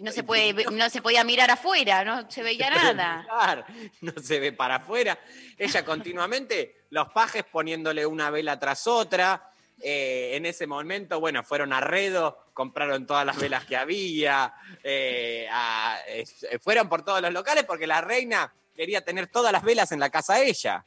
[0.00, 3.18] Y no se, puede, no se podía mirar afuera, no se veía nada.
[3.22, 3.66] Mirar,
[4.00, 5.18] No se ve para afuera.
[5.58, 9.46] Ella continuamente, los pajes poniéndole una vela tras otra.
[9.82, 15.46] Eh, en ese momento, bueno, fueron a Redo, compraron todas las velas que había, eh,
[15.52, 16.24] a- eh,
[16.62, 20.08] fueron por todos los locales porque la reina quería tener todas las velas en la
[20.08, 20.82] casa ella.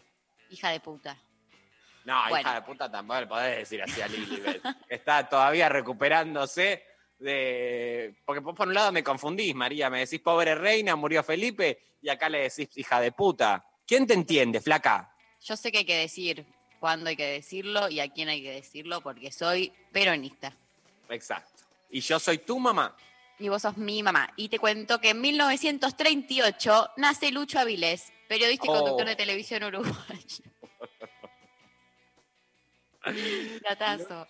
[0.49, 1.15] Hija de puta.
[2.05, 2.41] No, Bueno.
[2.49, 4.61] hija de puta, tampoco le podés decir así a Lilibet.
[4.89, 6.83] Está todavía recuperándose
[7.23, 8.15] de.
[8.25, 9.89] Porque vos por un lado me confundís, María.
[9.89, 13.65] Me decís pobre reina, murió Felipe, y acá le decís hija de puta.
[13.87, 15.13] ¿Quién te entiende, flaca?
[15.41, 16.45] Yo sé que hay que decir
[16.79, 20.55] cuándo hay que decirlo y a quién hay que decirlo porque soy peronista.
[21.09, 21.63] Exacto.
[21.89, 22.95] Y yo soy tu mamá.
[23.39, 24.31] Y vos sos mi mamá.
[24.37, 28.73] Y te cuento que en 1938 nace Lucho Avilés, periodista y Oh.
[28.73, 29.93] conductor de televisión uruguayo.
[33.63, 34.27] Datazo.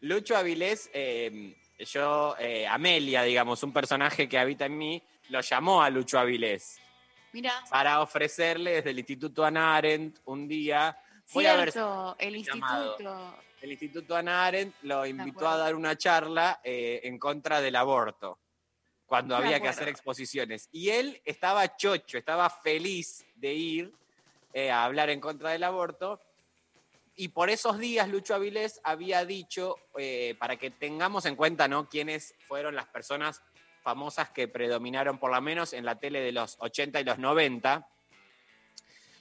[0.00, 5.82] Lucho Avilés, eh, yo, eh, Amelia, digamos, un personaje que habita en mí, lo llamó
[5.82, 6.80] a Lucho Avilés
[7.32, 10.96] Mira, para ofrecerle desde el Instituto Ana Arendt un día.
[11.32, 12.90] Voy a ver cierto, el llamado.
[12.90, 13.34] instituto.
[13.60, 18.38] el Instituto Ana Arendt lo invitó a dar una charla eh, en contra del aborto,
[19.06, 20.68] cuando Me había que hacer exposiciones.
[20.72, 23.92] Y él estaba chocho, estaba feliz de ir
[24.52, 26.20] eh, a hablar en contra del aborto.
[27.20, 31.88] Y por esos días Lucho Avilés había dicho, eh, para que tengamos en cuenta ¿no?
[31.88, 33.42] quiénes fueron las personas
[33.82, 37.88] famosas que predominaron por lo menos en la tele de los 80 y los 90,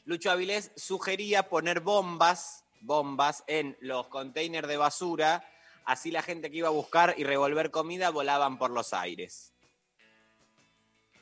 [0.06, 5.50] Lucho Avilés sugería poner bombas, bombas en los containers de basura,
[5.84, 9.56] así la gente que iba a buscar y revolver comida volaban por los aires.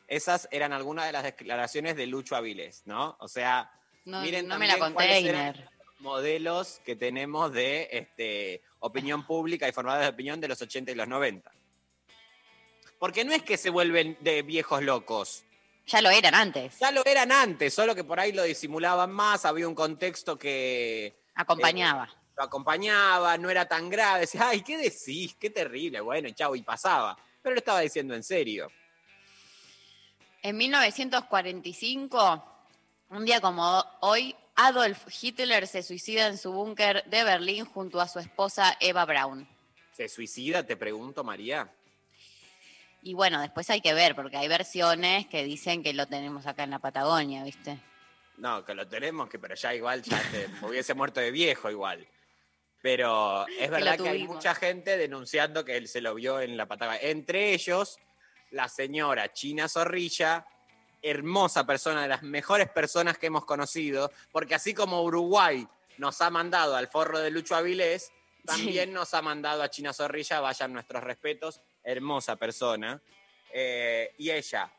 [0.10, 3.16] Esas eran algunas de las declaraciones de Lucho Avilés, ¿no?
[3.22, 3.72] O sea,
[4.04, 5.75] No, miren no me la container.
[6.06, 10.92] Los modelos que tenemos de este, opinión pública y formadores de opinión de los 80
[10.92, 11.52] y los 90.
[13.00, 15.44] Porque no es que se vuelven de viejos locos.
[15.88, 16.80] Ya lo eran antes.
[16.80, 21.16] Ya lo eran antes, solo que por ahí lo disimulaban más, había un contexto que
[21.34, 22.06] Acompañaba.
[22.06, 24.22] eh, lo acompañaba, no era tan grave.
[24.22, 25.36] Decía, ay, ¿qué decís?
[25.40, 26.02] Qué terrible.
[26.02, 27.18] Bueno, chau, y pasaba.
[27.42, 28.68] Pero lo estaba diciendo en serio.
[30.42, 32.44] En 1945,
[33.10, 38.08] un día como hoy, Adolf Hitler se suicida en su búnker de Berlín junto a
[38.08, 39.48] su esposa Eva Braun.
[39.92, 41.70] ¿Se suicida, te pregunto, María?
[43.02, 46.64] Y bueno, después hay que ver, porque hay versiones que dicen que lo tenemos acá
[46.64, 47.78] en la Patagonia, ¿viste?
[48.38, 52.08] No, que lo tenemos, que pero ya igual ya te- hubiese muerto de viejo igual.
[52.82, 56.66] Pero es verdad que hay mucha gente denunciando que él se lo vio en la
[56.66, 57.02] Patagonia.
[57.02, 57.98] Entre ellos,
[58.52, 60.46] la señora China Zorrilla,
[61.06, 65.68] hermosa persona, de las mejores personas que hemos conocido, porque así como Uruguay
[65.98, 68.12] nos ha mandado al forro de Lucho Avilés,
[68.44, 73.00] también nos ha mandado a China Zorrilla, vayan nuestros respetos, hermosa persona.
[73.54, 74.72] Eh, y ella,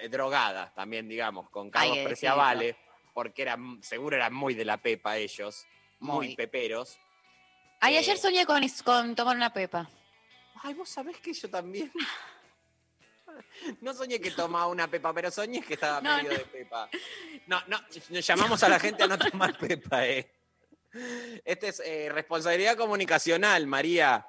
[0.00, 2.76] eh, drogada también, digamos, con Carlos que Preciavale,
[3.12, 5.66] porque eran, seguro eran muy de la pepa ellos,
[5.98, 6.36] muy, Muy.
[6.36, 6.98] peperos.
[7.80, 9.90] Ay, Eh, ayer soñé con, con tomar una pepa.
[10.62, 11.92] Ay, vos sabés que yo también.
[13.80, 16.38] No soñé que tomaba una pepa, pero soñé que estaba No, medio no.
[16.38, 16.88] de pepa.
[17.46, 17.80] No, no,
[18.10, 20.30] nos llamamos a la gente a no tomar pepa, eh.
[21.44, 24.26] Esta es eh, responsabilidad comunicacional, María.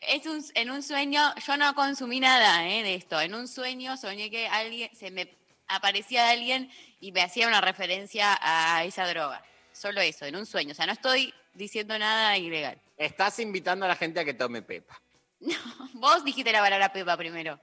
[0.00, 3.20] Es un, en un sueño, yo no consumí nada eh, de esto.
[3.20, 5.36] En un sueño soñé que alguien, se me
[5.66, 6.70] aparecía alguien
[7.00, 9.42] y me hacía una referencia a esa droga.
[9.72, 10.72] Solo eso, en un sueño.
[10.72, 12.80] O sea, no estoy diciendo nada ilegal.
[12.96, 15.00] Estás invitando a la gente a que tome pepa.
[15.94, 17.60] Vos dijiste la palabra pepa primero.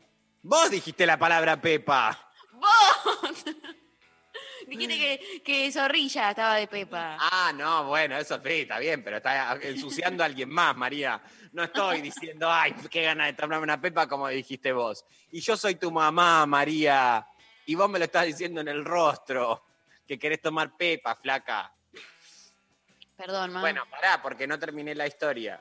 [0.48, 2.16] Vos dijiste la palabra pepa.
[2.52, 3.44] ¡Vos!
[4.68, 7.18] dijiste que, que Zorrilla estaba de pepa.
[7.20, 11.20] Ah, no, bueno, eso sí, está bien, pero está ensuciando a alguien más, María.
[11.52, 15.04] No estoy diciendo, ay, qué gana de tomarme una pepa, como dijiste vos.
[15.32, 17.28] Y yo soy tu mamá, María.
[17.66, 19.66] Y vos me lo estás diciendo en el rostro,
[20.08, 21.74] que querés tomar pepa, flaca.
[23.18, 23.62] Perdón, mamá.
[23.62, 25.60] Bueno, pará, porque no terminé la historia.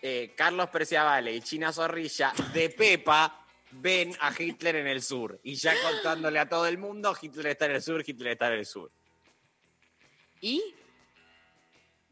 [0.00, 3.43] Eh, Carlos Preciavale y China Zorrilla de Pepa
[3.76, 5.38] ven a Hitler en el sur.
[5.42, 8.52] Y ya contándole a todo el mundo, Hitler está en el sur, Hitler está en
[8.54, 8.90] el sur.
[10.40, 10.62] ¿Y?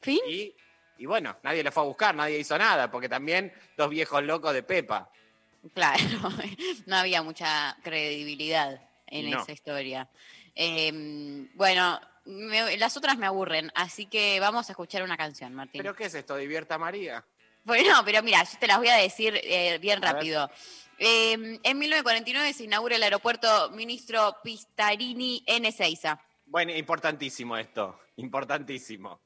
[0.00, 0.20] ¿Fin?
[0.28, 0.54] Y,
[0.98, 4.52] y bueno, nadie lo fue a buscar, nadie hizo nada, porque también dos viejos locos
[4.54, 5.10] de Pepa.
[5.74, 6.00] Claro,
[6.86, 9.42] no había mucha credibilidad en No.
[9.42, 10.08] esa historia.
[10.54, 15.80] Eh, bueno, me- las otras me aburren, así que vamos a escuchar una canción, Martín.
[15.82, 16.36] ¿Pero qué es esto?
[16.36, 17.24] ¿Divierta María?
[17.64, 20.22] Bueno, pero mira, yo te las voy a decir eh, bien A ver.
[21.04, 26.20] Eh, en 1949 se inaugura el aeropuerto Ministro Pistarini en Ezeiza.
[26.46, 29.20] Bueno, importantísimo esto, importantísimo.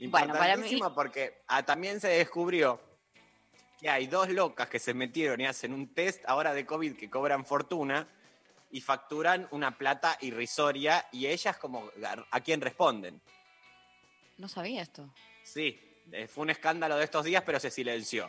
[0.00, 2.80] Bueno, para mí- Importantísimo porque ah, también se descubrió
[3.80, 7.08] que hay dos locas que se metieron y hacen un test ahora de COVID que
[7.08, 8.08] cobran fortuna
[8.72, 13.20] y facturan una plata irrisoria y ellas como a- a quién responden.
[14.38, 15.08] No sabía esto.
[15.44, 15.78] Sí,
[16.10, 18.28] eh, fue un escándalo de estos días, pero se silenció.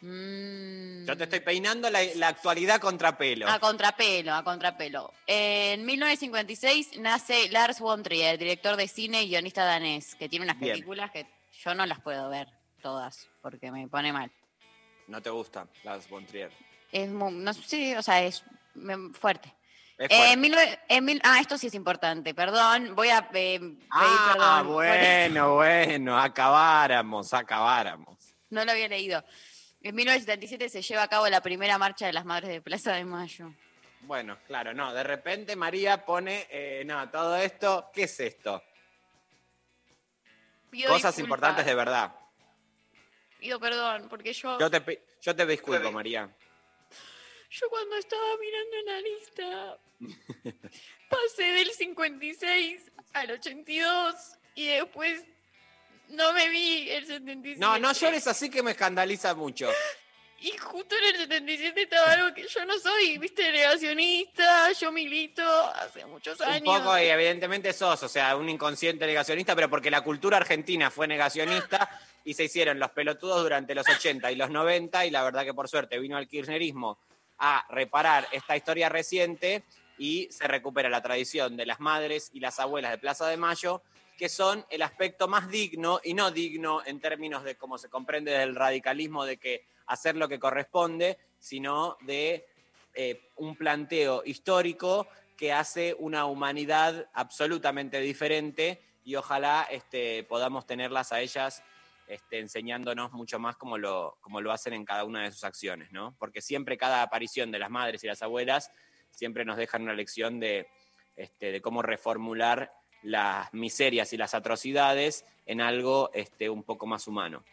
[0.00, 1.06] Mm.
[1.06, 3.48] Yo te estoy peinando la, la actualidad contra pelo.
[3.48, 5.12] A contrapelo, a contrapelo.
[5.26, 10.58] En 1956 nace Lars von Trier, director de cine y guionista danés, que tiene unas
[10.58, 10.72] Bien.
[10.74, 11.26] películas que
[11.64, 12.48] yo no las puedo ver
[12.82, 14.30] todas, porque me pone mal.
[15.08, 16.52] No te gustan las von Trier.
[16.92, 18.44] Es muy, no sé, o sea, es
[19.14, 19.54] fuerte.
[19.98, 20.32] Es Eh, fuerte.
[20.32, 24.30] en 19 en mil- ah, esto sí es importante, perdón, voy a eh, pedir Ah,
[24.32, 24.74] perdón.
[24.74, 25.42] por esto.
[25.42, 28.16] bueno, bueno, acabáramos, acabáramos.
[28.50, 29.22] No lo había leído.
[29.82, 33.04] En 1977 se lleva a cabo la primera marcha de las Madres de Plaza de
[33.04, 33.54] Mayo.
[34.00, 38.62] Bueno, claro, no, de repente María pone, eh, no, todo esto, ¿qué es esto?
[40.70, 41.18] Pido Cosas disculpas.
[41.24, 42.12] importantes de verdad.
[43.38, 46.28] Pido perdón, porque yo, Yo te, yo te disculpo, María.
[47.50, 49.78] yo cuando estaba mirando la lista
[51.08, 54.14] pasé del 56 al 82
[54.54, 55.24] y después
[56.08, 57.60] no me vi el 77.
[57.60, 59.70] No, no llores así que me escandaliza mucho.
[60.40, 65.42] Y justo en el 77 estaba algo que yo no soy, viste, negacionista, yo milito
[65.74, 66.78] hace muchos Un años.
[66.78, 71.08] poco, y evidentemente sos, o sea, un inconsciente negacionista, pero porque la cultura argentina fue
[71.08, 71.90] negacionista
[72.24, 75.54] y se hicieron los pelotudos durante los 80 y los 90, y la verdad que
[75.54, 76.98] por suerte vino el kirchnerismo
[77.38, 79.64] a reparar esta historia reciente
[79.98, 83.82] y se recupera la tradición de las madres y las abuelas de Plaza de Mayo,
[84.18, 88.32] que son el aspecto más digno y no digno en términos de cómo se comprende
[88.32, 92.44] del radicalismo de que hacer lo que corresponde, sino de
[92.94, 101.12] eh, un planteo histórico que hace una humanidad absolutamente diferente y ojalá este, podamos tenerlas
[101.12, 101.62] a ellas
[102.08, 104.18] este, enseñándonos mucho más como lo,
[104.50, 106.16] hacen en cada una de sus acciones, ¿no?
[106.18, 108.72] Porque siempre cada aparición de las madres y las abuelas
[109.12, 110.66] siempre nos dejan una lección de,
[111.14, 112.72] este, de cómo reformular
[113.02, 117.44] las miserias y las atrocidades en algo este, un poco más humano.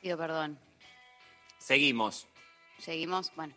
[0.00, 0.58] Pido perdón.
[1.58, 2.26] Seguimos.
[2.78, 3.32] Seguimos.
[3.34, 3.54] Bueno.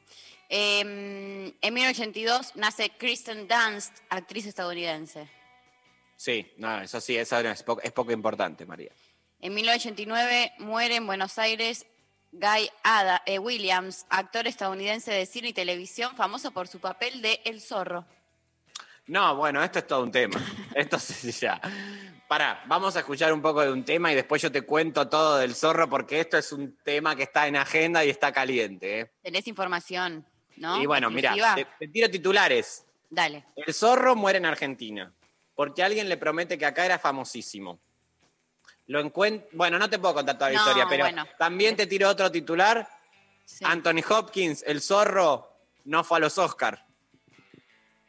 [0.49, 5.29] Eh, en 1982 nace Kristen Dunst, actriz estadounidense.
[6.17, 8.91] Sí, no, eso sí, eso es poco, es poco importante, María.
[9.39, 11.87] En 1989 muere en Buenos Aires
[12.31, 17.41] Guy Ada, eh, Williams, actor estadounidense de cine y televisión, famoso por su papel de
[17.43, 18.05] El Zorro.
[19.11, 20.39] No, bueno, esto es todo un tema.
[20.75, 21.59] Esto sí ya.
[22.29, 25.37] Pará, vamos a escuchar un poco de un tema y después yo te cuento todo
[25.37, 28.99] del zorro porque esto es un tema que está en agenda y está caliente.
[29.01, 29.11] ¿eh?
[29.21, 30.25] Tenés información,
[30.55, 30.81] ¿no?
[30.81, 32.85] Y bueno, mira, te, te tiro titulares.
[33.09, 33.43] Dale.
[33.57, 35.11] El zorro muere en Argentina
[35.55, 37.81] porque alguien le promete que acá era famosísimo.
[38.87, 41.25] Lo encuent- Bueno, no te puedo contar toda la No, historia, pero bueno.
[41.37, 42.87] también te tiro otro titular.
[43.63, 45.51] Anthony Hopkins, el zorro,
[45.83, 46.85] no fue a los Oscar.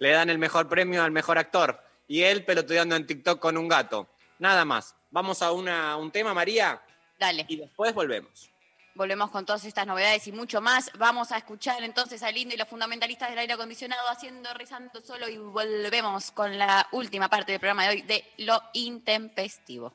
[0.02, 1.80] Le dan el mejor premio al mejor actor.
[2.08, 4.08] Y él pelotudeando en TikTok con un gato.
[4.40, 4.96] Nada más.
[5.12, 6.82] Vamos a una- un tema, María.
[7.20, 7.44] Dale.
[7.48, 8.50] Y después volvemos.
[8.96, 10.90] Volvemos con todas estas novedades y mucho más.
[10.98, 15.28] Vamos a escuchar entonces a Lindo y los fundamentalistas del aire acondicionado haciendo Rizando Solo
[15.28, 19.94] y volvemos con la última parte del programa de hoy de Lo Intempestivo.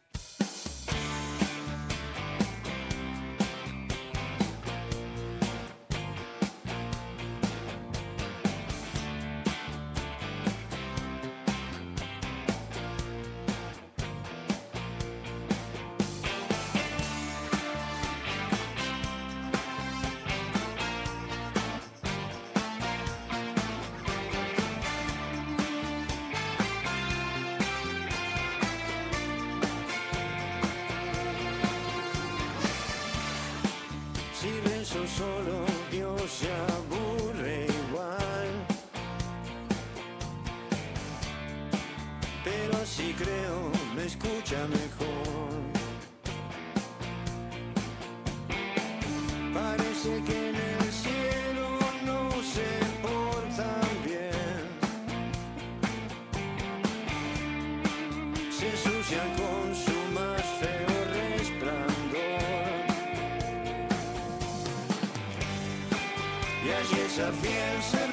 [67.17, 68.06] Y allí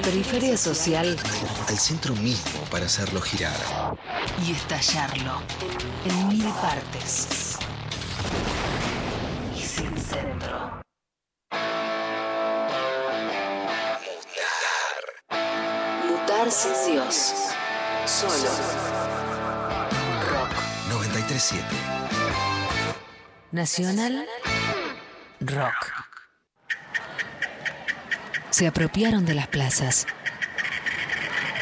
[0.00, 1.16] la periferia social
[1.68, 3.54] Al centro mismo para hacerlo girar.
[4.46, 5.42] y estallarlo
[6.06, 7.58] en mil partes.
[9.54, 10.80] Y sin centro.
[16.08, 17.32] Mutar sin Dios.
[18.06, 18.50] Solo.
[20.30, 20.50] Rock.
[20.88, 21.64] 937.
[23.52, 24.26] Nacional
[25.40, 25.99] Rock.
[28.60, 30.06] Se apropiaron de las plazas.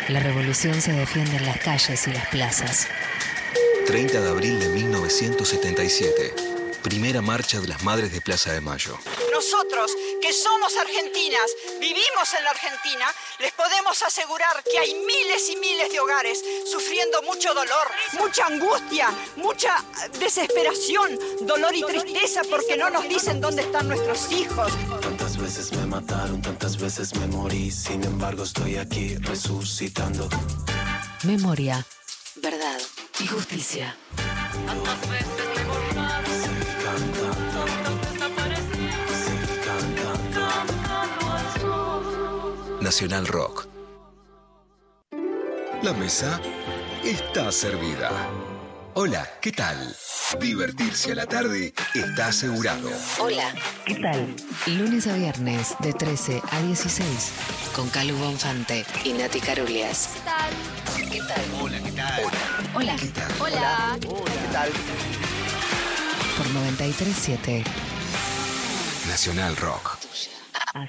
[0.09, 2.89] La revolución se defiende en las calles y las plazas.
[3.87, 6.35] 30 de abril de 1977.
[6.83, 8.99] Primera marcha de las Madres de Plaza de Mayo.
[9.33, 11.49] Nosotros, que somos argentinas,
[11.79, 13.07] vivimos en la Argentina,
[13.39, 17.87] les podemos asegurar que hay miles y miles de hogares sufriendo mucho dolor,
[18.19, 19.85] mucha angustia, mucha
[20.19, 24.73] desesperación, dolor y tristeza porque no nos dicen dónde están nuestros hijos.
[25.49, 30.29] Tantas veces me mataron, tantas veces me morí, sin embargo estoy aquí resucitando.
[31.25, 31.87] Memoria,
[32.43, 32.77] verdad
[33.19, 33.97] y justicia.
[42.83, 43.69] Nacional Rock.
[45.83, 46.39] La mesa
[47.03, 48.11] está servida.
[49.01, 49.97] Hola, ¿qué tal?
[50.41, 52.91] Divertirse a la tarde está asegurado.
[53.21, 53.55] Hola,
[53.87, 54.35] ¿qué tal?
[54.67, 57.07] Lunes a viernes de 13 a 16
[57.77, 60.09] con Calu Bonfante y Nati Carulias.
[60.15, 60.53] ¿Qué tal?
[61.13, 61.45] ¿Qué tal?
[61.63, 62.23] Hola, ¿qué tal?
[62.75, 62.97] Hola.
[62.97, 63.33] ¿Qué tal?
[63.39, 63.99] Hola.
[64.01, 64.71] ¿Qué tal?
[66.37, 67.63] Por 937
[69.07, 69.97] Nacional Rock.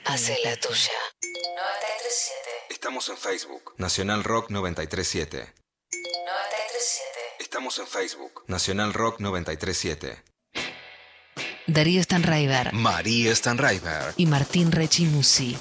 [0.06, 0.98] Hace la tuya.
[1.22, 3.76] 937 Estamos en Facebook.
[3.78, 5.54] Nacional Rock 937.
[5.92, 7.19] 937
[7.52, 8.44] Estamos en Facebook.
[8.46, 10.24] Nacional Rock 937.
[11.66, 14.14] Darío Stanraiver María Stanraiver.
[14.18, 15.58] y Martín Rechimusi.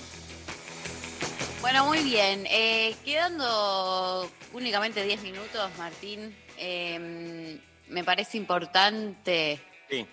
[1.62, 2.44] Bueno, muy bien.
[2.50, 7.58] Eh, quedando únicamente 10 minutos, Martín, eh,
[7.88, 9.58] me parece importante
[9.88, 10.06] Sí.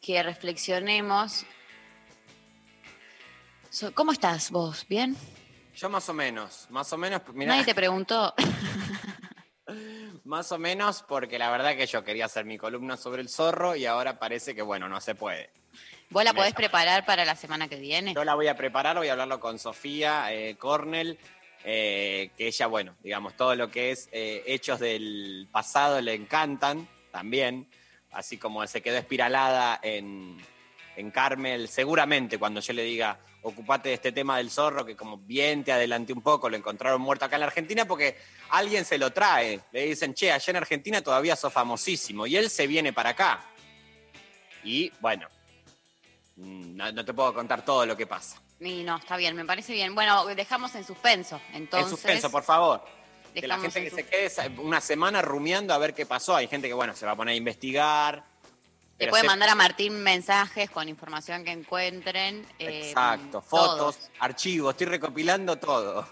[0.00, 1.44] que reflexionemos.
[3.68, 4.86] So- ¿Cómo estás vos?
[4.88, 5.16] ¿Bien?
[5.74, 8.32] Yo más o menos, más o menos, mirá, Nadie te preguntó.
[10.32, 13.76] más o menos porque la verdad que yo quería hacer mi columna sobre el zorro
[13.76, 15.50] y ahora parece que bueno, no se puede.
[16.08, 18.14] ¿Vos la Me- podés preparar para la semana que viene?
[18.14, 21.18] Yo la voy a preparar, voy a hablarlo con Sofía eh, Cornell,
[21.64, 26.88] eh, que ella, bueno, digamos, todo lo que es eh, hechos del pasado le encantan
[27.10, 27.68] también,
[28.10, 30.38] así como se quedó espiralada en,
[30.96, 35.18] en Carmel, seguramente cuando yo le diga, ocupate de este tema del zorro, que como
[35.18, 38.16] bien te adelanté un poco, lo encontraron muerto acá en la Argentina, porque
[38.50, 42.50] alguien se lo trae, le dicen, che, allá en Argentina todavía sos famosísimo, y él
[42.50, 43.44] se viene para acá.
[44.64, 45.26] Y bueno,
[46.36, 48.40] mm, no, no te puedo contar todo lo que pasa.
[48.60, 49.94] Y no, está bien, me parece bien.
[49.94, 51.40] Bueno, dejamos en suspenso.
[51.52, 52.84] Entonces, en suspenso, por favor.
[53.34, 56.36] Que la gente en que se quede una semana rumiando a ver qué pasó.
[56.36, 58.24] Hay gente que, bueno, se va a poner a investigar.
[59.02, 62.46] Le pero puede mandar a Martín mensajes con información que encuentren.
[62.58, 63.44] eh, Exacto, todos.
[63.48, 66.06] fotos, archivos, estoy recopilando todo.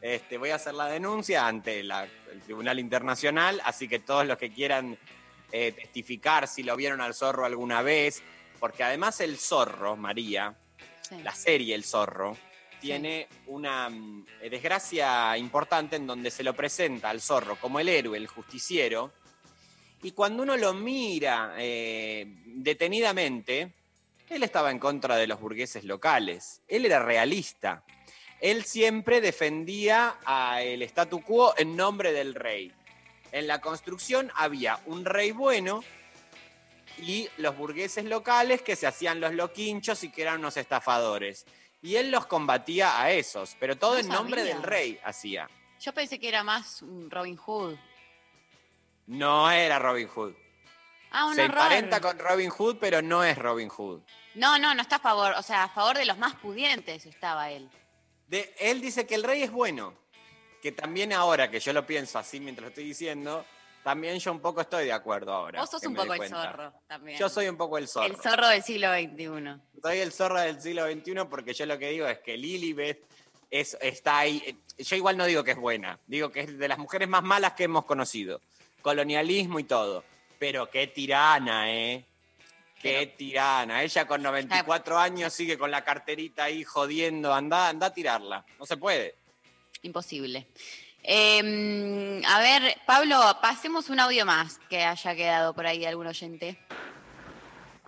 [0.00, 4.36] Este, voy a hacer la denuncia ante la- el Tribunal Internacional, así que todos los
[4.38, 4.98] que quieran
[5.52, 8.22] eh, testificar si lo vieron al zorro alguna vez,
[8.58, 10.54] porque además el zorro, María,
[11.08, 11.16] Sí.
[11.22, 12.36] la serie El Zorro,
[12.80, 18.16] tiene una mm, desgracia importante en donde se lo presenta al zorro como el héroe,
[18.18, 19.12] el justiciero,
[20.04, 23.72] y cuando uno lo mira eh, detenidamente,
[24.28, 27.82] él estaba en contra de los burgueses locales, él era realista,
[28.38, 32.70] él siempre defendía al statu quo en nombre del rey.
[33.32, 35.82] En la construcción había un rey bueno
[36.98, 41.46] y los burgueses locales que se hacían los loquinchos y que eran unos estafadores.
[41.80, 45.48] Y él los combatía a esos, pero todo No en nombre del rey hacía.
[45.80, 47.76] Yo pensé que era más un Robin Hood.
[49.06, 50.34] No era Robin Hood.
[51.10, 51.58] Ah, un Se horror.
[51.58, 54.00] emparenta con Robin Hood, pero no es Robin Hood.
[54.34, 55.34] No, no, no está a favor.
[55.38, 57.70] O sea, a favor de los más pudientes estaba él.
[58.26, 59.94] De, él dice que el rey es bueno.
[60.60, 63.44] Que también ahora que yo lo pienso así mientras lo estoy diciendo,
[63.84, 65.60] también yo un poco estoy de acuerdo ahora.
[65.60, 67.18] Vos sos un poco el zorro también.
[67.18, 68.06] Yo soy un poco el zorro.
[68.06, 69.80] El zorro del siglo XXI.
[69.82, 73.04] Soy el zorro del siglo XXI porque yo lo que digo es que Lilibet
[73.50, 74.58] es, está ahí.
[74.78, 77.52] Yo igual no digo que es buena, digo que es de las mujeres más malas
[77.52, 78.40] que hemos conocido.
[78.84, 80.04] Colonialismo y todo.
[80.38, 82.04] Pero qué tirana, ¿eh?
[82.82, 83.82] Qué tirana.
[83.82, 87.32] Ella con 94 años sigue con la carterita ahí jodiendo.
[87.32, 88.44] Anda, anda a tirarla.
[88.58, 89.14] No se puede.
[89.80, 90.48] Imposible.
[91.02, 96.06] Eh, a ver, Pablo, pasemos un audio más que haya quedado por ahí de algún
[96.06, 96.58] oyente.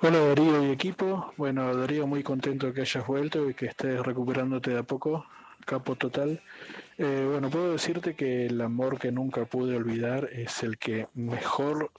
[0.01, 1.35] Hola Darío y equipo.
[1.37, 5.27] Bueno, Darío, muy contento que hayas vuelto y que estés recuperándote de a poco.
[5.67, 6.43] Capo total.
[6.99, 11.91] Eh, bueno, puedo decirte que el amor que nunca pude olvidar es el que mejor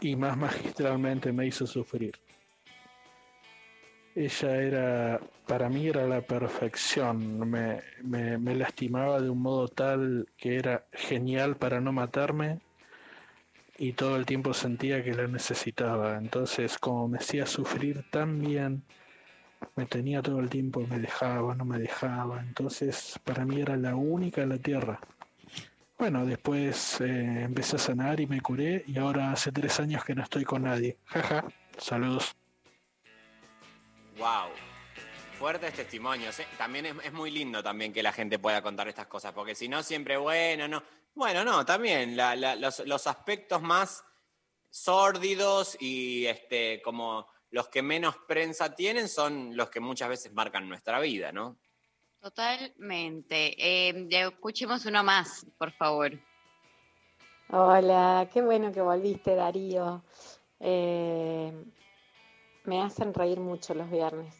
[0.00, 2.18] y más magistralmente me hizo sufrir.
[4.16, 7.48] Ella era, para mí era la perfección.
[7.48, 12.58] Me, me, me lastimaba de un modo tal que era genial para no matarme
[13.78, 16.16] y todo el tiempo sentía que la necesitaba.
[16.16, 18.82] Entonces, como me hacía sufrir tan bien,
[19.74, 22.40] me tenía todo el tiempo, me dejaba, no me dejaba.
[22.40, 25.00] Entonces, para mí era la única en la tierra.
[25.98, 30.14] Bueno, después eh, empecé a sanar y me curé y ahora hace tres años que
[30.14, 30.98] no estoy con nadie.
[31.06, 31.44] Jaja,
[31.78, 32.36] saludos.
[34.18, 34.50] Wow.
[35.38, 36.38] Fuertes testimonios.
[36.40, 36.46] ¿eh?
[36.58, 39.82] También es, muy lindo también que la gente pueda contar estas cosas, porque si no,
[39.82, 40.82] siempre, bueno, no.
[41.14, 42.14] Bueno, no, también
[42.60, 44.04] los, los aspectos más
[44.68, 47.26] sórdidos y este, como
[47.56, 51.56] los que menos prensa tienen son los que muchas veces marcan nuestra vida, ¿no?
[52.20, 53.54] Totalmente.
[53.56, 56.12] Eh, escuchemos uno más, por favor.
[57.48, 60.04] Hola, qué bueno que volviste, Darío.
[60.60, 61.50] Eh,
[62.64, 64.34] me hacen reír mucho los viernes.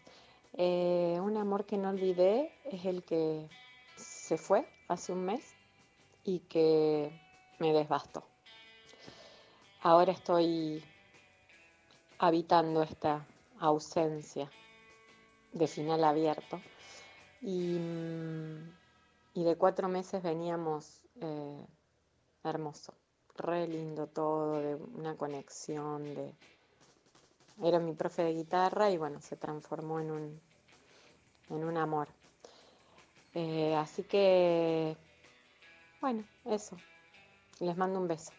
[0.53, 3.49] Eh, un amor que no olvidé es el que
[3.97, 5.55] se fue hace un mes
[6.23, 7.19] y que
[7.61, 8.25] me desbastó.
[9.81, 10.85] Ahora estoy
[12.19, 13.27] habitando esta
[13.59, 14.51] ausencia
[15.53, 16.61] de final abierto
[17.41, 18.77] y, mm,
[19.35, 21.67] y de cuatro meses veníamos eh,
[22.45, 22.95] hermoso,
[23.37, 26.35] re lindo todo, de una conexión, de...
[27.63, 30.41] Era mi profe de guitarra y bueno, se transformó en un,
[31.49, 32.09] en un amor.
[33.35, 34.97] Eh, así que,
[36.01, 36.77] bueno, eso.
[37.61, 38.33] Les mando un beso.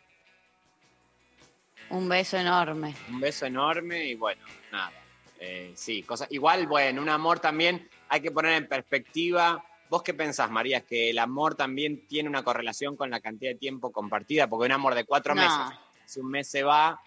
[1.90, 2.96] Un beso enorme.
[3.10, 4.92] Un beso enorme y bueno, nada.
[5.40, 9.64] Eh, sí, cosa, igual, bueno, un amor también hay que poner en perspectiva.
[9.90, 10.82] ¿Vos qué pensás, María?
[10.82, 14.72] Que el amor también tiene una correlación con la cantidad de tiempo compartida, porque un
[14.74, 15.42] amor de cuatro No.
[15.42, 17.00] meses, si un mes se va,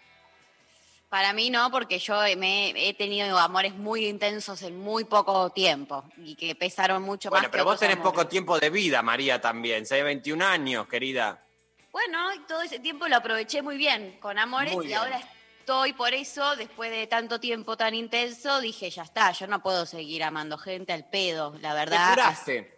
[1.11, 6.05] Para mí no, porque yo me he tenido amores muy intensos en muy poco tiempo
[6.19, 7.51] y que pesaron mucho Bueno, más.
[7.51, 8.13] pero que vos tenés amores.
[8.13, 9.85] poco tiempo de vida, María, también.
[9.85, 11.45] Tenés 21 años, querida.
[11.93, 14.99] Bueno, todo ese tiempo lo aproveché muy bien con amores Muy y bien.
[15.01, 15.21] ahora
[15.59, 19.87] estoy por eso, después de tanto tiempo tan intenso, dije, ya está, yo no puedo
[19.87, 22.11] seguir amando gente al pedo, la Te verdad.
[22.11, 22.77] curaste.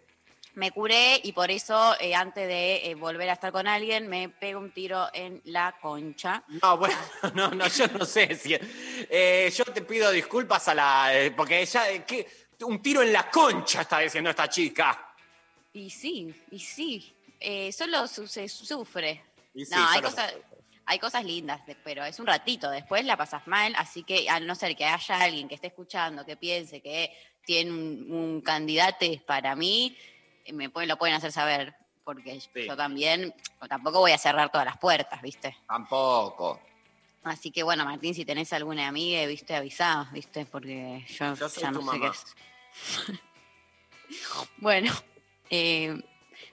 [0.54, 4.28] Me curé y por eso, eh, antes de eh, volver a estar con alguien, me
[4.28, 6.42] pego un tiro en la concha.
[6.62, 6.94] No, bueno,
[7.34, 8.54] no, no, yo no sé si.
[8.58, 11.10] eh, yo te pido disculpas a la.
[11.18, 12.04] eh, porque ella.
[12.04, 12.26] ¿qué?
[12.60, 15.14] Un tiro en la concha está diciendo esta chica.
[15.72, 19.22] Y sí, y sí, eh, solo su- se sufre.
[19.54, 20.34] Y sí, no, hay cosas,
[20.86, 24.54] hay cosas lindas, pero es un ratito, después la pasas mal, así que a no
[24.54, 27.10] ser que haya alguien que esté escuchando, que piense que
[27.44, 29.96] tiene un, un candidato para mí,
[30.44, 31.74] eh, me pueden, lo pueden hacer saber,
[32.04, 33.34] porque yo también,
[33.68, 35.56] tampoco voy a cerrar todas las puertas, ¿viste?
[35.68, 36.60] Tampoco.
[37.24, 39.54] Así que bueno, Martín, si tenés alguna amiga, ¿viste?
[39.54, 40.44] Avisá, ¿viste?
[40.46, 42.10] Porque yo, ya no sé qué mamá.
[42.10, 42.24] es.
[44.56, 44.92] bueno,
[45.50, 46.02] eh,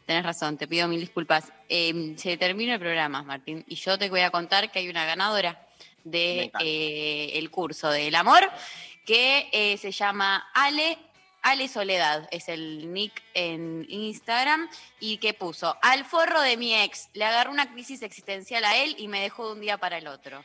[0.09, 1.53] tenés razón, te pido mil disculpas.
[1.69, 5.05] Eh, se termina el programa, Martín, y yo te voy a contar que hay una
[5.05, 5.67] ganadora
[6.03, 8.41] Me de eh, el curso del amor
[9.05, 10.97] que eh, se llama Ale.
[11.43, 14.67] Ale Soledad es el nick en Instagram
[14.99, 18.95] y que puso al forro de mi ex, le agarró una crisis existencial a él
[18.97, 20.43] y me dejó de un día para el otro.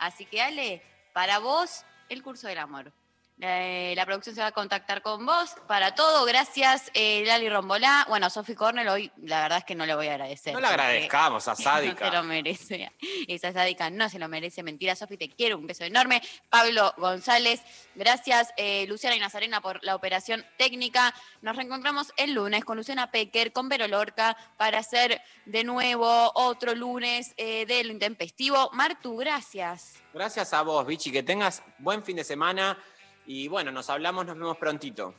[0.00, 0.82] Así que Ale,
[1.12, 2.92] para vos, el curso del amor.
[3.40, 6.24] Eh, la producción se va a contactar con vos para todo.
[6.24, 8.06] Gracias, eh, Lali Rombolá.
[8.08, 10.54] Bueno, Sofi Cornell, hoy la verdad es que no le voy a agradecer.
[10.54, 12.10] No le agradezcamos a No se Sádica.
[12.12, 12.92] lo merece.
[13.28, 14.62] Esa sádica no se lo merece.
[14.62, 15.58] Mentira, Sofi, te quiero.
[15.58, 16.22] Un beso enorme.
[16.48, 17.60] Pablo González,
[17.96, 18.54] gracias.
[18.56, 21.12] eh, Luciana y Nazarena por la operación técnica.
[21.42, 26.74] Nos reencontramos el lunes con Luciana Pecker, con Vero Lorca, para hacer de nuevo otro
[26.76, 28.70] lunes eh, de lo intempestivo.
[28.72, 29.94] Martu, gracias.
[30.14, 31.10] Gracias a vos, Vichy.
[31.10, 32.78] Que tengas buen fin de semana.
[33.26, 35.14] Y bueno, nos hablamos, nos vemos prontito.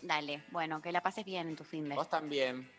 [0.00, 1.94] Dale, bueno, que la pases bien en tu fin de.
[1.94, 2.70] Vos también.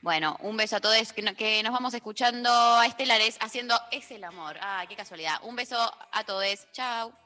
[0.00, 4.24] Bueno, un beso a todos que, que nos vamos escuchando a Estelares haciendo Es el
[4.24, 4.56] amor.
[4.60, 5.34] Ah, qué casualidad.
[5.42, 5.76] Un beso
[6.10, 6.66] a todos.
[6.72, 7.21] Chao.